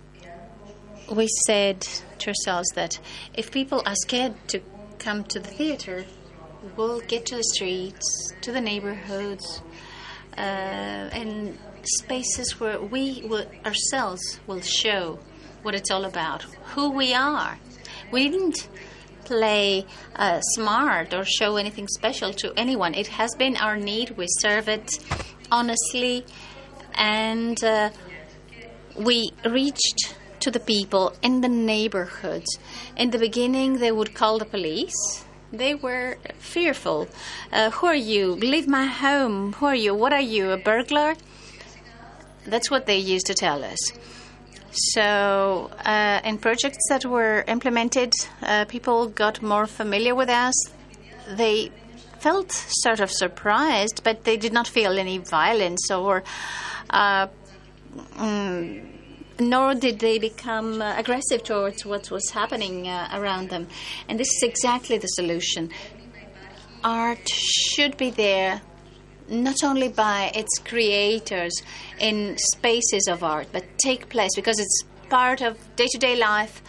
we 1.13 1.29
said 1.47 1.81
to 2.19 2.31
ourselves 2.31 2.69
that 2.75 2.99
if 3.35 3.51
people 3.51 3.83
are 3.85 3.97
scared 3.97 4.35
to 4.49 4.61
come 5.05 5.23
to 5.23 5.39
the 5.39 5.49
theater, 5.49 6.07
we'll 6.77 7.01
get 7.01 7.27
to 7.27 7.37
the 7.37 7.45
streets, 7.55 8.33
to 8.41 8.51
the 8.51 8.61
neighborhoods, 8.61 9.61
uh, 10.39 10.41
and 10.41 11.59
spaces 11.83 12.59
where 12.59 12.81
we 12.81 13.23
will, 13.29 13.45
ourselves 13.67 14.41
will 14.47 14.63
show 14.63 15.19
what 15.63 15.75
it's 15.75 15.91
all 15.91 16.07
about, 16.07 16.43
who 16.73 16.91
we 16.91 17.13
are. 17.13 17.59
We 18.11 18.31
didn't 18.31 18.67
play 19.27 19.85
uh, 20.17 20.41
smart 20.41 21.13
or 21.13 21.25
show 21.25 21.57
anything 21.57 21.87
special 21.89 22.33
to 22.33 22.55
anyone. 22.57 22.95
It 22.95 23.09
has 23.09 23.35
been 23.35 23.59
our 23.59 23.77
need. 23.77 24.17
We 24.17 24.27
serve 24.41 24.69
it 24.71 24.91
honestly, 25.53 26.25
and 26.95 27.63
uh, 27.63 27.91
we 28.97 29.33
reached 29.45 30.17
to 30.45 30.51
the 30.51 30.61
people 30.61 31.15
in 31.23 31.41
the 31.41 31.49
neighborhood. 31.49 32.45
In 32.99 33.11
the 33.11 33.19
beginning, 33.19 33.79
they 33.79 33.91
would 33.91 34.15
call 34.15 34.39
the 34.39 34.45
police. 34.45 35.25
They 35.51 35.75
were 35.75 36.19
fearful. 36.39 37.09
Uh, 37.51 37.71
who 37.71 37.87
are 37.87 38.03
you? 38.13 38.33
Leave 38.33 38.69
my 38.69 38.85
home. 38.85 39.55
Who 39.55 39.67
are 39.67 39.75
you? 39.75 39.95
What 39.95 40.13
are 40.13 40.21
you? 40.21 40.51
A 40.51 40.59
burglar? 40.59 41.15
That's 42.47 42.71
what 42.71 42.85
they 42.85 42.99
used 42.99 43.27
to 43.27 43.35
tell 43.35 43.65
us. 43.65 43.79
So, 44.93 45.71
uh, 45.87 46.21
in 46.25 46.37
projects 46.37 46.85
that 46.91 47.07
were 47.07 47.45
implemented, 47.49 48.13
uh, 48.43 48.67
people 48.67 49.07
got 49.07 49.41
more 49.41 49.67
familiar 49.67 50.15
with 50.15 50.29
us. 50.29 50.55
They 51.37 51.71
felt 52.19 52.53
sort 52.53 53.01
of 53.01 53.11
surprised, 53.11 54.03
but 54.05 54.25
they 54.25 54.37
did 54.37 54.53
not 54.53 54.69
feel 54.69 54.99
any 54.99 55.19
violence 55.19 55.91
or. 55.91 56.23
Uh, 56.91 57.29
mm, 58.19 58.94
nor 59.39 59.75
did 59.75 59.99
they 59.99 60.19
become 60.19 60.81
uh, 60.81 60.95
aggressive 60.97 61.43
towards 61.43 61.85
what 61.85 62.11
was 62.11 62.31
happening 62.31 62.89
uh, 62.89 63.09
around 63.13 63.51
them. 63.51 63.67
And 64.09 64.19
this 64.19 64.29
is 64.29 64.43
exactly 64.43 64.99
the 64.99 65.09
solution. 65.09 65.71
Art 66.83 67.29
should 67.29 67.97
be 67.97 68.11
there 68.11 68.61
not 69.29 69.65
only 69.65 69.89
by 69.89 70.31
its 70.35 70.59
creators 70.59 71.63
in 71.99 72.37
spaces 72.37 73.09
of 73.09 73.23
art, 73.23 73.49
but 73.53 73.65
take 73.79 74.09
place 74.09 74.31
because 74.37 74.59
it's 74.59 74.85
part 75.09 75.41
of 75.41 75.59
day 75.77 75.87
to 75.91 75.99
day 75.99 76.17
life. 76.17 76.63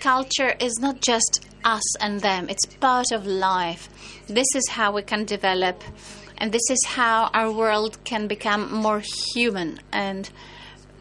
Culture 0.00 0.54
is 0.60 0.78
not 0.80 1.00
just 1.00 1.46
us 1.64 1.96
and 2.00 2.20
them, 2.20 2.48
it's 2.48 2.66
part 2.66 3.10
of 3.10 3.26
life. 3.26 3.88
This 4.28 4.46
is 4.54 4.68
how 4.68 4.92
we 4.92 5.02
can 5.02 5.24
develop, 5.24 5.82
and 6.38 6.52
this 6.52 6.70
is 6.70 6.84
how 6.86 7.30
our 7.34 7.50
world 7.50 7.98
can 8.04 8.28
become 8.28 8.72
more 8.72 9.02
human 9.34 9.80
and 9.92 10.30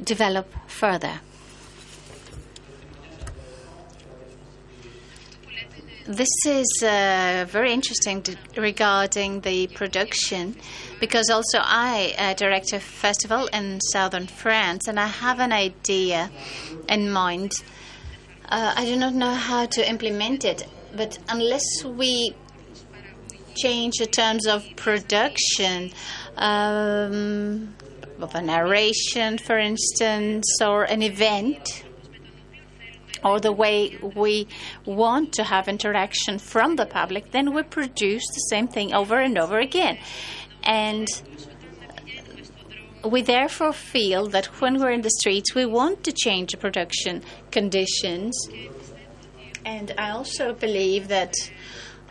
develop 0.04 0.48
further. 0.68 1.20
This 6.08 6.30
is 6.46 6.84
uh, 6.84 7.46
very 7.50 7.74
interesting 7.74 8.24
regarding 8.56 9.42
the 9.42 9.68
production 9.68 10.56
because 11.02 11.30
also 11.30 11.60
I 11.62 12.16
uh, 12.18 12.34
direct 12.34 12.72
a 12.72 12.80
festival 12.80 13.48
in 13.52 13.82
southern 13.82 14.28
France 14.28 14.88
and 14.88 14.98
I 14.98 15.08
have 15.08 15.42
an 15.42 15.52
idea 15.52 16.32
in 16.88 17.12
mind. 17.12 17.62
Uh, 18.48 18.74
I 18.74 18.86
do 18.86 18.96
not 18.96 19.16
know 19.16 19.34
how 19.34 19.66
to 19.66 19.90
implement 19.90 20.46
it, 20.46 20.66
but 20.96 21.18
unless 21.28 21.84
we 21.84 22.34
change 23.58 23.96
the 24.00 24.06
terms 24.06 24.48
of 24.48 24.66
production, 24.78 25.92
um, 26.38 27.76
of 28.22 28.36
a 28.36 28.42
narration, 28.42 29.38
for 29.38 29.58
instance, 29.58 30.46
or 30.62 30.84
an 30.84 31.02
event, 31.02 31.84
or 33.24 33.40
the 33.40 33.52
way 33.52 33.98
we 34.16 34.48
want 34.86 35.34
to 35.34 35.44
have 35.44 35.68
interaction 35.68 36.40
from 36.40 36.76
the 36.76 36.86
public, 36.86 37.32
then 37.32 37.54
we 37.54 37.64
produce 37.64 38.26
the 38.28 38.40
same 38.50 38.68
thing 38.68 38.94
over 38.94 39.20
and 39.20 39.38
over 39.38 39.60
again. 39.60 39.98
And 40.64 41.08
we 43.04 43.22
therefore 43.22 43.74
feel 43.74 44.28
that 44.28 44.46
when 44.62 44.80
we're 44.80 44.92
in 44.92 45.02
the 45.02 45.10
streets, 45.10 45.56
we 45.56 45.66
want 45.66 46.04
to 46.04 46.12
change 46.12 46.52
the 46.52 46.58
production 46.58 47.24
conditions. 47.52 48.34
And 49.66 49.94
I 49.98 50.12
also 50.12 50.54
believe 50.54 51.08
that 51.10 51.34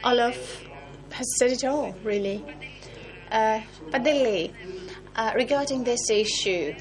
Olaf 0.04 0.62
has 1.10 1.26
said 1.38 1.52
it 1.52 1.64
all, 1.64 1.94
really. 2.02 2.44
Uh, 3.30 3.60
Padilli, 3.90 4.52
uh, 5.16 5.32
regarding 5.34 5.82
this 5.84 6.10
issue, 6.10 6.74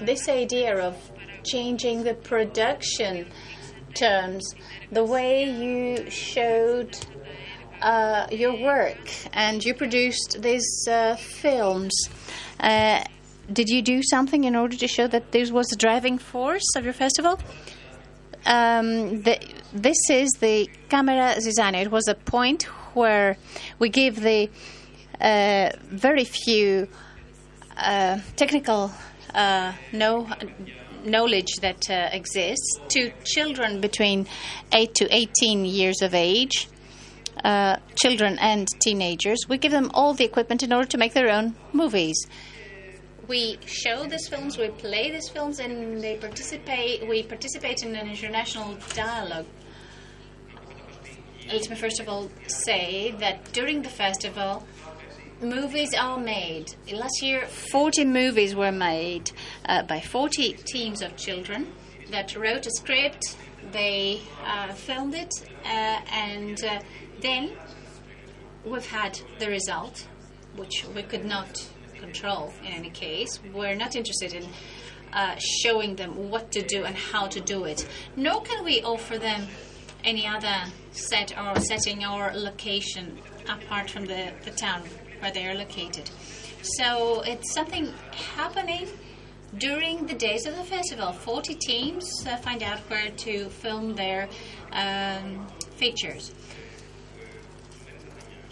this 0.00 0.28
idea 0.28 0.76
of 0.78 0.96
changing 1.44 2.02
the 2.02 2.14
production 2.14 3.26
terms, 3.94 4.54
the 4.90 5.04
way 5.04 5.44
you 5.44 6.10
showed 6.10 6.98
uh, 7.82 8.26
your 8.30 8.60
work 8.60 9.10
and 9.32 9.64
you 9.64 9.74
produced 9.74 10.38
these 10.40 10.86
uh, 10.90 11.14
films. 11.16 11.94
Uh, 12.58 13.04
did 13.52 13.68
you 13.68 13.82
do 13.82 14.02
something 14.02 14.44
in 14.44 14.56
order 14.56 14.76
to 14.76 14.88
show 14.88 15.06
that 15.06 15.32
this 15.32 15.50
was 15.50 15.68
the 15.68 15.76
driving 15.76 16.18
force 16.18 16.74
of 16.76 16.84
your 16.84 16.92
festival? 16.92 17.38
Um, 18.46 19.22
the, 19.22 19.38
this 19.72 19.98
is 20.10 20.30
the 20.40 20.68
Camera 20.88 21.36
Zizanio. 21.38 21.82
It 21.82 21.90
was 21.90 22.08
a 22.08 22.14
point 22.14 22.64
where 22.94 23.36
we 23.78 23.88
give 23.88 24.20
the 24.20 24.50
uh, 25.20 25.70
very 25.90 26.24
few 26.24 26.88
uh, 27.78 28.18
technical 28.36 28.90
uh, 29.34 29.72
know, 29.92 30.28
knowledge 31.04 31.56
that 31.60 31.88
uh, 31.90 32.08
exists 32.12 32.78
to 32.88 33.10
children 33.24 33.80
between 33.80 34.26
8 34.72 34.94
to 34.94 35.14
18 35.14 35.64
years 35.64 36.02
of 36.02 36.14
age, 36.14 36.68
uh, 37.44 37.76
children 37.94 38.38
and 38.40 38.68
teenagers. 38.80 39.38
We 39.48 39.58
give 39.58 39.72
them 39.72 39.90
all 39.94 40.14
the 40.14 40.24
equipment 40.24 40.62
in 40.62 40.72
order 40.72 40.88
to 40.88 40.98
make 40.98 41.14
their 41.14 41.30
own 41.30 41.54
movies. 41.72 42.26
We 43.28 43.58
show 43.66 44.06
these 44.06 44.26
films, 44.28 44.56
we 44.56 44.68
play 44.68 45.10
these 45.10 45.28
films, 45.28 45.60
and 45.60 46.00
they 46.02 46.16
participate. 46.16 47.06
We 47.06 47.22
participate 47.22 47.82
in 47.82 47.94
an 47.94 48.08
international 48.08 48.78
dialogue. 48.94 49.46
Let 51.52 51.68
me 51.68 51.76
first 51.76 52.00
of 52.00 52.08
all 52.08 52.30
say 52.46 53.14
that 53.20 53.52
during 53.52 53.82
the 53.82 53.88
festival, 53.88 54.64
movies 55.40 55.94
are 55.94 56.18
made. 56.18 56.74
Last 56.92 57.22
year, 57.22 57.46
40 57.46 58.04
movies 58.04 58.54
were 58.54 58.72
made 58.72 59.30
uh, 59.66 59.82
by 59.82 60.00
40 60.00 60.54
teams 60.64 61.02
of 61.02 61.16
children 61.16 61.72
that 62.10 62.34
wrote 62.36 62.66
a 62.66 62.70
script, 62.70 63.36
they 63.72 64.20
uh, 64.44 64.72
filmed 64.72 65.14
it, 65.14 65.32
uh, 65.64 66.00
and 66.12 66.64
uh, 66.64 66.80
then 67.20 67.52
we've 68.64 68.86
had 68.86 69.20
the 69.38 69.48
result, 69.48 70.06
which 70.56 70.84
we 70.94 71.02
could 71.02 71.24
not 71.24 71.68
control 72.00 72.52
in 72.62 72.72
any 72.72 72.90
case. 72.90 73.38
We're 73.52 73.74
not 73.74 73.94
interested 73.94 74.32
in 74.32 74.48
uh, 75.12 75.36
showing 75.62 75.96
them 75.96 76.30
what 76.30 76.50
to 76.52 76.62
do 76.62 76.84
and 76.84 76.96
how 76.96 77.26
to 77.28 77.40
do 77.40 77.64
it, 77.64 77.86
nor 78.16 78.42
can 78.42 78.64
we 78.64 78.82
offer 78.82 79.18
them 79.18 79.46
any 80.04 80.26
other 80.26 80.64
set 80.92 81.36
or 81.38 81.60
setting 81.60 82.04
or 82.04 82.32
location 82.34 83.18
apart 83.48 83.90
from 83.90 84.06
the, 84.06 84.32
the 84.44 84.50
town 84.50 84.82
where 85.20 85.30
they 85.30 85.46
are 85.46 85.54
located. 85.54 86.10
So 86.62 87.22
it's 87.22 87.52
something 87.52 87.92
happening 88.36 88.88
during 89.56 90.06
the 90.06 90.14
days 90.14 90.46
of 90.46 90.56
the 90.56 90.64
festival. 90.64 91.12
40 91.12 91.54
teams 91.54 92.26
uh, 92.26 92.36
find 92.36 92.62
out 92.62 92.78
where 92.90 93.10
to 93.10 93.48
film 93.48 93.94
their 93.94 94.28
um, 94.72 95.46
features. 95.76 96.34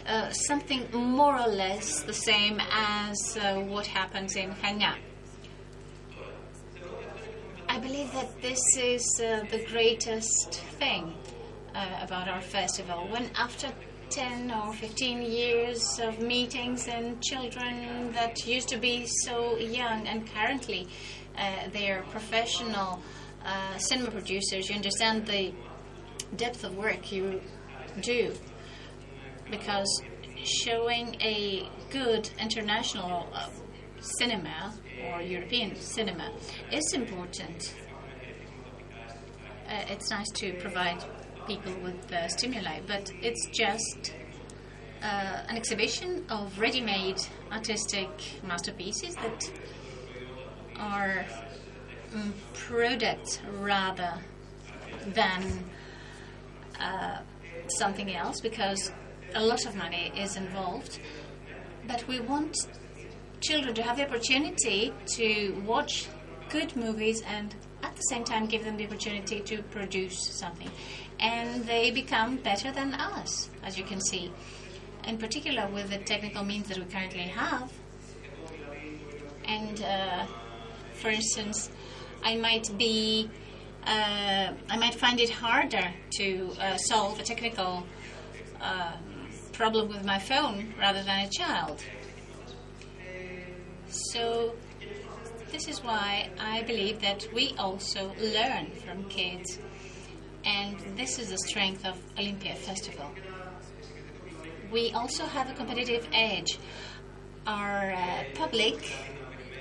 Uh, 0.06 0.30
something 0.30 0.86
more 0.92 1.36
or 1.38 1.48
less 1.48 2.02
the 2.02 2.12
same 2.12 2.60
as 2.70 3.36
uh, 3.40 3.56
what 3.60 3.86
happens 3.86 4.36
in 4.36 4.50
Chania. 4.54 4.94
I 7.68 7.78
believe 7.78 8.12
that 8.12 8.40
this 8.40 8.60
is 8.78 9.20
uh, 9.20 9.44
the 9.50 9.64
greatest 9.66 10.62
thing 10.78 11.12
uh, 11.74 11.88
about 12.00 12.28
our 12.28 12.40
festival. 12.40 13.08
When 13.10 13.30
after 13.34 13.68
10 14.16 14.50
or 14.50 14.72
15 14.72 15.20
years 15.20 16.00
of 16.00 16.18
meetings 16.20 16.88
and 16.88 17.22
children 17.22 18.10
that 18.12 18.46
used 18.46 18.66
to 18.66 18.78
be 18.78 19.04
so 19.06 19.58
young 19.58 20.06
and 20.08 20.26
currently 20.32 20.88
uh, 21.36 21.68
they're 21.74 22.02
professional 22.10 22.98
uh, 23.44 23.76
cinema 23.76 24.10
producers, 24.10 24.70
you 24.70 24.74
understand 24.74 25.26
the 25.26 25.52
depth 26.36 26.64
of 26.64 26.74
work 26.78 27.12
you 27.12 27.42
do. 28.00 28.32
because 29.50 30.02
showing 30.44 31.14
a 31.20 31.68
good 31.90 32.30
international 32.40 33.28
uh, 33.34 33.48
cinema 34.00 34.72
or 35.08 35.20
European 35.20 35.76
cinema 35.76 36.30
is 36.72 36.92
important. 36.94 37.74
Uh, 39.68 39.84
it's 39.88 40.10
nice 40.10 40.30
to 40.30 40.52
provide 40.54 41.04
people 41.46 41.72
with 41.82 42.12
stimuli, 42.30 42.80
but 42.86 43.10
it's 43.22 43.46
just 43.52 44.14
uh, 45.02 45.42
an 45.48 45.56
exhibition 45.56 46.24
of 46.28 46.58
ready 46.58 46.80
made 46.80 47.20
artistic 47.52 48.08
masterpieces 48.42 49.14
that 49.16 49.50
are 50.78 51.24
mm, 52.12 52.32
products 52.54 53.40
rather 53.60 54.14
than 55.14 55.64
uh, 56.80 57.18
something 57.68 58.14
else 58.14 58.40
because 58.40 58.92
a 59.34 59.42
lot 59.42 59.64
of 59.66 59.74
money 59.76 60.12
is 60.16 60.36
involved. 60.36 60.98
But 61.86 62.06
we 62.08 62.20
want 62.20 62.56
children 63.40 63.74
to 63.74 63.82
have 63.82 63.96
the 63.96 64.06
opportunity 64.06 64.92
to 65.14 65.62
watch 65.66 66.08
good 66.48 66.74
movies 66.76 67.22
and 67.22 67.54
at 67.82 67.94
the 67.94 68.02
same 68.02 68.24
time 68.24 68.46
give 68.46 68.64
them 68.64 68.76
the 68.76 68.86
opportunity 68.86 69.40
to 69.40 69.62
produce 69.64 70.18
something. 70.18 70.70
And 71.18 71.64
they 71.64 71.90
become 71.90 72.36
better 72.36 72.70
than 72.72 72.94
us, 72.94 73.48
as 73.62 73.78
you 73.78 73.84
can 73.84 74.00
see. 74.00 74.30
In 75.04 75.18
particular, 75.18 75.68
with 75.68 75.90
the 75.90 75.98
technical 75.98 76.44
means 76.44 76.68
that 76.68 76.78
we 76.78 76.84
currently 76.84 77.22
have. 77.22 77.72
And 79.44 79.82
uh, 79.82 80.26
for 80.94 81.08
instance, 81.08 81.70
I 82.24 82.36
might 82.36 82.68
be, 82.76 83.30
uh, 83.86 84.52
I 84.68 84.76
might 84.76 84.94
find 84.94 85.20
it 85.20 85.30
harder 85.30 85.92
to 86.18 86.52
uh, 86.60 86.76
solve 86.76 87.20
a 87.20 87.22
technical 87.22 87.86
uh, 88.60 88.92
problem 89.52 89.88
with 89.88 90.04
my 90.04 90.18
phone 90.18 90.74
rather 90.78 91.02
than 91.02 91.26
a 91.26 91.30
child. 91.30 91.82
So, 93.88 94.54
this 95.52 95.68
is 95.68 95.82
why 95.82 96.28
I 96.38 96.62
believe 96.62 97.00
that 97.00 97.26
we 97.32 97.54
also 97.56 98.12
learn 98.20 98.72
from 98.84 99.04
kids, 99.08 99.58
and 100.46 100.78
this 100.96 101.18
is 101.18 101.30
the 101.30 101.38
strength 101.38 101.84
of 101.84 102.00
Olympia 102.18 102.54
Festival. 102.54 103.10
We 104.70 104.92
also 104.92 105.24
have 105.24 105.50
a 105.50 105.54
competitive 105.54 106.08
edge. 106.12 106.58
Our 107.46 107.92
uh, 107.92 108.24
public 108.34 108.92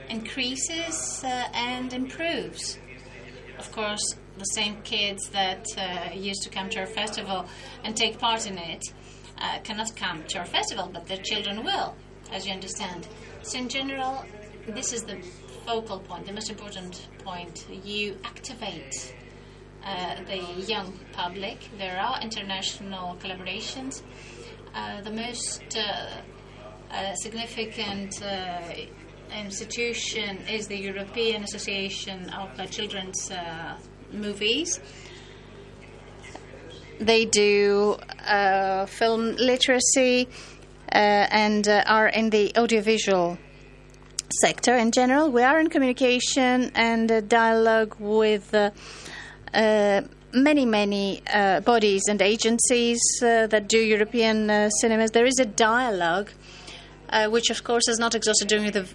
increases 0.09 1.23
uh, 1.23 1.47
and 1.53 1.91
improves. 1.91 2.77
Of 3.57 3.71
course, 3.71 4.15
the 4.37 4.45
same 4.45 4.81
kids 4.83 5.29
that 5.29 5.65
uh, 5.77 6.13
used 6.13 6.43
to 6.43 6.49
come 6.49 6.69
to 6.69 6.81
our 6.81 6.85
festival 6.85 7.45
and 7.83 7.95
take 7.95 8.19
part 8.19 8.47
in 8.47 8.57
it 8.57 8.83
uh, 9.39 9.59
cannot 9.63 9.95
come 9.95 10.23
to 10.25 10.39
our 10.39 10.45
festival, 10.45 10.89
but 10.91 11.07
their 11.07 11.21
children 11.23 11.63
will, 11.63 11.95
as 12.31 12.45
you 12.45 12.53
understand. 12.53 13.07
So, 13.41 13.57
in 13.57 13.69
general, 13.69 14.23
this 14.67 14.93
is 14.93 15.03
the 15.03 15.17
focal 15.65 15.99
point, 15.99 16.27
the 16.27 16.33
most 16.33 16.49
important 16.49 17.07
point. 17.23 17.65
You 17.83 18.17
activate 18.23 19.15
uh, 19.85 20.15
the 20.27 20.37
young 20.63 20.93
public. 21.13 21.57
There 21.77 21.99
are 21.99 22.19
international 22.21 23.17
collaborations. 23.21 24.01
Uh, 24.73 25.01
the 25.01 25.11
most 25.11 25.63
uh, 25.77 26.09
uh, 26.91 27.13
significant 27.15 28.21
institution 29.31 30.37
is 30.49 30.67
the 30.67 30.77
European 30.77 31.43
Association 31.43 32.29
of 32.31 32.49
Children's 32.71 33.31
Movies. 34.11 34.79
They 36.99 37.25
do 37.25 37.97
film 38.87 39.35
literacy 39.35 40.27
and 40.89 41.67
are 41.67 42.07
in 42.07 42.29
the 42.29 42.51
audiovisual 42.57 43.37
sector 44.41 44.75
in 44.75 44.91
general. 44.91 45.31
We 45.31 45.43
are 45.43 45.59
in 45.59 45.69
communication 45.69 46.71
and 46.75 47.11
uh, 47.11 47.21
dialogue 47.21 47.95
with 47.99 48.53
uh, 48.53 48.71
many, 49.55 50.65
many 50.65 51.21
uh, 51.33 51.61
bodies 51.61 52.03
and 52.09 52.21
agencies 52.21 52.99
uh, 53.21 53.47
that 53.47 53.67
do 53.67 53.79
European 53.79 54.49
uh, 54.49 54.69
cinemas. 54.69 55.11
There 55.11 55.25
is 55.25 55.39
a 55.39 55.45
dialogue, 55.45 56.29
uh, 57.09 57.27
which 57.29 57.49
of 57.49 57.63
course 57.63 57.87
is 57.87 57.97
not 57.99 58.15
exhausted 58.15 58.47
during 58.47 58.71
the 58.71 58.87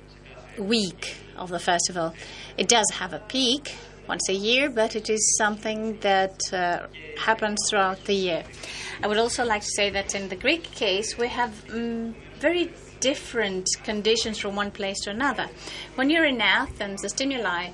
week 0.58 1.16
of 1.36 1.48
the 1.48 1.58
festival. 1.58 2.14
It 2.58 2.68
does 2.68 2.88
have 2.92 3.12
a 3.12 3.20
peak 3.20 3.74
once 4.06 4.28
a 4.28 4.34
year, 4.34 4.68
but 4.68 4.96
it 4.96 5.08
is 5.08 5.36
something 5.38 5.98
that 6.00 6.40
uh, 6.52 6.86
happens 7.18 7.58
throughout 7.68 8.04
the 8.04 8.14
year. 8.14 8.44
I 9.02 9.06
would 9.06 9.18
also 9.18 9.44
like 9.44 9.62
to 9.62 9.70
say 9.76 9.88
that 9.90 10.14
in 10.14 10.28
the 10.28 10.36
Greek 10.36 10.64
case, 10.64 11.16
we 11.16 11.28
have 11.28 11.50
mm 11.68 12.14
very 12.40 12.72
different 13.00 13.66
conditions 13.84 14.38
from 14.38 14.56
one 14.56 14.70
place 14.70 14.98
to 15.00 15.10
another. 15.10 15.46
When 15.94 16.08
you're 16.08 16.24
in 16.24 16.40
Athens, 16.40 17.02
the 17.02 17.10
stimuli 17.10 17.68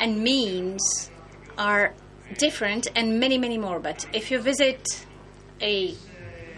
and 0.00 0.22
means 0.22 1.10
are 1.56 1.94
different 2.38 2.88
and 2.94 3.18
many, 3.20 3.38
many 3.38 3.58
more. 3.58 3.80
But 3.80 4.06
if 4.12 4.30
you 4.30 4.38
visit 4.38 4.86
a 5.60 5.94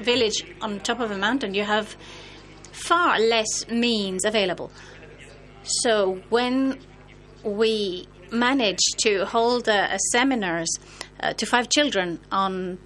village 0.01 0.45
on 0.61 0.81
top 0.81 1.01
of 1.01 1.11
a 1.11 1.19
mountain, 1.19 1.55
you 1.55 1.65
have 1.65 1.97
far 2.73 3.19
less 3.19 3.69
means 3.69 4.25
available. 4.25 4.71
So 5.63 6.21
when 6.29 6.81
we 7.43 8.07
managed 8.31 8.99
to 8.99 9.25
hold 9.25 9.69
seminars 10.13 10.69
uh, 11.21 11.33
to 11.35 11.47
five 11.47 11.69
children 11.69 12.21
on 12.31 12.79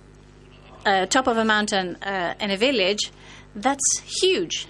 uh, 0.85 1.07
top 1.07 1.27
of 1.27 1.37
a 1.37 1.45
mountain 1.45 1.97
uh, 1.97 2.35
in 2.41 2.51
a 2.51 2.57
village, 2.57 3.11
that's 3.55 4.01
huge. 4.21 4.67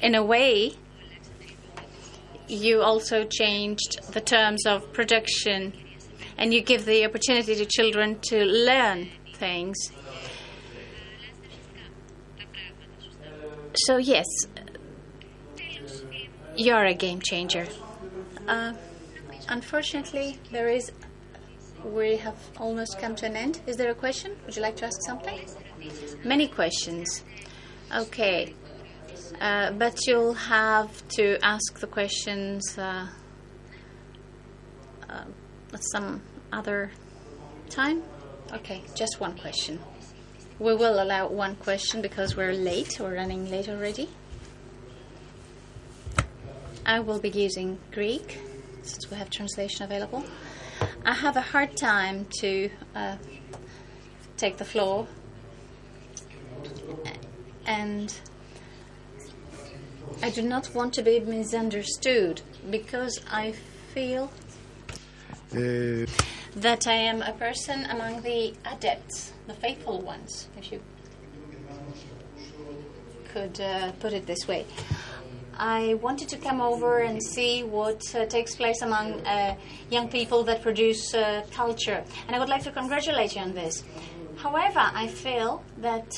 In 0.00 0.14
a 0.14 0.22
way, 0.22 0.72
you 2.48 2.82
also 2.82 3.24
changed 3.24 4.12
the 4.12 4.20
terms 4.20 4.66
of 4.66 4.92
production 4.92 5.72
and 6.38 6.52
you 6.52 6.60
give 6.60 6.84
the 6.84 7.04
opportunity 7.04 7.54
to 7.54 7.64
children 7.64 8.18
to 8.20 8.44
learn 8.44 9.08
things. 9.34 9.76
So, 13.74 13.98
yes, 13.98 14.26
you're 16.56 16.84
a 16.84 16.94
game 16.94 17.20
changer. 17.20 17.66
Uh, 18.48 18.72
unfortunately, 19.48 20.38
there 20.50 20.68
is. 20.68 20.92
We 21.84 22.16
have 22.16 22.36
almost 22.56 22.98
come 22.98 23.14
to 23.16 23.26
an 23.26 23.36
end. 23.36 23.60
Is 23.66 23.76
there 23.76 23.90
a 23.90 23.94
question? 23.94 24.36
Would 24.44 24.56
you 24.56 24.62
like 24.62 24.76
to 24.76 24.86
ask 24.86 24.96
something? 25.02 25.38
Many 26.24 26.48
questions. 26.48 27.22
Okay. 27.94 28.54
Uh, 29.40 29.70
but 29.72 30.06
you'll 30.06 30.34
have 30.34 31.06
to 31.08 31.38
ask 31.42 31.78
the 31.80 31.86
questions 31.86 32.78
uh, 32.78 33.06
uh, 35.08 35.24
at 35.72 35.82
some 35.92 36.22
other 36.52 36.90
time. 37.68 38.02
Okay, 38.52 38.82
just 38.94 39.20
one 39.20 39.36
question. 39.36 39.78
We 40.58 40.74
will 40.74 41.02
allow 41.02 41.28
one 41.28 41.56
question 41.56 42.00
because 42.00 42.36
we're 42.36 42.52
late. 42.52 42.98
We're 42.98 43.14
running 43.14 43.50
late 43.50 43.68
already. 43.68 44.08
I 46.86 47.00
will 47.00 47.18
be 47.18 47.30
using 47.30 47.78
Greek 47.92 48.38
since 48.82 49.10
we 49.10 49.16
have 49.16 49.28
translation 49.28 49.82
available. 49.84 50.24
I 51.04 51.12
have 51.12 51.36
a 51.36 51.40
hard 51.40 51.76
time 51.76 52.26
to 52.40 52.70
uh, 52.94 53.16
take 54.36 54.56
the 54.56 54.64
floor, 54.64 55.08
and 57.66 58.14
I 60.22 60.30
do 60.30 60.42
not 60.42 60.74
want 60.74 60.94
to 60.94 61.02
be 61.02 61.20
misunderstood 61.20 62.42
because 62.70 63.20
I 63.30 63.52
feel 63.94 64.30
Ε, 65.54 66.04
that 66.56 66.86
I 66.86 66.94
am 67.10 67.22
a 67.22 67.32
person 67.32 67.84
among 67.94 68.22
the 68.22 68.54
adepts, 68.72 69.32
the 69.46 69.54
faithful 69.54 70.00
ones, 70.00 70.48
if 70.56 70.72
you 70.72 70.80
could 73.32 73.60
uh, 73.60 73.92
put 74.00 74.12
it 74.12 74.26
this 74.26 74.48
way. 74.48 74.64
I 75.58 75.94
wanted 76.06 76.28
to 76.30 76.38
come 76.38 76.60
over 76.60 77.00
and 77.08 77.22
see 77.22 77.62
what 77.62 78.02
uh, 78.14 78.26
takes 78.26 78.54
place 78.56 78.80
among 78.82 79.20
uh, 79.26 79.54
young 79.90 80.08
people 80.08 80.42
that 80.44 80.62
produce 80.62 81.14
uh, 81.14 81.42
culture, 81.50 82.04
and 82.26 82.36
I 82.36 82.38
would 82.38 82.48
like 82.48 82.64
to 82.64 82.70
congratulate 82.70 83.34
you 83.36 83.42
on 83.42 83.52
this. 83.54 83.82
However, 84.36 84.84
I 85.02 85.06
feel 85.08 85.62
that 85.78 86.08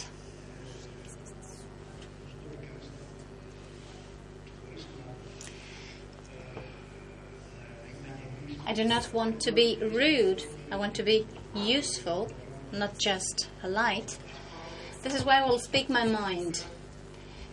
I 8.69 8.75
do 8.75 8.85
not 8.85 9.11
want 9.15 9.41
to 9.41 9.51
be 9.51 9.79
rude. 9.81 10.45
I 10.71 10.77
want 10.77 10.95
to 10.97 11.03
be 11.03 11.27
useful, 11.55 12.31
not 12.71 12.99
just 12.99 13.49
polite. 13.63 14.19
This 15.03 15.15
is 15.15 15.25
why 15.25 15.41
I 15.41 15.47
will 15.49 15.59
speak 15.59 15.89
my 15.89 16.05
mind, 16.05 16.63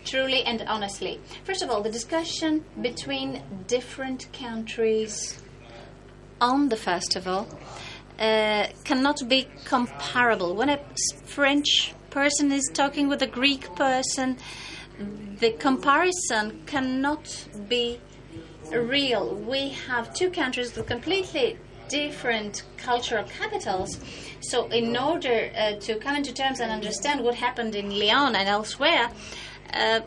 truly 0.04 0.42
and 0.42 0.60
honestly. 0.68 1.18
First 1.44 1.62
of 1.62 1.70
all, 1.70 1.82
the 1.82 1.90
discussion 1.90 2.66
between 2.82 3.42
different 3.66 4.30
countries 4.34 5.42
on 6.38 6.68
the 6.68 6.76
festival 6.76 7.48
uh, 8.18 8.66
cannot 8.84 9.26
be 9.26 9.48
comparable. 9.64 10.54
When 10.54 10.68
a 10.68 10.78
French 11.24 11.94
person 12.10 12.52
is 12.52 12.70
talking 12.74 13.08
with 13.08 13.22
a 13.22 13.26
Greek 13.26 13.74
person, 13.74 14.36
the 15.40 15.52
comparison 15.52 16.60
cannot 16.66 17.46
be 17.70 18.00
real. 18.70 19.34
We 19.34 19.70
have 19.88 20.12
two 20.14 20.30
countries 20.30 20.76
with 20.76 20.86
completely 20.86 21.58
different 21.88 22.64
cultural 22.76 23.24
capitals. 23.24 24.00
So, 24.40 24.66
in 24.68 24.96
order 24.96 25.50
uh, 25.56 25.74
to 25.80 25.96
come 25.96 26.16
into 26.16 26.32
terms 26.32 26.60
and 26.60 26.70
understand 26.70 27.22
what 27.22 27.34
happened 27.34 27.74
in 27.74 27.90
Lyon 27.98 28.34
and 28.34 28.48
elsewhere, 28.48 29.10
uh, 29.72 30.00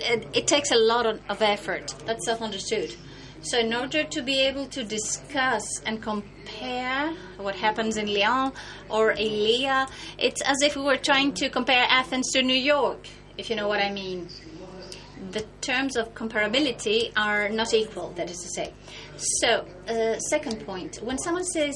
it, 0.00 0.26
it 0.32 0.46
takes 0.46 0.70
a 0.70 0.76
lot 0.76 1.06
of, 1.06 1.20
of 1.28 1.42
effort. 1.42 1.94
That's 2.06 2.26
self 2.26 2.42
understood. 2.42 2.94
So, 3.42 3.58
in 3.58 3.74
order 3.74 4.04
to 4.04 4.22
be 4.22 4.40
able 4.40 4.66
to 4.66 4.84
discuss 4.84 5.80
and 5.86 6.02
compare 6.02 7.12
what 7.36 7.54
happens 7.54 7.96
in 7.96 8.12
Lyon 8.12 8.52
or 8.88 9.12
Elia, 9.12 9.86
it's 10.18 10.40
as 10.42 10.62
if 10.62 10.76
we 10.76 10.82
were 10.82 10.96
trying 10.96 11.32
to 11.34 11.48
compare 11.48 11.86
Athens 11.88 12.30
to 12.32 12.42
New 12.42 12.54
York, 12.54 13.06
if 13.36 13.50
you 13.50 13.56
know 13.56 13.68
what 13.68 13.80
I 13.80 13.90
mean 13.90 14.28
the 15.34 15.44
terms 15.60 15.96
of 15.96 16.14
comparability 16.14 17.12
are 17.16 17.48
not 17.48 17.74
equal, 17.74 18.10
that 18.16 18.30
is 18.30 18.38
to 18.38 18.48
say. 18.48 18.72
So, 19.16 19.66
uh, 19.88 20.18
second 20.20 20.64
point 20.64 21.00
when 21.02 21.18
someone 21.18 21.44
says, 21.44 21.74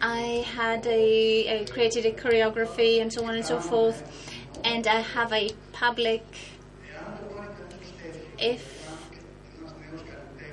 I 0.00 0.44
had 0.54 0.86
a, 0.86 1.66
created 1.70 2.06
a 2.06 2.12
choreography 2.12 3.02
and 3.02 3.12
so 3.12 3.24
on 3.24 3.34
and 3.34 3.44
so 3.44 3.58
forth, 3.58 3.98
and 4.64 4.86
I 4.86 5.00
have 5.00 5.32
a 5.32 5.50
public, 5.72 6.24
if 8.38 8.62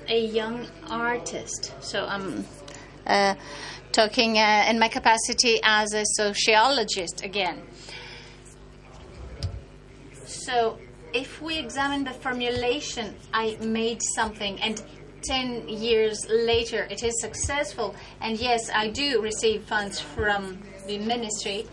a 0.09 0.25
young 0.25 0.67
artist, 0.89 1.73
so 1.81 2.05
I'm 2.05 2.45
uh, 3.05 3.35
talking 3.91 4.37
uh, 4.37 4.65
in 4.69 4.79
my 4.79 4.87
capacity 4.87 5.59
as 5.63 5.93
a 5.93 6.03
sociologist 6.05 7.23
again. 7.23 7.61
So, 10.25 10.77
if 11.13 11.41
we 11.41 11.57
examine 11.57 12.03
the 12.03 12.11
formulation, 12.11 13.15
I 13.33 13.57
made 13.61 14.01
something, 14.15 14.59
and 14.61 14.81
10 15.21 15.69
years 15.69 16.25
later 16.29 16.87
it 16.89 17.03
is 17.03 17.19
successful, 17.21 17.95
and 18.21 18.37
yes, 18.37 18.69
I 18.73 18.89
do 18.89 19.21
receive 19.21 19.63
funds 19.63 19.99
from 19.99 20.59
the 20.87 20.97
ministry, 20.97 21.65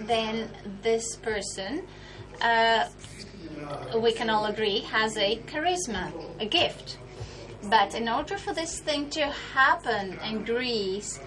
then 0.00 0.50
this 0.82 1.16
person, 1.16 1.82
uh, 2.40 2.88
we 3.98 4.12
can 4.12 4.30
all 4.30 4.46
agree, 4.46 4.80
has 4.80 5.16
a 5.16 5.38
charisma, 5.46 6.12
a 6.40 6.46
gift. 6.46 6.98
But 7.64 7.94
in 7.94 8.08
order 8.08 8.36
for 8.36 8.52
this 8.52 8.80
thing 8.80 9.08
to 9.10 9.26
happen 9.54 10.18
in 10.28 10.44
Greece, 10.44 11.20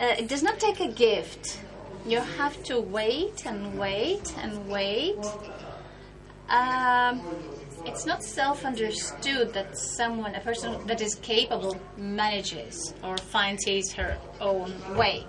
uh, 0.00 0.14
it 0.18 0.28
does 0.28 0.42
not 0.42 0.58
take 0.58 0.80
a 0.80 0.88
gift. 0.88 1.60
You 2.06 2.20
have 2.20 2.62
to 2.64 2.80
wait 2.80 3.46
and 3.46 3.78
wait 3.78 4.32
and 4.38 4.68
wait. 4.68 5.18
Um, 6.48 7.22
it's 7.86 8.06
not 8.06 8.22
self 8.22 8.64
understood 8.64 9.52
that 9.52 9.76
someone, 9.76 10.34
a 10.34 10.40
person 10.40 10.86
that 10.86 11.00
is 11.00 11.14
capable, 11.16 11.76
manages 11.96 12.94
or 13.02 13.16
finds 13.16 13.64
his 13.64 13.92
her 13.92 14.16
own 14.40 14.72
way. 14.96 15.24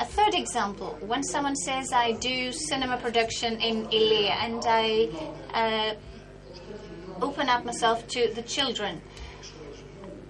A 0.00 0.04
third 0.04 0.34
example 0.34 0.98
when 1.00 1.22
someone 1.22 1.56
says, 1.56 1.92
I 1.92 2.12
do 2.12 2.52
cinema 2.52 2.96
production 2.98 3.60
in 3.60 3.86
Ilia 3.92 4.36
and 4.40 4.62
I 4.66 5.08
uh, 5.54 5.94
open 7.24 7.48
up 7.48 7.64
myself 7.64 8.06
to 8.08 8.32
the 8.34 8.42
children, 8.42 9.00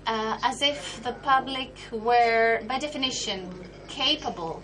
uh, 0.06 0.38
as 0.42 0.60
if 0.60 1.02
the 1.02 1.12
public 1.12 1.74
were, 1.90 2.62
by 2.66 2.78
definition, 2.78 3.50
capable 3.88 4.62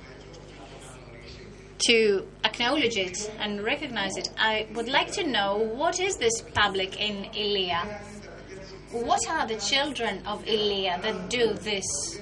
to 1.86 2.26
acknowledge 2.44 2.96
it 2.96 3.30
and 3.38 3.62
recognize 3.62 4.16
it. 4.16 4.30
I 4.38 4.66
would 4.74 4.88
like 4.88 5.12
to 5.12 5.26
know 5.26 5.56
what 5.56 6.00
is 6.00 6.16
this 6.16 6.42
public 6.54 7.00
in 7.00 7.26
Ilia? 7.34 8.00
What 8.90 9.28
are 9.28 9.46
the 9.46 9.56
children 9.56 10.26
of 10.26 10.46
Ilia 10.46 10.98
that 11.02 11.30
do 11.30 11.54
this? 11.54 12.20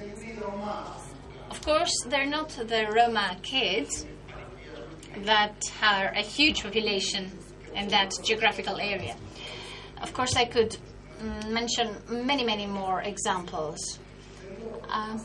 Of 1.49 1.61
course, 1.61 1.93
they're 2.07 2.25
not 2.25 2.49
the 2.49 2.87
Roma 2.93 3.37
kids 3.41 4.05
that 5.23 5.59
are 5.81 6.07
a 6.15 6.21
huge 6.21 6.63
population 6.63 7.31
in 7.73 7.87
that 7.89 8.11
geographical 8.23 8.79
area. 8.79 9.15
Of 10.01 10.13
course, 10.13 10.35
I 10.35 10.45
could 10.45 10.77
mm, 11.19 11.49
mention 11.51 11.95
many, 12.09 12.43
many 12.43 12.67
more 12.67 13.01
examples. 13.01 13.99
Um, 14.89 15.21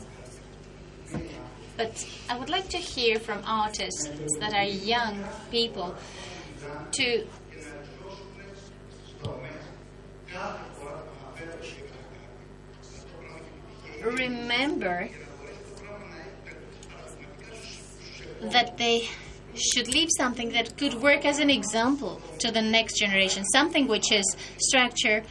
but 1.77 2.07
I 2.29 2.37
would 2.37 2.49
like 2.49 2.69
to 2.69 2.77
hear 2.77 3.19
from 3.19 3.41
artists 3.45 4.09
that 4.39 4.53
are 4.53 4.63
young 4.63 5.23
people 5.51 5.95
to 6.93 7.25
remember 14.03 15.09
that 18.41 18.77
they 18.77 19.09
should 19.55 19.87
leave 19.87 20.09
something 20.17 20.49
that 20.49 20.77
could 20.77 20.95
work 20.95 21.25
as 21.25 21.39
an 21.39 21.49
example 21.49 22.21
to 22.39 22.51
the 22.51 22.61
next 22.61 22.97
generation, 22.97 23.45
something 23.45 23.87
which 23.87 24.11
is 24.11 24.35
structured, 24.57 25.23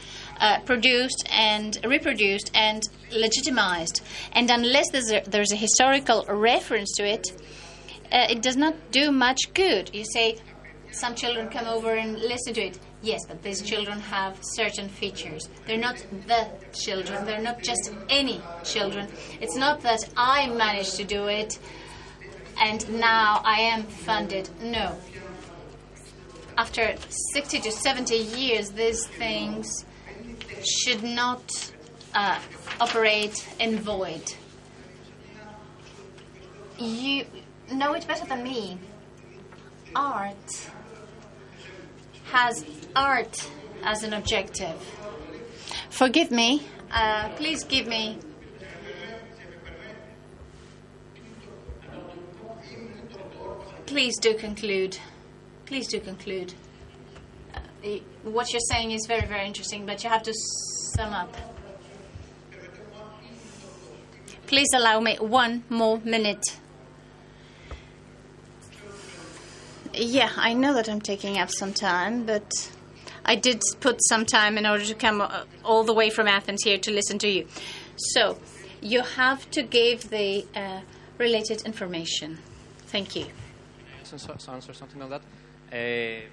uh, 0.43 0.59
produced, 0.61 1.25
and 1.31 1.79
reproduced, 1.87 2.51
and 2.53 2.83
legitimized. 3.13 4.03
And 4.33 4.51
unless 4.51 4.91
there's 4.91 5.13
a, 5.13 5.23
there's 5.27 5.53
a 5.53 5.57
historical 5.57 6.25
reference 6.29 6.91
to 6.97 7.05
it, 7.07 7.25
uh, 8.11 8.27
it 8.29 8.43
does 8.43 8.57
not 8.57 8.75
do 8.91 9.13
much 9.13 9.39
good. 9.55 9.95
You 9.95 10.05
say, 10.05 10.39
some 10.91 11.15
children 11.15 11.49
come 11.49 11.67
over 11.67 11.95
and 11.95 12.19
listen 12.19 12.55
to 12.55 12.61
it. 12.67 12.79
Yes, 13.03 13.21
but 13.27 13.41
these 13.43 13.63
children 13.63 14.01
have 14.01 14.37
certain 14.43 14.89
features. 14.89 15.49
They're 15.67 15.79
not 15.79 16.05
the 16.27 16.49
children, 16.73 17.25
they're 17.25 17.41
not 17.41 17.63
just 17.63 17.93
any 18.11 18.43
children. 18.65 19.07
It's 19.41 19.57
not 19.57 19.81
that 19.83 20.09
I 20.17 20.49
managed 20.49 20.97
to 20.97 21.05
do 21.05 21.27
it 21.29 21.59
and 22.61 23.01
now 23.01 23.43
I 23.45 23.61
am 23.61 23.85
funded. 23.85 24.51
No. 24.61 24.99
After 26.59 26.95
60 27.33 27.61
to 27.61 27.73
70 27.73 28.15
years, 28.17 28.71
these 28.71 29.07
things 29.07 29.85
should 30.65 31.03
not 31.03 31.73
uh, 32.15 32.39
operate 32.81 33.47
in 33.59 33.79
void. 33.79 34.23
You 36.79 37.27
know 37.71 37.95
it 37.95 38.07
better 38.07 38.27
than 38.27 38.43
me. 38.43 38.79
Art 39.95 40.71
has 42.31 42.65
art 42.97 43.51
as 43.85 44.03
an 44.03 44.15
objective. 44.15 44.81
Forgive 45.91 46.31
me. 46.31 46.67
Uh, 46.91 47.29
please 47.37 47.65
give 47.65 47.87
me 47.87 48.19
Please 53.93 54.19
do 54.19 54.33
conclude. 54.33 54.97
Please 55.67 55.87
do 55.87 56.01
conclude 56.01 56.55
what 58.23 58.53
you're 58.53 58.61
saying 58.61 58.93
is 58.93 59.07
very, 59.07 59.27
very 59.27 59.47
interesting, 59.47 59.87
but 59.87 60.03
you 60.05 60.11
have 60.11 60.23
to 60.23 60.35
sum 60.35 61.13
up. 61.13 61.35
Please 64.47 64.69
allow 64.75 65.01
me 65.01 65.17
one 65.17 65.65
more 65.69 65.99
minute. 66.05 66.45
Yeah, 69.95 70.31
I 70.37 70.55
know 70.55 70.75
that 70.75 70.89
I'm 70.89 71.01
taking 71.01 71.39
up 71.39 71.51
some 71.51 71.73
time, 71.73 72.25
but 72.25 72.51
I 73.25 73.37
did 73.37 73.63
put 73.81 74.03
some 74.05 74.25
time 74.25 74.59
in 74.59 74.67
order 74.67 74.85
to 74.85 74.95
come 74.95 75.21
uh, 75.21 75.45
all 75.65 75.85
the 75.85 75.93
way 75.93 76.11
from 76.11 76.29
Athens 76.29 76.63
here 76.65 76.79
to 76.79 76.91
listen 76.91 77.19
to 77.21 77.29
you. 77.29 77.47
So, 77.97 78.39
you 78.81 79.03
have 79.03 79.51
to 79.53 79.63
give 79.63 80.11
the 80.11 80.47
uh, 80.57 80.81
related 81.19 81.63
information. 81.63 82.39
Thank 82.87 83.17
you. 83.17 83.27
Answer 84.01 84.73
something 84.75 85.01
like 85.01 85.11
that. 85.11 85.23
Uh, 85.73 86.27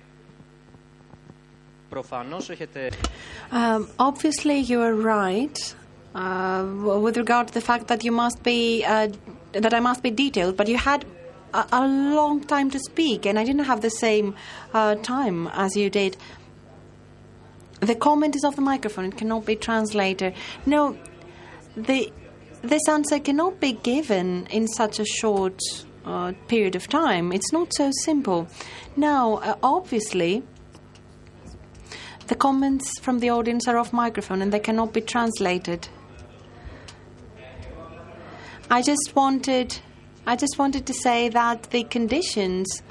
um, 3.52 3.90
obviously, 3.98 4.60
you 4.60 4.82
are 4.82 4.94
right 4.94 5.76
uh, 6.16 6.66
with 7.04 7.18
regard 7.18 7.48
to 7.50 7.54
the 7.54 7.62
fact 7.62 7.88
that 7.88 8.04
you 8.04 8.12
must 8.12 8.44
be 8.44 8.84
uh, 8.86 9.10
that 9.52 9.74
I 9.74 9.80
must 9.80 10.04
be 10.04 10.12
detailed. 10.12 10.58
But 10.58 10.68
you 10.68 10.78
had 10.78 11.06
a, 11.54 11.88
long 11.88 12.42
time 12.42 12.70
to 12.72 12.80
speak, 12.80 13.26
and 13.26 13.40
I 13.40 13.44
didn't 13.44 13.66
have 13.66 13.82
the 13.82 13.90
same 13.90 14.36
uh, 14.74 14.96
time 14.96 15.48
as 15.48 15.76
you 15.76 15.90
did. 15.90 16.18
The 17.80 17.96
comment 17.96 18.36
is 18.36 18.44
off 18.44 18.56
the 18.56 18.62
microphone; 18.62 19.06
it 19.06 19.18
cannot 19.18 19.46
be 19.46 19.56
translated. 19.56 20.34
No, 20.66 20.98
the 21.76 22.12
this 22.62 22.88
answer 22.90 23.20
cannot 23.20 23.60
be 23.60 23.74
given 23.74 24.46
in 24.48 24.68
such 24.68 25.00
a 25.00 25.06
short 25.06 25.60
uh, 26.06 26.34
period 26.48 26.76
of 26.76 26.88
time. 26.88 27.32
It's 27.32 27.54
not 27.54 27.74
so 27.74 27.92
simple. 28.04 28.48
Now, 28.96 29.36
uh, 29.36 29.56
obviously. 29.64 30.44
The 32.30 32.36
comments 32.36 33.00
from 33.00 33.20
the 33.20 33.32
audience 33.32 33.68
are 33.68 33.78
off 33.78 33.92
microphone 33.92 34.44
and 34.44 34.54
they 34.54 34.60
cannot 34.60 34.94
be 34.94 35.02
translated. 35.02 35.88
I 38.70 38.84
just 38.84 39.14
wanted, 39.16 39.76
I 40.28 40.36
just 40.36 40.60
wanted 40.60 40.86
to 40.86 40.94
say 40.94 41.30
that 41.30 41.64
the 41.72 41.86
conditions 41.86 42.84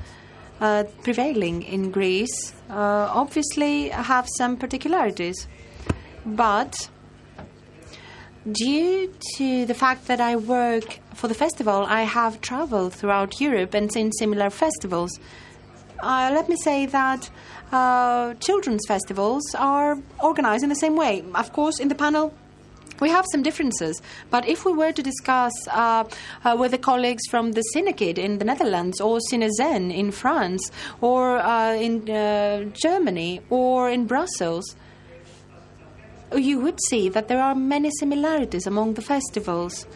uh, 0.60 0.82
prevailing 1.04 1.62
in 1.62 1.92
Greece 1.92 2.52
uh, 2.68 3.12
obviously 3.14 3.90
have 3.90 4.26
some 4.38 4.56
particularities, 4.56 5.46
but 6.26 6.90
due 8.50 9.14
to 9.36 9.66
the 9.66 9.74
fact 9.74 10.08
that 10.08 10.20
I 10.20 10.34
work 10.34 10.98
for 11.14 11.28
the 11.28 11.34
festival, 11.34 11.86
I 11.86 12.02
have 12.02 12.40
traveled 12.40 12.92
throughout 12.92 13.40
Europe 13.40 13.72
and 13.72 13.92
seen 13.92 14.10
similar 14.10 14.50
festivals. 14.50 15.12
Uh, 16.00 16.30
let 16.34 16.48
me 16.48 16.56
say 16.56 16.86
that 16.86 17.30
uh, 17.72 18.34
children's 18.34 18.84
festivals 18.86 19.42
are 19.54 19.98
organized 20.22 20.62
in 20.62 20.68
the 20.68 20.76
same 20.76 20.96
way. 20.96 21.24
Of 21.34 21.52
course, 21.52 21.78
in 21.78 21.88
the 21.88 21.94
panel, 21.94 22.32
we 23.00 23.10
have 23.10 23.24
some 23.30 23.42
differences, 23.42 24.02
but 24.30 24.48
if 24.48 24.64
we 24.64 24.72
were 24.72 24.92
to 24.92 25.02
discuss 25.02 25.52
uh, 25.68 26.04
uh, 26.44 26.56
with 26.58 26.72
the 26.72 26.78
colleagues 26.78 27.22
from 27.30 27.52
the 27.52 27.62
Cinekid 27.74 28.18
in 28.18 28.38
the 28.38 28.44
Netherlands, 28.44 29.00
or 29.00 29.18
Cinezen 29.30 29.94
in 29.94 30.10
France, 30.10 30.72
or 31.00 31.38
uh, 31.38 31.74
in 31.74 32.10
uh, 32.10 32.64
Germany, 32.72 33.40
or 33.50 33.88
in 33.88 34.06
Brussels, 34.06 34.74
you 36.34 36.58
would 36.60 36.78
see 36.88 37.08
that 37.08 37.28
there 37.28 37.40
are 37.40 37.54
many 37.54 37.90
similarities 37.98 38.66
among 38.66 38.94
the 38.94 39.02
festivals. 39.02 39.86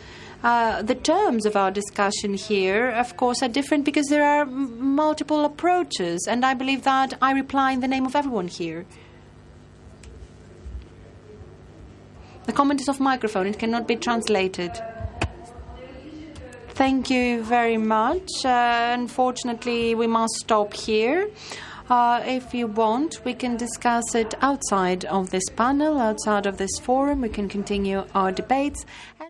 Uh, 0.43 0.83
the 0.83 0.95
terms 0.97 1.47
of 1.47 1.55
our 1.55 1.71
discussion 1.71 2.35
here, 2.35 2.91
of 2.91 3.17
course, 3.17 3.43
are 3.43 3.49
different 3.49 3.85
because 3.85 4.07
there 4.09 4.25
are 4.25 4.43
m- 4.43 4.95
multiple 4.95 5.45
approaches, 5.45 6.27
and 6.29 6.45
I 6.45 6.55
believe 6.55 6.83
that 6.83 7.17
I 7.23 7.33
reply 7.33 7.71
in 7.73 7.81
the 7.81 7.87
name 7.87 8.07
of 8.07 8.17
everyone 8.17 8.49
here. 8.49 8.85
The 12.47 12.53
comment 12.53 12.81
is 12.81 12.89
off 12.89 12.99
microphone, 12.99 13.47
it 13.47 13.59
cannot 13.61 13.87
be 13.87 13.95
translated. 13.95 14.73
Thank 16.71 17.09
you 17.11 17.45
very 17.45 17.77
much. 17.77 18.45
Uh, 18.45 18.97
unfortunately, 18.99 19.95
we 19.95 20.09
must 20.09 20.35
stop 20.41 20.75
here. 20.75 21.31
Uh, 21.91 22.23
if 22.25 22.55
you 22.55 22.67
want, 22.67 23.21
we 23.25 23.35
can 23.35 23.57
discuss 23.57 24.15
it 24.15 24.35
outside 24.41 25.05
of 25.05 25.31
this 25.31 25.49
panel, 25.57 25.99
outside 25.99 26.47
of 26.47 26.57
this 26.57 26.79
forum. 26.81 27.21
We 27.21 27.29
can 27.29 27.49
continue 27.49 28.05
our 28.15 28.33
debates. 28.33 28.87